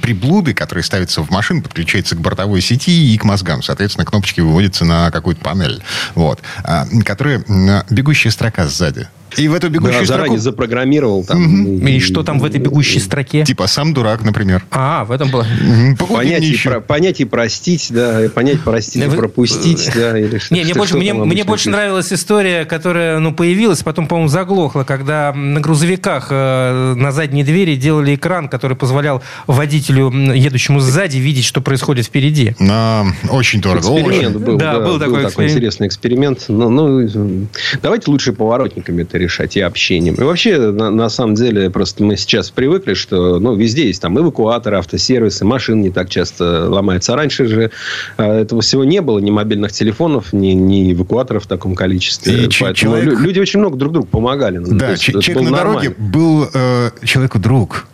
приблуды, 0.00 0.54
которые 0.54 0.82
ставятся 0.82 1.22
в 1.22 1.30
машину, 1.30 1.62
подключаются 1.62 2.16
к 2.16 2.20
бортовой 2.20 2.62
сети 2.62 3.12
и 3.12 3.18
к 3.18 3.24
мозгам. 3.24 3.62
Соответственно, 3.62 4.06
кнопочки 4.06 4.40
выводятся 4.40 4.86
на 4.86 5.10
какую-то 5.10 5.42
панель 5.42 5.57
панель, 5.58 5.82
вот, 6.14 6.40
а, 6.64 6.86
которые 7.04 7.44
бегущая 7.90 8.30
строка 8.30 8.66
сзади. 8.66 9.08
И 9.38 9.48
в 9.48 9.54
эту 9.54 9.68
бегущую 9.68 10.00
да, 10.00 10.04
строку... 10.04 10.20
заранее 10.20 10.38
запрограммировал 10.40 11.24
там. 11.24 11.66
Mm-hmm. 11.66 11.90
И, 11.90 11.96
и 11.96 12.00
что 12.00 12.22
там 12.22 12.38
в 12.38 12.44
этой 12.44 12.60
бегущей 12.60 13.00
строке? 13.00 13.44
Типа 13.44 13.66
сам 13.66 13.94
дурак, 13.94 14.22
например. 14.24 14.64
А, 14.70 15.04
в 15.04 15.12
этом 15.12 15.30
было. 15.30 15.44
Mm-hmm. 15.44 16.12
Понять, 16.12 16.44
и 16.44 16.58
про, 16.62 16.80
понять 16.80 17.20
и 17.20 17.24
простить, 17.24 17.88
да. 17.90 18.22
Понять, 18.34 18.60
простить 18.60 19.04
и 19.04 19.08
пропустить, 19.08 19.90
да. 19.94 20.18
Или 20.18 20.40
Не, 20.50 20.64
мне, 20.64 20.74
больше, 20.74 20.96
мне, 20.96 21.14
мне 21.14 21.44
больше 21.44 21.70
нравилась 21.70 22.12
история, 22.12 22.64
которая 22.64 23.18
ну, 23.18 23.32
появилась, 23.32 23.82
потом, 23.82 24.06
по-моему, 24.06 24.28
заглохла, 24.28 24.84
когда 24.84 25.32
на 25.32 25.60
грузовиках 25.60 26.28
э, 26.30 26.94
на 26.96 27.12
задней 27.12 27.44
двери 27.44 27.76
делали 27.76 28.14
экран, 28.14 28.48
который 28.48 28.76
позволял 28.76 29.22
водителю, 29.46 30.10
едущему 30.10 30.80
сзади, 30.80 31.18
видеть, 31.18 31.44
что 31.44 31.60
происходит 31.60 32.06
впереди. 32.06 32.54
На... 32.58 33.06
Очень 33.30 33.60
дорого. 33.60 33.80
Эксперимент 33.80 34.36
был, 34.36 34.56
да, 34.56 34.74
да, 34.74 34.78
был, 34.80 34.86
был 34.92 34.98
такой, 34.98 35.22
такой 35.22 35.48
интересный 35.48 35.86
эксперимент. 35.86 36.44
Ну, 36.48 36.70
ну, 36.70 37.46
давайте 37.82 38.10
лучше 38.10 38.32
поворотниками 38.32 39.02
это 39.02 39.18
решать 39.28 39.56
и 39.56 39.60
общением. 39.60 40.14
И 40.14 40.22
вообще, 40.22 40.58
на, 40.58 40.90
на 40.90 41.08
самом 41.10 41.34
деле, 41.34 41.70
просто 41.70 42.02
мы 42.02 42.16
сейчас 42.16 42.50
привыкли, 42.50 42.94
что 42.94 43.38
ну, 43.38 43.54
везде 43.54 43.86
есть 43.86 44.00
там 44.00 44.18
эвакуаторы, 44.18 44.78
автосервисы, 44.78 45.44
машины 45.44 45.82
не 45.82 45.90
так 45.90 46.08
часто 46.08 46.68
ломаются. 46.68 47.12
А 47.12 47.16
раньше 47.16 47.46
же 47.46 47.70
а, 48.16 48.40
этого 48.40 48.62
всего 48.62 48.84
не 48.84 49.00
было, 49.00 49.18
ни 49.18 49.30
мобильных 49.30 49.72
телефонов, 49.72 50.32
ни, 50.32 50.48
ни 50.48 50.92
эвакуаторов 50.92 51.44
в 51.44 51.46
таком 51.46 51.74
количестве. 51.74 52.32
И 52.32 52.48
Поэтому 52.60 52.74
человек... 52.74 53.20
люди 53.20 53.38
очень 53.38 53.60
много 53.60 53.76
друг 53.76 53.92
другу 53.92 54.08
помогали. 54.08 54.58
Ну, 54.58 54.78
да, 54.78 54.96
человек 54.96 55.28
на 55.36 55.50
нормально. 55.50 55.80
дороге 55.80 55.94
был 55.98 56.48
э, 56.52 56.90
человеку 57.04 57.38
друг. 57.38 57.86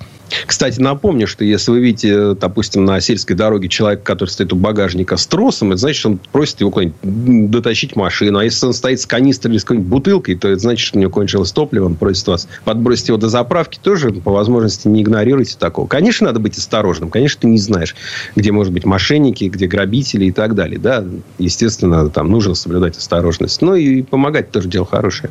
Кстати, 0.47 0.81
напомню, 0.81 1.27
что 1.27 1.45
если 1.45 1.71
вы 1.71 1.81
видите, 1.81 2.35
допустим, 2.35 2.85
на 2.85 3.01
сельской 3.01 3.37
дороге 3.37 3.69
человека, 3.69 4.03
который 4.03 4.31
стоит 4.31 4.53
у 4.53 4.57
багажника 4.57 5.17
с 5.17 5.27
тросом, 5.27 5.73
это 5.73 5.79
значит, 5.79 6.07
он 6.07 6.19
просит 6.33 6.61
его 6.61 6.71
куда-нибудь 6.71 7.51
дотащить 7.51 7.97
машину. 7.97 8.39
А 8.39 8.45
если 8.45 8.67
он 8.67 8.73
стоит 8.73 9.01
с 9.01 9.07
канистрой 9.07 9.55
или 9.55 9.59
с 9.59 9.65
какой-нибудь 9.65 9.89
бутылкой, 9.89 10.35
то 10.37 10.49
это 10.49 10.61
значит, 10.61 10.87
что 10.87 10.99
у 10.99 11.01
него 11.01 11.11
кончилось 11.11 11.53
топливо, 11.53 11.87
он 11.87 11.95
просит 11.97 12.27
вас 12.27 12.49
подбросить 12.65 13.09
его 13.09 13.19
до 13.19 13.29
заправки. 13.29 13.79
Тоже, 13.83 14.11
по 14.13 14.33
возможности, 14.33 14.89
не 14.89 15.03
игнорируйте 15.03 15.57
такого. 15.59 15.87
Конечно, 15.87 16.27
надо 16.27 16.41
быть 16.41 16.57
осторожным. 16.59 17.11
Конечно, 17.11 17.43
ты 17.43 17.47
не 17.49 17.59
знаешь, 17.59 17.95
где, 18.37 18.53
может 18.53 18.73
быть, 18.73 18.85
мошенники, 18.85 19.45
где 19.45 19.67
грабители 19.67 20.27
и 20.27 20.33
так 20.33 20.55
далее. 20.55 20.79
Да, 20.79 21.05
естественно, 21.39 22.09
там 22.11 22.31
нужно 22.31 22.55
соблюдать 22.55 22.97
осторожность. 22.97 23.63
Но 23.63 23.75
и 23.75 24.03
помогать 24.03 24.51
тоже 24.51 24.69
дело 24.69 24.87
хорошее. 24.87 25.31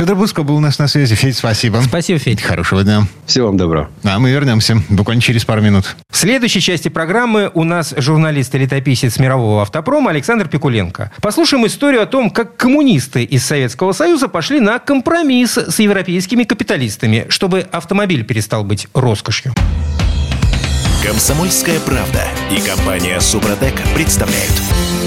Федор 0.00 0.16
Буско 0.16 0.44
был 0.44 0.56
у 0.56 0.60
нас 0.60 0.78
на 0.78 0.88
связи. 0.88 1.14
Федь, 1.14 1.36
спасибо. 1.36 1.82
Спасибо, 1.84 2.18
Федь. 2.18 2.40
Хорошего 2.40 2.82
дня. 2.82 3.02
Всего 3.26 3.48
вам 3.48 3.58
доброго. 3.58 3.90
А 4.02 4.18
мы 4.18 4.30
вернемся 4.30 4.82
буквально 4.88 5.20
через 5.20 5.44
пару 5.44 5.60
минут. 5.60 5.94
В 6.10 6.16
следующей 6.16 6.62
части 6.62 6.88
программы 6.88 7.50
у 7.52 7.64
нас 7.64 7.92
журналист 7.94 8.54
и 8.54 8.58
летописец 8.58 9.18
мирового 9.18 9.60
автопрома 9.60 10.10
Александр 10.10 10.48
Пикуленко. 10.48 11.12
Послушаем 11.20 11.66
историю 11.66 12.00
о 12.00 12.06
том, 12.06 12.30
как 12.30 12.56
коммунисты 12.56 13.24
из 13.24 13.44
Советского 13.44 13.92
Союза 13.92 14.28
пошли 14.28 14.58
на 14.58 14.78
компромисс 14.78 15.58
с 15.58 15.78
европейскими 15.80 16.44
капиталистами, 16.44 17.26
чтобы 17.28 17.66
автомобиль 17.70 18.24
перестал 18.24 18.64
быть 18.64 18.88
роскошью. 18.94 19.52
Комсомольская 21.04 21.78
правда 21.78 22.24
и 22.50 22.66
компания 22.66 23.20
Супротек 23.20 23.74
представляют. 23.94 24.62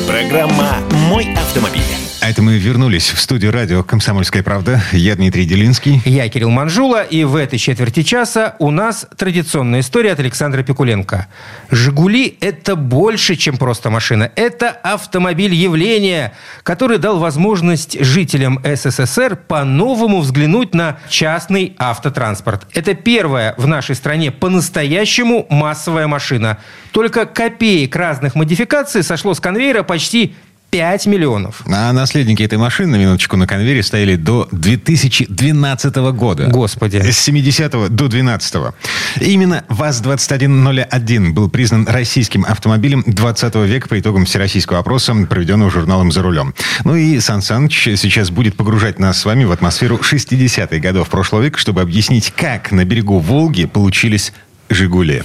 Программа 0.07 0.77
«Мой 1.09 1.33
автомобиль». 1.33 1.81
А 2.23 2.29
это 2.29 2.41
мы 2.41 2.57
вернулись 2.57 3.11
в 3.11 3.19
студию 3.19 3.51
радио 3.51 3.83
«Комсомольская 3.83 4.43
правда». 4.43 4.81
Я 4.93 5.17
Дмитрий 5.17 5.43
Делинский. 5.43 6.01
Я 6.05 6.29
Кирилл 6.29 6.51
Манжула, 6.51 7.03
и 7.03 7.25
в 7.25 7.35
этой 7.35 7.59
четверти 7.59 8.01
часа 8.01 8.55
у 8.59 8.71
нас 8.71 9.05
традиционная 9.17 9.81
история 9.81 10.13
от 10.13 10.21
Александра 10.21 10.63
Пикуленко. 10.63 11.27
«Жигули»— 11.69 12.37
это 12.39 12.77
больше, 12.77 13.35
чем 13.35 13.57
просто 13.57 13.89
машина. 13.89 14.31
Это 14.37 14.69
автомобиль 14.69 15.53
явления, 15.53 16.33
который 16.63 16.97
дал 16.97 17.19
возможность 17.19 17.99
жителям 17.99 18.57
СССР 18.63 19.35
по-новому 19.35 20.21
взглянуть 20.21 20.73
на 20.73 20.99
частный 21.09 21.75
автотранспорт. 21.77 22.67
Это 22.73 22.93
первая 22.93 23.53
в 23.57 23.67
нашей 23.67 23.95
стране 23.95 24.31
по-настоящему 24.31 25.45
массовая 25.49 26.07
машина. 26.07 26.59
Только 26.93 27.25
копеек 27.25 27.93
разных 27.97 28.35
модификаций 28.35 29.03
сошло 29.03 29.33
с 29.33 29.41
конвейера 29.41 29.83
почти 29.83 30.35
5 30.73 31.05
миллионов. 31.05 31.61
А 31.67 31.93
наследники 31.93 32.41
этой 32.41 32.57
машины, 32.57 32.93
на 32.93 32.95
минуточку, 32.95 33.37
на 33.37 33.45
конвейере 33.45 33.83
стояли 33.83 34.15
до 34.15 34.47
2012 34.51 35.95
года. 36.15 36.47
Господи. 36.47 36.97
С 36.97 37.19
70 37.19 37.89
до 37.89 38.07
12 38.07 38.55
-го. 38.55 38.73
Именно 39.21 39.65
ВАЗ-2101 39.69 41.33
был 41.33 41.51
признан 41.51 41.87
российским 41.87 42.43
автомобилем 42.43 43.03
20 43.05 43.55
века 43.67 43.87
по 43.87 43.99
итогам 43.99 44.25
всероссийского 44.25 44.79
опроса, 44.79 45.13
проведенного 45.29 45.69
журналом 45.69 46.11
«За 46.11 46.23
рулем». 46.23 46.55
Ну 46.85 46.95
и 46.95 47.19
Сан 47.19 47.43
Саныч 47.43 47.89
сейчас 47.95 48.31
будет 48.31 48.57
погружать 48.57 48.97
нас 48.97 49.19
с 49.19 49.25
вами 49.25 49.43
в 49.43 49.51
атмосферу 49.51 49.97
60-х 49.97 50.79
годов 50.79 51.07
прошлого 51.07 51.43
века, 51.43 51.59
чтобы 51.59 51.81
объяснить, 51.81 52.33
как 52.35 52.71
на 52.71 52.83
берегу 52.83 53.19
Волги 53.19 53.65
получились 53.65 54.33
«Жигули». 54.69 55.21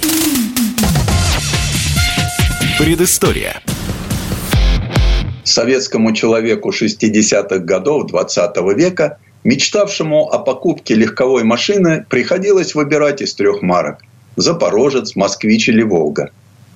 Предыстория. 2.77 3.63
Советскому 5.49 6.13
человеку 6.13 6.69
60-х 6.69 7.59
годов 7.59 8.07
20 8.07 8.57
века, 8.75 9.17
мечтавшему 9.43 10.29
о 10.29 10.39
покупке 10.39 10.95
легковой 10.95 11.43
машины, 11.43 12.05
приходилось 12.09 12.75
выбирать 12.75 13.21
из 13.21 13.33
трех 13.33 13.61
марок– 13.61 13.99
«Запорожец», 14.35 15.15
«Москвич» 15.15 15.69
или 15.69 15.83
«Волга». 15.83 16.31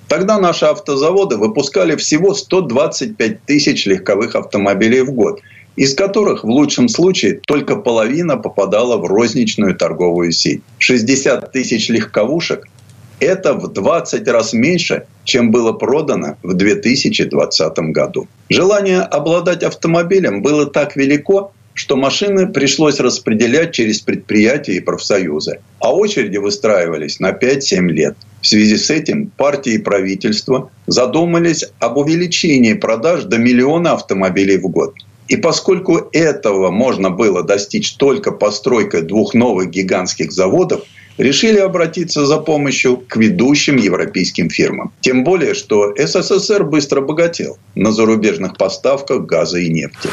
Тогда 0.08 0.38
наши 0.38 0.66
автозаводы 0.66 1.36
выпускали 1.36 1.96
всего 1.96 2.34
125 2.34 3.44
тысяч 3.44 3.86
легковых 3.86 4.34
автомобилей 4.34 5.00
в 5.00 5.12
год, 5.12 5.40
из 5.76 5.94
которых 5.94 6.44
в 6.44 6.48
лучшем 6.48 6.88
случае 6.88 7.40
только 7.46 7.76
половина 7.76 8.36
попадала 8.36 8.96
в 8.96 9.06
розничную 9.06 9.74
торговую 9.74 10.32
сеть. 10.32 10.62
60 10.78 11.50
тысяч 11.52 11.88
легковушек 11.88 12.66
это 13.24 13.54
в 13.54 13.72
20 13.72 14.26
раз 14.28 14.52
меньше, 14.52 15.06
чем 15.24 15.50
было 15.50 15.72
продано 15.72 16.36
в 16.42 16.54
2020 16.54 17.78
году. 17.90 18.28
Желание 18.48 19.00
обладать 19.00 19.62
автомобилем 19.62 20.42
было 20.42 20.66
так 20.66 20.96
велико, 20.96 21.52
что 21.74 21.96
машины 21.96 22.46
пришлось 22.46 23.00
распределять 23.00 23.72
через 23.72 24.00
предприятия 24.00 24.74
и 24.74 24.80
профсоюзы, 24.80 25.60
а 25.80 25.92
очереди 25.92 26.36
выстраивались 26.36 27.18
на 27.18 27.32
5-7 27.32 27.88
лет. 27.88 28.16
В 28.40 28.46
связи 28.46 28.76
с 28.76 28.90
этим 28.90 29.26
партии 29.26 29.74
и 29.74 29.78
правительство 29.78 30.70
задумались 30.86 31.64
об 31.80 31.96
увеличении 31.96 32.74
продаж 32.74 33.24
до 33.24 33.38
миллиона 33.38 33.92
автомобилей 33.92 34.58
в 34.58 34.68
год. 34.68 34.94
И 35.26 35.36
поскольку 35.36 36.08
этого 36.12 36.70
можно 36.70 37.10
было 37.10 37.42
достичь 37.42 37.94
только 37.94 38.30
постройкой 38.30 39.02
двух 39.02 39.34
новых 39.34 39.70
гигантских 39.70 40.30
заводов– 40.30 40.82
решили 41.18 41.58
обратиться 41.58 42.26
за 42.26 42.38
помощью 42.38 42.96
к 42.96 43.16
ведущим 43.16 43.76
европейским 43.76 44.50
фирмам. 44.50 44.92
Тем 45.00 45.24
более, 45.24 45.54
что 45.54 45.94
СССР 45.96 46.64
быстро 46.64 47.00
богател 47.00 47.58
на 47.74 47.92
зарубежных 47.92 48.56
поставках 48.56 49.24
газа 49.26 49.58
и 49.58 49.68
нефти. 49.68 50.08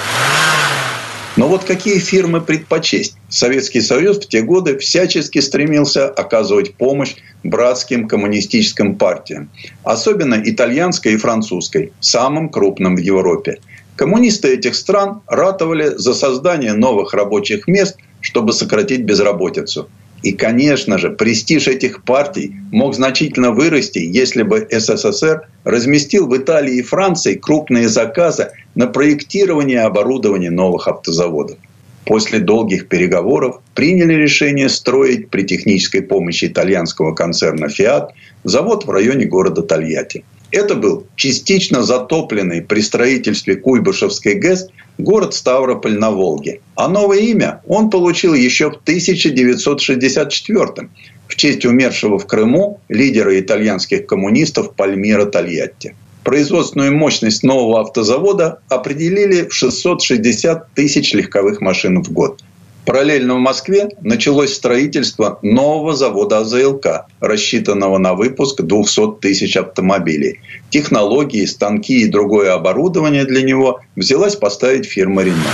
Но 1.38 1.48
вот 1.48 1.64
какие 1.64 1.98
фирмы 1.98 2.42
предпочесть? 2.42 3.16
Советский 3.30 3.80
Союз 3.80 4.18
в 4.18 4.28
те 4.28 4.42
годы 4.42 4.78
всячески 4.78 5.40
стремился 5.40 6.10
оказывать 6.10 6.76
помощь 6.76 7.16
братским 7.44 8.08
коммунистическим 8.08 8.96
партиям, 8.96 9.50
особенно 9.84 10.42
итальянской 10.44 11.14
и 11.14 11.18
французской, 11.18 11.94
самым 12.02 12.50
крупным 12.50 12.98
в 12.98 13.00
Европе. 13.00 13.60
Коммунисты 13.96 14.54
этих 14.54 14.76
стран 14.76 15.22
ратовали 15.26 15.96
за 15.96 16.14
создание 16.14 16.74
новых 16.74 17.14
рабочих 17.14 17.66
мест, 17.68 17.98
чтобы 18.20 18.52
сократить 18.52 19.04
безработицу. 19.04 19.88
И, 20.24 20.34
конечно 20.34 20.98
же, 20.98 21.10
престиж 21.10 21.68
этих 21.68 22.04
партий 22.04 22.56
мог 22.72 22.94
значительно 22.94 23.52
вырасти, 23.52 24.00
если 24.00 24.44
бы 24.44 24.68
СССР 24.70 25.48
разместил 25.64 26.28
в 26.28 26.38
Италии 26.38 26.76
и 26.76 26.84
Франции 26.84 27.36
крупные 27.36 27.90
заказы 27.90 28.52
на 28.76 28.88
проектирование 28.88 29.78
и 29.78 29.86
оборудование 29.86 30.52
новых 30.52 30.88
автозаводов. 30.88 31.58
После 32.06 32.40
долгих 32.40 32.88
переговоров 32.88 33.62
приняли 33.76 34.14
решение 34.14 34.70
строить 34.70 35.30
при 35.30 35.44
технической 35.44 36.02
помощи 36.02 36.46
итальянского 36.46 37.14
концерна 37.14 37.70
«Фиат» 37.70 38.14
завод 38.44 38.86
в 38.86 38.90
районе 38.90 39.26
города 39.26 39.62
Тольятти. 39.62 40.24
Это 40.52 40.76
был 40.76 41.08
частично 41.16 41.82
затопленный 41.84 42.62
при 42.62 42.82
строительстве 42.82 43.56
Куйбышевской 43.56 44.36
ГЭС 44.36 44.68
город 44.98 45.34
Ставрополь 45.34 45.98
на 45.98 46.12
Волге. 46.12 46.60
А 46.76 46.90
новое 46.90 47.20
имя 47.20 47.62
он 47.66 47.90
получил 47.90 48.34
еще 48.34 48.70
в 48.70 48.76
1964 48.76 50.90
в 51.28 51.36
честь 51.36 51.66
умершего 51.66 52.20
в 52.20 52.28
Крыму 52.28 52.82
лидера 52.90 53.40
итальянских 53.40 54.06
коммунистов 54.06 54.76
Пальмира 54.76 55.24
Тольятти. 55.26 55.96
Производственную 56.26 56.94
мощность 56.96 57.44
нового 57.44 57.80
автозавода 57.82 58.60
определили 58.68 59.48
в 59.48 59.54
660 59.54 60.74
тысяч 60.74 61.14
легковых 61.14 61.62
машин 61.62 62.04
в 62.04 62.12
год– 62.12 62.44
Параллельно 62.86 63.36
в 63.36 63.40
Москве 63.40 63.90
началось 64.02 64.56
строительство 64.56 65.38
нового 65.44 65.96
завода 65.96 66.40
АЗЛК, 66.40 67.06
рассчитанного 67.20 68.00
на 68.00 68.16
выпуск 68.16 68.62
200 68.62 69.20
тысяч 69.22 69.56
автомобилей. 69.56 70.40
Технологии, 70.72 71.46
станки 71.46 72.02
и 72.02 72.08
другое 72.08 72.54
оборудование 72.54 73.26
для 73.26 73.44
него 73.44 73.82
взялась 73.96 74.36
поставить 74.36 74.86
фирма 74.86 75.24
«Рено». 75.24 75.46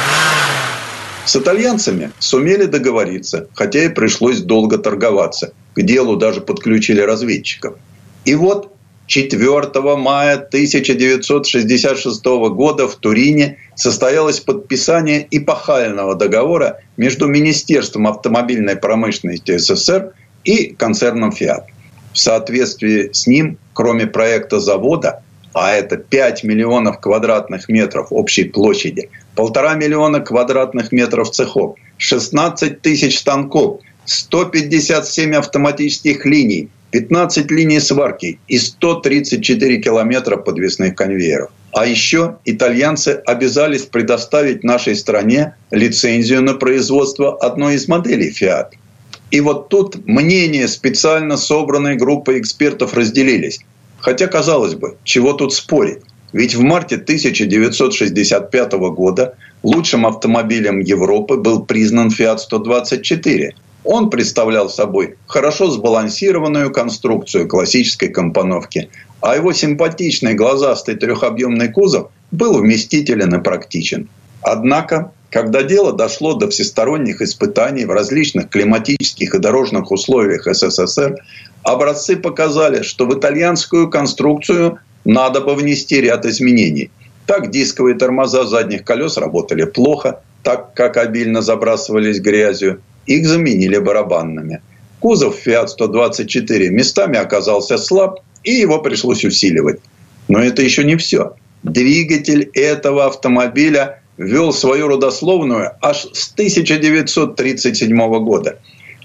С 1.25 1.35
итальянцами 1.35 2.11
сумели 2.19 2.63
договориться, 2.63 3.49
хотя 3.53 3.83
и 3.83 3.89
пришлось 3.89 4.39
долго 4.39 4.77
торговаться. 4.77 5.51
К 5.73 5.81
делу 5.81 6.15
даже 6.15 6.39
подключили 6.39 7.01
разведчиков. 7.01 7.75
И 8.23 8.35
вот 8.35 8.71
4 9.07 9.97
мая 9.97 10.35
1966 10.35 12.25
года 12.25 12.87
в 12.87 12.95
Турине 12.95 13.57
состоялось 13.77 14.39
подписание 14.39 15.27
эпохального 15.31 16.15
договора 16.15 16.81
между 16.97 17.27
Министерством 17.27 18.07
автомобильной 18.07 18.75
промышленности 18.75 19.57
СССР 19.57 20.13
и 20.43 20.73
концерном 20.73 21.31
«Фиат». 21.31 21.67
В 22.11 22.17
соответствии 22.17 23.11
с 23.13 23.27
ним, 23.27 23.59
кроме 23.73 24.07
проекта 24.07 24.59
завода, 24.59 25.21
а 25.53 25.71
это 25.73 25.97
5 25.97 26.43
миллионов 26.43 26.99
квадратных 26.99 27.69
метров 27.69 28.07
общей 28.11 28.45
площади, 28.45 29.09
полтора 29.35 29.75
миллиона 29.75 30.19
квадратных 30.21 30.91
метров 30.91 31.29
цехов, 31.29 31.75
16 31.97 32.81
тысяч 32.81 33.19
станков, 33.19 33.81
157 34.05 35.35
автоматических 35.35 36.25
линий, 36.25 36.69
15 36.91 37.51
линий 37.51 37.79
сварки 37.79 38.39
и 38.47 38.57
134 38.57 39.77
километра 39.77 40.37
подвесных 40.37 40.95
конвейеров. 40.95 41.49
А 41.73 41.85
еще 41.85 42.37
итальянцы 42.45 43.21
обязались 43.25 43.83
предоставить 43.83 44.63
нашей 44.63 44.95
стране 44.95 45.55
лицензию 45.71 46.41
на 46.41 46.53
производство 46.53 47.37
одной 47.37 47.75
из 47.75 47.87
моделей 47.87 48.31
Fiat. 48.31 48.69
И 49.31 49.41
вот 49.41 49.67
тут 49.67 50.07
мнения 50.07 50.67
специально 50.67 51.35
собранной 51.35 51.95
группой 51.95 52.39
экспертов 52.39 52.93
разделились. 52.93 53.59
Хотя, 53.99 54.27
казалось 54.27 54.75
бы, 54.75 54.95
чего 55.03 55.33
тут 55.33 55.53
спорить? 55.53 55.99
Ведь 56.31 56.55
в 56.55 56.61
марте 56.61 56.95
1965 56.95 58.73
года 58.73 59.35
лучшим 59.63 60.05
автомобилем 60.05 60.79
Европы 60.79 61.35
был 61.35 61.65
признан 61.65 62.07
Fiat 62.07 62.37
124– 62.37 63.53
он 63.87 64.09
представлял 64.09 64.69
собой 64.69 65.15
хорошо 65.25 65.71
сбалансированную 65.71 66.71
конструкцию 66.71 67.47
классической 67.47 68.09
компоновки, 68.09 68.89
а 69.21 69.35
его 69.35 69.53
симпатичный 69.53 70.33
глазастый 70.33 70.95
трехобъемный 70.95 71.71
кузов 71.71 72.11
был 72.31 72.59
вместителен 72.59 73.33
и 73.33 73.41
практичен. 73.41 74.09
Однако 74.41 75.11
когда 75.29 75.63
дело 75.63 75.91
дошло 75.93 76.35
до 76.35 76.49
всесторонних 76.49 77.21
испытаний 77.21 77.85
в 77.85 77.91
различных 77.91 78.49
климатических 78.49 79.35
и 79.35 79.39
дорожных 79.39 79.91
условиях 79.91 80.45
СССР, 80.45 81.17
образцы 81.63 82.15
показали, 82.15 82.81
что 82.81 83.05
в 83.05 83.17
итальянскую 83.17 83.89
конструкцию 83.89 84.79
надо 85.03 85.41
бы 85.41 85.55
внести 85.55 85.99
ряд 85.99 86.25
изменений. 86.25 86.91
Так 87.25 87.51
дисковые 87.51 87.95
тормоза 87.95 88.45
задних 88.45 88.85
колес 88.85 89.17
работали 89.17 89.65
плохо, 89.65 90.21
так 90.43 90.73
как 90.73 90.95
обильно 90.95 91.41
забрасывались 91.41 92.21
грязью. 92.21 92.81
Их 93.07 93.25
заменили 93.25 93.77
барабанными. 93.77 94.61
Кузов 94.99 95.45
Fiat 95.45 95.67
124 95.67 96.69
местами 96.69 97.17
оказался 97.17 97.77
слаб, 97.77 98.19
и 98.43 98.51
его 98.51 98.79
пришлось 98.79 99.25
усиливать. 99.25 99.79
Но 100.27 100.39
это 100.39 100.61
еще 100.61 100.83
не 100.83 100.95
все. 100.97 101.33
Двигатель 101.63 102.49
этого 102.53 103.05
автомобиля 103.05 104.01
вел 104.17 104.51
свою 104.51 104.87
родословную 104.87 105.71
аж 105.81 106.07
с 106.13 106.31
1937 106.33 108.23
года. 108.23 108.59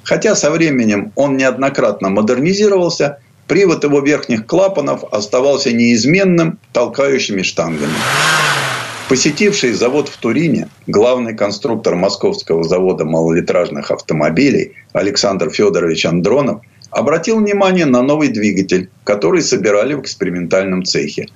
Хотя 0.04 0.34
со 0.34 0.50
временем 0.50 1.12
он 1.14 1.36
неоднократно 1.36 2.08
модернизировался, 2.08 3.18
привод 3.46 3.84
его 3.84 4.00
верхних 4.00 4.46
клапанов 4.46 5.04
оставался 5.12 5.72
неизменным 5.72 6.58
толкающими 6.72 7.42
штангами. 7.42 7.92
Посетивший 9.08 9.72
завод 9.72 10.08
в 10.08 10.16
Турине, 10.16 10.68
главный 10.86 11.34
конструктор 11.34 11.94
московского 11.96 12.64
завода 12.64 13.04
малолитражных 13.04 13.90
автомобилей 13.90 14.72
Александр 14.92 15.50
Федорович 15.50 16.06
Андронов 16.06 16.62
обратил 16.90 17.38
внимание 17.38 17.84
на 17.84 18.02
новый 18.02 18.28
двигатель, 18.28 18.88
который 19.04 19.42
собирали 19.42 19.94
в 19.94 20.00
экспериментальном 20.00 20.84
цехе. 20.84 21.26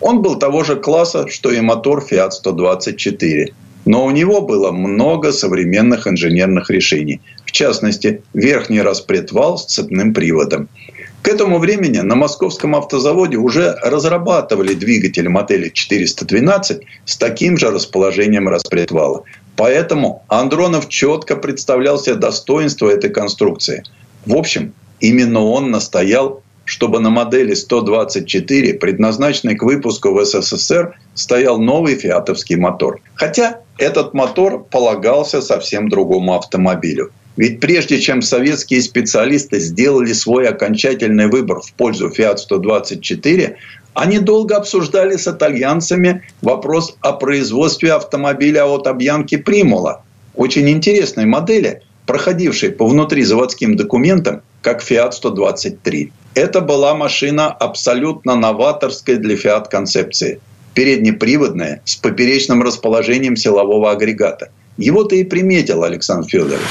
Он 0.00 0.20
был 0.20 0.38
того 0.38 0.64
же 0.64 0.76
класса, 0.76 1.28
что 1.28 1.50
и 1.50 1.60
мотор 1.60 2.04
Fiat 2.10 2.32
124. 2.32 3.54
Но 3.84 4.04
у 4.04 4.10
него 4.10 4.42
было 4.42 4.70
много 4.70 5.32
современных 5.32 6.06
инженерных 6.06 6.70
решений. 6.70 7.20
В 7.44 7.52
частности, 7.52 8.22
верхний 8.34 8.82
распредвал 8.82 9.58
с 9.58 9.66
цепным 9.66 10.12
приводом– 10.12 10.68
к 11.22 11.28
этому 11.28 11.58
времени 11.58 11.98
на 11.98 12.16
московском 12.16 12.74
автозаводе 12.74 13.36
уже 13.36 13.76
разрабатывали 13.80 14.74
двигатель 14.74 15.28
модели 15.28 15.68
412 15.68 16.82
с 17.04 17.16
таким 17.16 17.56
же 17.56 17.70
расположением 17.70 18.48
распредвала. 18.48 19.22
Поэтому 19.56 20.24
Андронов 20.26 20.88
четко 20.88 21.36
представлял 21.36 21.98
себе 22.00 22.16
достоинство 22.16 22.88
этой 22.88 23.10
конструкции. 23.10 23.84
В 24.26 24.34
общем, 24.34 24.74
именно 24.98 25.44
он 25.44 25.70
настоял, 25.70 26.42
чтобы 26.64 26.98
на 26.98 27.10
модели 27.10 27.54
124, 27.54 28.74
предназначенной 28.74 29.54
к 29.54 29.62
выпуску 29.62 30.12
в 30.12 30.24
СССР, 30.24 30.96
стоял 31.14 31.60
новый 31.60 31.94
фиатовский 31.94 32.56
мотор. 32.56 33.00
Хотя 33.14 33.60
этот 33.78 34.12
мотор 34.12 34.64
полагался 34.64 35.40
совсем 35.40 35.88
другому 35.88 36.34
автомобилю– 36.34 37.12
ведь 37.36 37.60
прежде 37.60 38.00
чем 38.00 38.22
советские 38.22 38.82
специалисты 38.82 39.58
сделали 39.58 40.12
свой 40.12 40.48
окончательный 40.48 41.28
выбор 41.28 41.60
в 41.60 41.72
пользу 41.72 42.10
Fiat-124, 42.10 43.56
они 43.94 44.18
долго 44.18 44.56
обсуждали 44.56 45.16
с 45.16 45.28
итальянцами 45.28 46.22
вопрос 46.40 46.96
о 47.00 47.12
производстве 47.12 47.92
автомобиля 47.92 48.64
от 48.66 48.86
Обьянки 48.86 49.36
Примула. 49.36 50.04
Очень 50.34 50.70
интересной 50.70 51.26
модели, 51.26 51.82
проходившей 52.06 52.70
по 52.70 52.86
внутризаводским 52.86 53.76
документам, 53.76 54.42
как 54.62 54.82
Fiat 54.82 55.12
123. 55.12 56.12
Это 56.34 56.60
была 56.60 56.94
машина 56.94 57.48
абсолютно 57.48 58.34
новаторской 58.34 59.16
для 59.16 59.34
Fiat 59.34 59.68
концепции. 59.70 60.40
Переднеприводная, 60.74 61.82
с 61.84 61.96
поперечным 61.96 62.62
расположением 62.62 63.36
силового 63.36 63.90
агрегата. 63.90 64.50
Его-то 64.76 65.14
и 65.14 65.24
приметил 65.24 65.84
Александр 65.84 66.28
Федорович. 66.28 66.66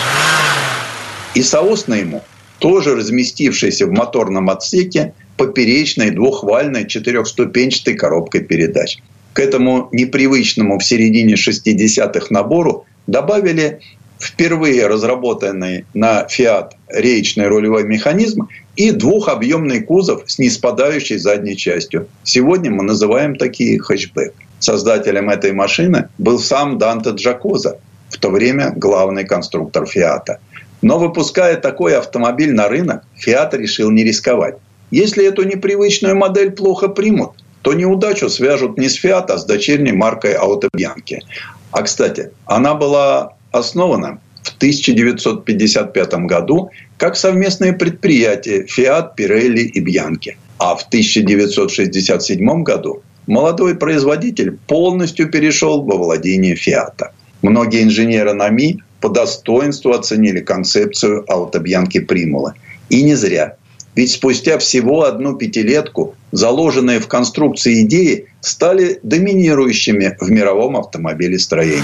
И 1.35 1.41
соосно 1.41 1.93
ему, 1.93 2.23
тоже 2.59 2.95
разместившийся 2.95 3.87
в 3.87 3.91
моторном 3.91 4.49
отсеке, 4.49 5.13
поперечной 5.37 6.11
двухвальной 6.11 6.87
четырехступенчатой 6.87 7.95
коробкой 7.95 8.41
передач. 8.41 8.97
К 9.33 9.39
этому 9.39 9.87
непривычному 9.91 10.77
в 10.77 10.83
середине 10.83 11.35
60-х 11.35 12.27
набору 12.29 12.85
добавили 13.07 13.79
впервые 14.19 14.87
разработанный 14.87 15.85
на 15.93 16.27
Fiat 16.27 16.71
речный 16.89 17.47
рулевой 17.47 17.85
механизм 17.85 18.47
и 18.75 18.91
двухобъемный 18.91 19.81
кузов 19.81 20.23
с 20.27 20.37
неспадающей 20.37 21.17
задней 21.17 21.57
частью. 21.57 22.07
Сегодня 22.23 22.71
мы 22.71 22.83
называем 22.83 23.35
такие 23.35 23.79
хэтчбэк. 23.79 24.33
Создателем 24.59 25.29
этой 25.29 25.53
машины 25.53 26.09
был 26.19 26.37
сам 26.37 26.77
Данте 26.77 27.11
Джакоза, 27.11 27.79
в 28.11 28.17
то 28.17 28.29
время 28.29 28.73
главный 28.75 29.25
конструктор 29.25 29.85
Фиата– 29.85 30.39
но 30.81 30.97
выпуская 30.97 31.57
такой 31.57 31.95
автомобиль 31.95 32.53
на 32.53 32.67
рынок, 32.67 33.03
Fiat 33.23 33.55
решил 33.55 33.91
не 33.91 34.03
рисковать. 34.03 34.55
Если 34.89 35.25
эту 35.25 35.43
непривычную 35.43 36.15
модель 36.15 36.51
плохо 36.51 36.87
примут, 36.89 37.31
то 37.61 37.73
неудачу 37.73 38.29
свяжут 38.29 38.77
не 38.77 38.89
с 38.89 39.03
Fiat, 39.03 39.27
а 39.29 39.37
с 39.37 39.45
дочерней 39.45 39.93
маркой 39.93 40.33
Bianchi. 40.33 41.19
А, 41.71 41.83
кстати, 41.83 42.31
она 42.45 42.73
была 42.73 43.33
основана 43.51 44.19
в 44.43 44.55
1955 44.57 46.13
году 46.25 46.71
как 46.97 47.15
совместное 47.15 47.73
предприятие 47.73 48.65
Fiat, 48.65 49.11
Pirelli 49.17 49.63
и 49.63 49.85
Bianchi. 49.85 50.35
А 50.57 50.75
в 50.75 50.83
1967 50.87 52.63
году 52.63 53.03
молодой 53.27 53.75
производитель 53.75 54.57
полностью 54.67 55.29
перешел 55.29 55.83
во 55.83 55.95
владение 55.95 56.55
Фиата. 56.55 57.11
Многие 57.41 57.83
инженеры 57.83 58.33
НАМИ 58.33 58.81
по 58.99 59.09
достоинству 59.09 59.91
оценили 59.91 60.39
концепцию 60.41 61.25
аутобьянки 61.31 61.99
Примула. 61.99 62.53
И 62.89 63.01
не 63.01 63.15
зря. 63.15 63.55
Ведь 63.95 64.11
спустя 64.11 64.57
всего 64.57 65.03
одну 65.03 65.35
пятилетку 65.35 66.15
заложенные 66.31 66.99
в 66.99 67.07
конструкции 67.07 67.81
идеи 67.81 68.27
стали 68.39 68.99
доминирующими 69.03 70.17
в 70.19 70.29
мировом 70.31 70.77
автомобилестроении. 70.77 71.83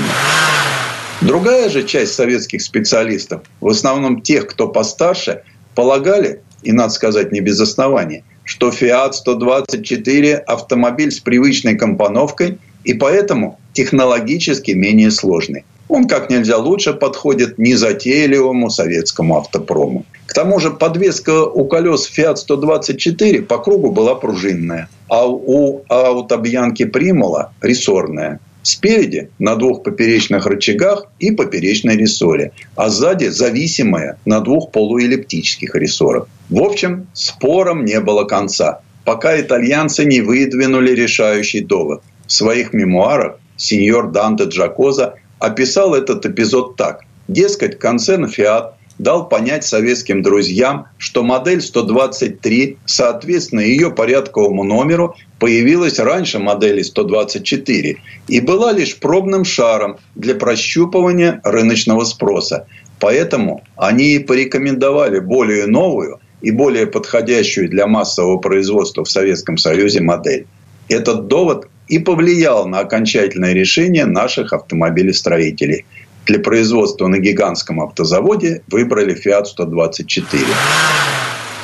Другая 1.22 1.70
же 1.70 1.84
часть 1.84 2.14
советских 2.14 2.62
специалистов, 2.62 3.42
в 3.60 3.68
основном 3.68 4.22
тех, 4.22 4.48
кто 4.48 4.68
постарше, 4.68 5.42
полагали, 5.76 6.42
и 6.62 6.72
надо 6.72 6.94
сказать 6.94 7.32
не 7.32 7.42
без 7.42 7.60
основания, 7.60 8.24
что 8.44 8.70
Fiat 8.70 9.14
124 9.14 10.36
автомобиль 10.36 11.12
с 11.12 11.20
привычной 11.20 11.76
компоновкой 11.76 12.60
и 12.88 12.94
поэтому 12.94 13.60
технологически 13.74 14.72
менее 14.72 15.12
сложный. 15.12 15.66
Он 15.90 16.08
как 16.08 16.30
нельзя 16.30 16.58
лучше 16.58 16.94
подходит 16.94 17.58
незатейливому 17.58 18.70
советскому 18.70 19.38
автопрому. 19.38 20.06
К 20.26 20.34
тому 20.34 20.60
же 20.60 20.72
подвеска 20.72 21.44
у 21.44 21.66
колес 21.66 22.10
Fiat 22.10 22.38
124 22.38 23.42
по 23.42 23.58
кругу 23.58 23.92
была 23.92 24.16
пружинная, 24.16 24.88
а 25.10 25.28
у 25.28 25.84
аутобьянки 25.90 26.86
Примула 26.86 27.52
рессорная. 27.62 28.40
Спереди 28.64 29.30
на 29.40 29.56
двух 29.56 29.84
поперечных 29.84 30.46
рычагах 30.46 31.08
и 31.20 31.32
поперечной 31.32 31.98
рессоре, 31.98 32.52
а 32.76 32.90
сзади 32.90 33.28
зависимая 33.28 34.18
на 34.26 34.40
двух 34.40 34.72
полуэллиптических 34.72 35.76
рессорах. 35.76 36.28
В 36.50 36.62
общем, 36.62 37.08
спором 37.14 37.86
не 37.86 38.00
было 38.00 38.24
конца, 38.24 38.80
пока 39.06 39.40
итальянцы 39.40 40.06
не 40.06 40.22
выдвинули 40.22 40.92
решающий 40.92 41.62
довод. 41.62 42.02
В 42.28 42.32
своих 42.32 42.74
мемуарах 42.74 43.40
сеньор 43.56 44.12
Данте 44.12 44.46
Джакоза 44.46 45.16
описал 45.40 45.96
этот 45.96 46.26
эпизод 46.26 46.76
так. 46.76 47.02
Дескать, 47.28 47.80
концерн 47.80 48.28
«Фиат» 48.28 48.76
дал 49.00 49.30
понять 49.30 49.64
советским 49.66 50.22
друзьям, 50.22 50.88
что 50.98 51.24
модель 51.24 51.62
123, 51.62 52.78
соответственно 52.86 53.62
ее 53.62 53.92
порядковому 53.92 54.64
номеру, 54.64 55.16
появилась 55.40 56.00
раньше 56.00 56.40
модели 56.40 56.82
124 56.82 57.98
и 58.28 58.40
была 58.40 58.72
лишь 58.72 58.98
пробным 58.98 59.46
шаром 59.46 59.98
для 60.16 60.36
прощупывания 60.36 61.42
рыночного 61.44 62.04
спроса. 62.06 62.66
Поэтому 63.00 63.64
они 63.76 64.16
и 64.16 64.20
порекомендовали 64.20 65.20
более 65.20 65.68
новую 65.68 66.20
и 66.42 66.52
более 66.52 66.88
подходящую 66.88 67.70
для 67.70 67.86
массового 67.88 68.38
производства 68.38 69.04
в 69.04 69.10
Советском 69.10 69.58
Союзе 69.58 70.02
модель. 70.02 70.48
Этот 70.90 71.28
довод 71.28 71.68
и 71.88 72.00
повлиял 72.00 72.68
на 72.68 72.80
окончательное 72.80 73.54
решение 73.54 74.06
наших 74.06 74.54
автомобилестроителей. 74.54 75.86
Для 76.26 76.40
производства 76.40 77.08
на 77.08 77.20
гигантском 77.20 77.80
автозаводе 77.80 78.62
выбрали 78.68 79.16
Fiat 79.16 79.46
124. 79.46 80.44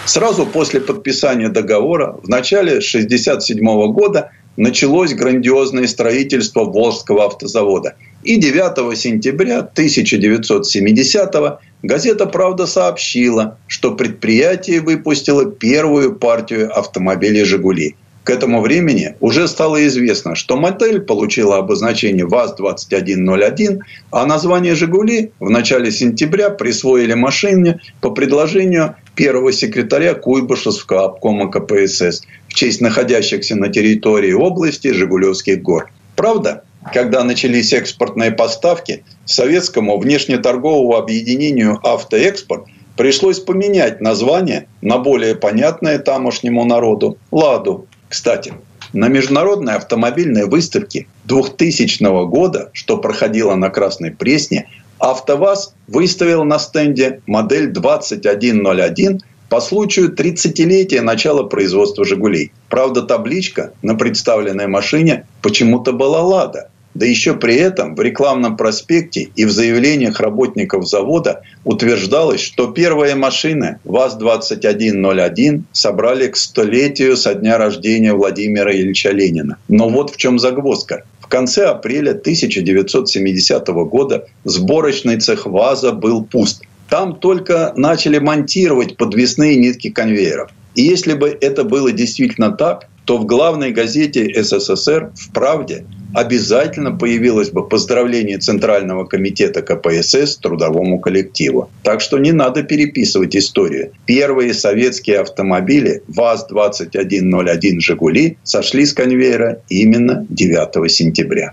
Сразу 0.06 0.46
после 0.46 0.82
подписания 0.82 1.50
договора 1.50 2.16
в 2.24 2.30
начале 2.30 2.78
1967 2.78 3.94
года 3.94 4.32
началось 4.58 5.14
грандиозное 5.14 5.88
строительство 5.88 6.66
Волжского 6.66 7.26
автозавода. 7.26 7.96
И 8.24 8.38
9 8.38 8.98
сентября 8.98 9.60
1970 9.60 11.60
газета 11.82 12.26
«Правда» 12.26 12.68
сообщила, 12.68 13.58
что 13.68 13.96
предприятие 13.96 14.82
выпустило 14.82 15.46
первую 15.46 16.16
партию 16.16 16.78
автомобилей 16.78 17.44
«Жигули». 17.44 17.96
К 18.24 18.30
этому 18.30 18.62
времени 18.62 19.16
уже 19.20 19.50
стало 19.50 19.86
известно, 19.88 20.36
что 20.36 20.56
модель 20.56 21.02
получила 21.02 21.58
обозначение 21.58 22.26
ВАЗ-2101, 22.26 23.80
а 24.12 24.26
название 24.26 24.76
«Жигули» 24.76 25.32
в 25.42 25.50
начале 25.50 25.92
сентября 25.92 26.50
присвоили 26.50 27.16
машине 27.16 27.82
по 28.00 28.12
предложению 28.12 28.96
первого 29.16 29.52
секретаря 29.52 30.14
Куйбышевского 30.14 31.06
обкома 31.06 31.52
КПСС 31.52 32.22
в 32.48 32.54
честь 32.54 32.80
находящихся 32.80 33.58
на 33.58 33.68
территории 33.68 34.32
области 34.32 34.94
Жигулевских 34.94 35.62
гор. 35.62 35.92
Правда, 36.16 36.64
когда 36.94 37.26
начались 37.26 37.74
экспортные 37.74 38.32
поставки, 38.32 39.04
советскому 39.26 39.98
внешнеторговому 39.98 40.96
объединению 40.96 41.78
«Автоэкспорт» 41.84 42.68
пришлось 42.96 43.40
поменять 43.40 44.00
название 44.00 44.68
на 44.82 44.98
более 44.98 45.36
понятное 45.36 46.00
тамошнему 46.00 46.64
народу– 46.64 47.18
«Ладу». 47.32 47.88
Кстати, 48.14 48.54
на 48.94 49.08
международной 49.08 49.74
автомобильной 49.74 50.46
выставке 50.46 51.08
2000 51.26 52.28
года, 52.28 52.70
что 52.72 53.00
проходила 53.00 53.56
на 53.56 53.72
Красной 53.72 54.12
Пресне, 54.12 54.70
АвтоВАЗ 55.00 55.74
выставил 55.88 56.44
на 56.44 56.60
стенде 56.60 57.22
модель 57.26 57.72
2101 57.72 59.22
по 59.50 59.60
случаю 59.62 60.14
30-летия 60.14 61.02
начала 61.02 61.42
производства 61.42 62.06
«Жигулей». 62.06 62.52
Правда, 62.70 63.02
табличка 63.02 63.74
на 63.82 63.96
представленной 63.96 64.68
машине 64.68 65.26
почему-то 65.42 65.92
была 65.92 66.22
«Лада». 66.22 66.70
Да 66.94 67.06
еще 67.06 67.34
при 67.34 67.56
этом 67.56 67.96
в 67.96 68.02
рекламном 68.02 68.56
проспекте 68.56 69.30
и 69.36 69.46
в 69.46 69.52
заявлениях 69.52 70.20
работников 70.20 70.88
завода 70.88 71.42
утверждалось, 71.64 72.42
что 72.42 72.68
первые 72.68 73.16
машины 73.16 73.80
ВАЗ-2101 73.84 75.64
собрали 75.72 76.28
к 76.28 76.36
столетию 76.36 77.18
со 77.18 77.34
дня 77.34 77.58
рождения 77.58 78.14
Владимира 78.14 78.72
Ильича 78.72 79.10
Ленина. 79.10 79.58
Но 79.68 79.90
вот 79.90 80.12
в 80.12 80.18
чем 80.18 80.38
загвоздка. 80.38 81.04
В 81.20 81.28
конце 81.28 81.66
апреля 81.66 82.12
1970 82.12 83.68
года 83.68 84.28
сборочный 84.44 85.20
цех 85.20 85.48
ВАЗа 85.48 85.94
был 85.94 86.24
пуст. 86.24 86.64
Там 86.90 87.16
только 87.16 87.74
начали 87.76 88.20
монтировать 88.20 88.98
подвесные 88.98 89.56
нитки 89.56 89.90
конвейеров. 89.90 90.52
И 90.76 90.84
если 90.84 91.14
бы 91.14 91.36
это 91.40 91.64
было 91.64 91.92
действительно 91.92 92.52
так, 92.52 92.88
то 93.06 93.18
в 93.18 93.26
главной 93.26 93.72
газете 93.72 94.32
СССР 94.42 95.12
«В 95.16 95.32
правде» 95.34 95.86
обязательно 96.14 96.92
появилось 96.92 97.50
бы 97.50 97.68
поздравление 97.68 98.38
Центрального 98.38 99.06
комитета 99.06 99.62
КПСС 99.62 100.38
трудовому 100.38 101.00
коллективу. 101.00 101.70
Так 101.84 102.02
что 102.02 102.20
не 102.20 102.32
надо 102.32 102.64
переписывать 102.64 103.36
историю. 103.36 103.92
Первые 104.06 104.54
советские 104.54 105.20
автомобили 105.20 106.04
ВАЗ-2101 106.08 107.80
«Жигули» 107.80 108.38
сошли 108.44 108.86
с 108.86 108.94
конвейера 108.94 109.62
именно 109.70 110.26
9 110.30 110.92
сентября. 110.92 111.52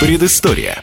Предыстория. 0.00 0.82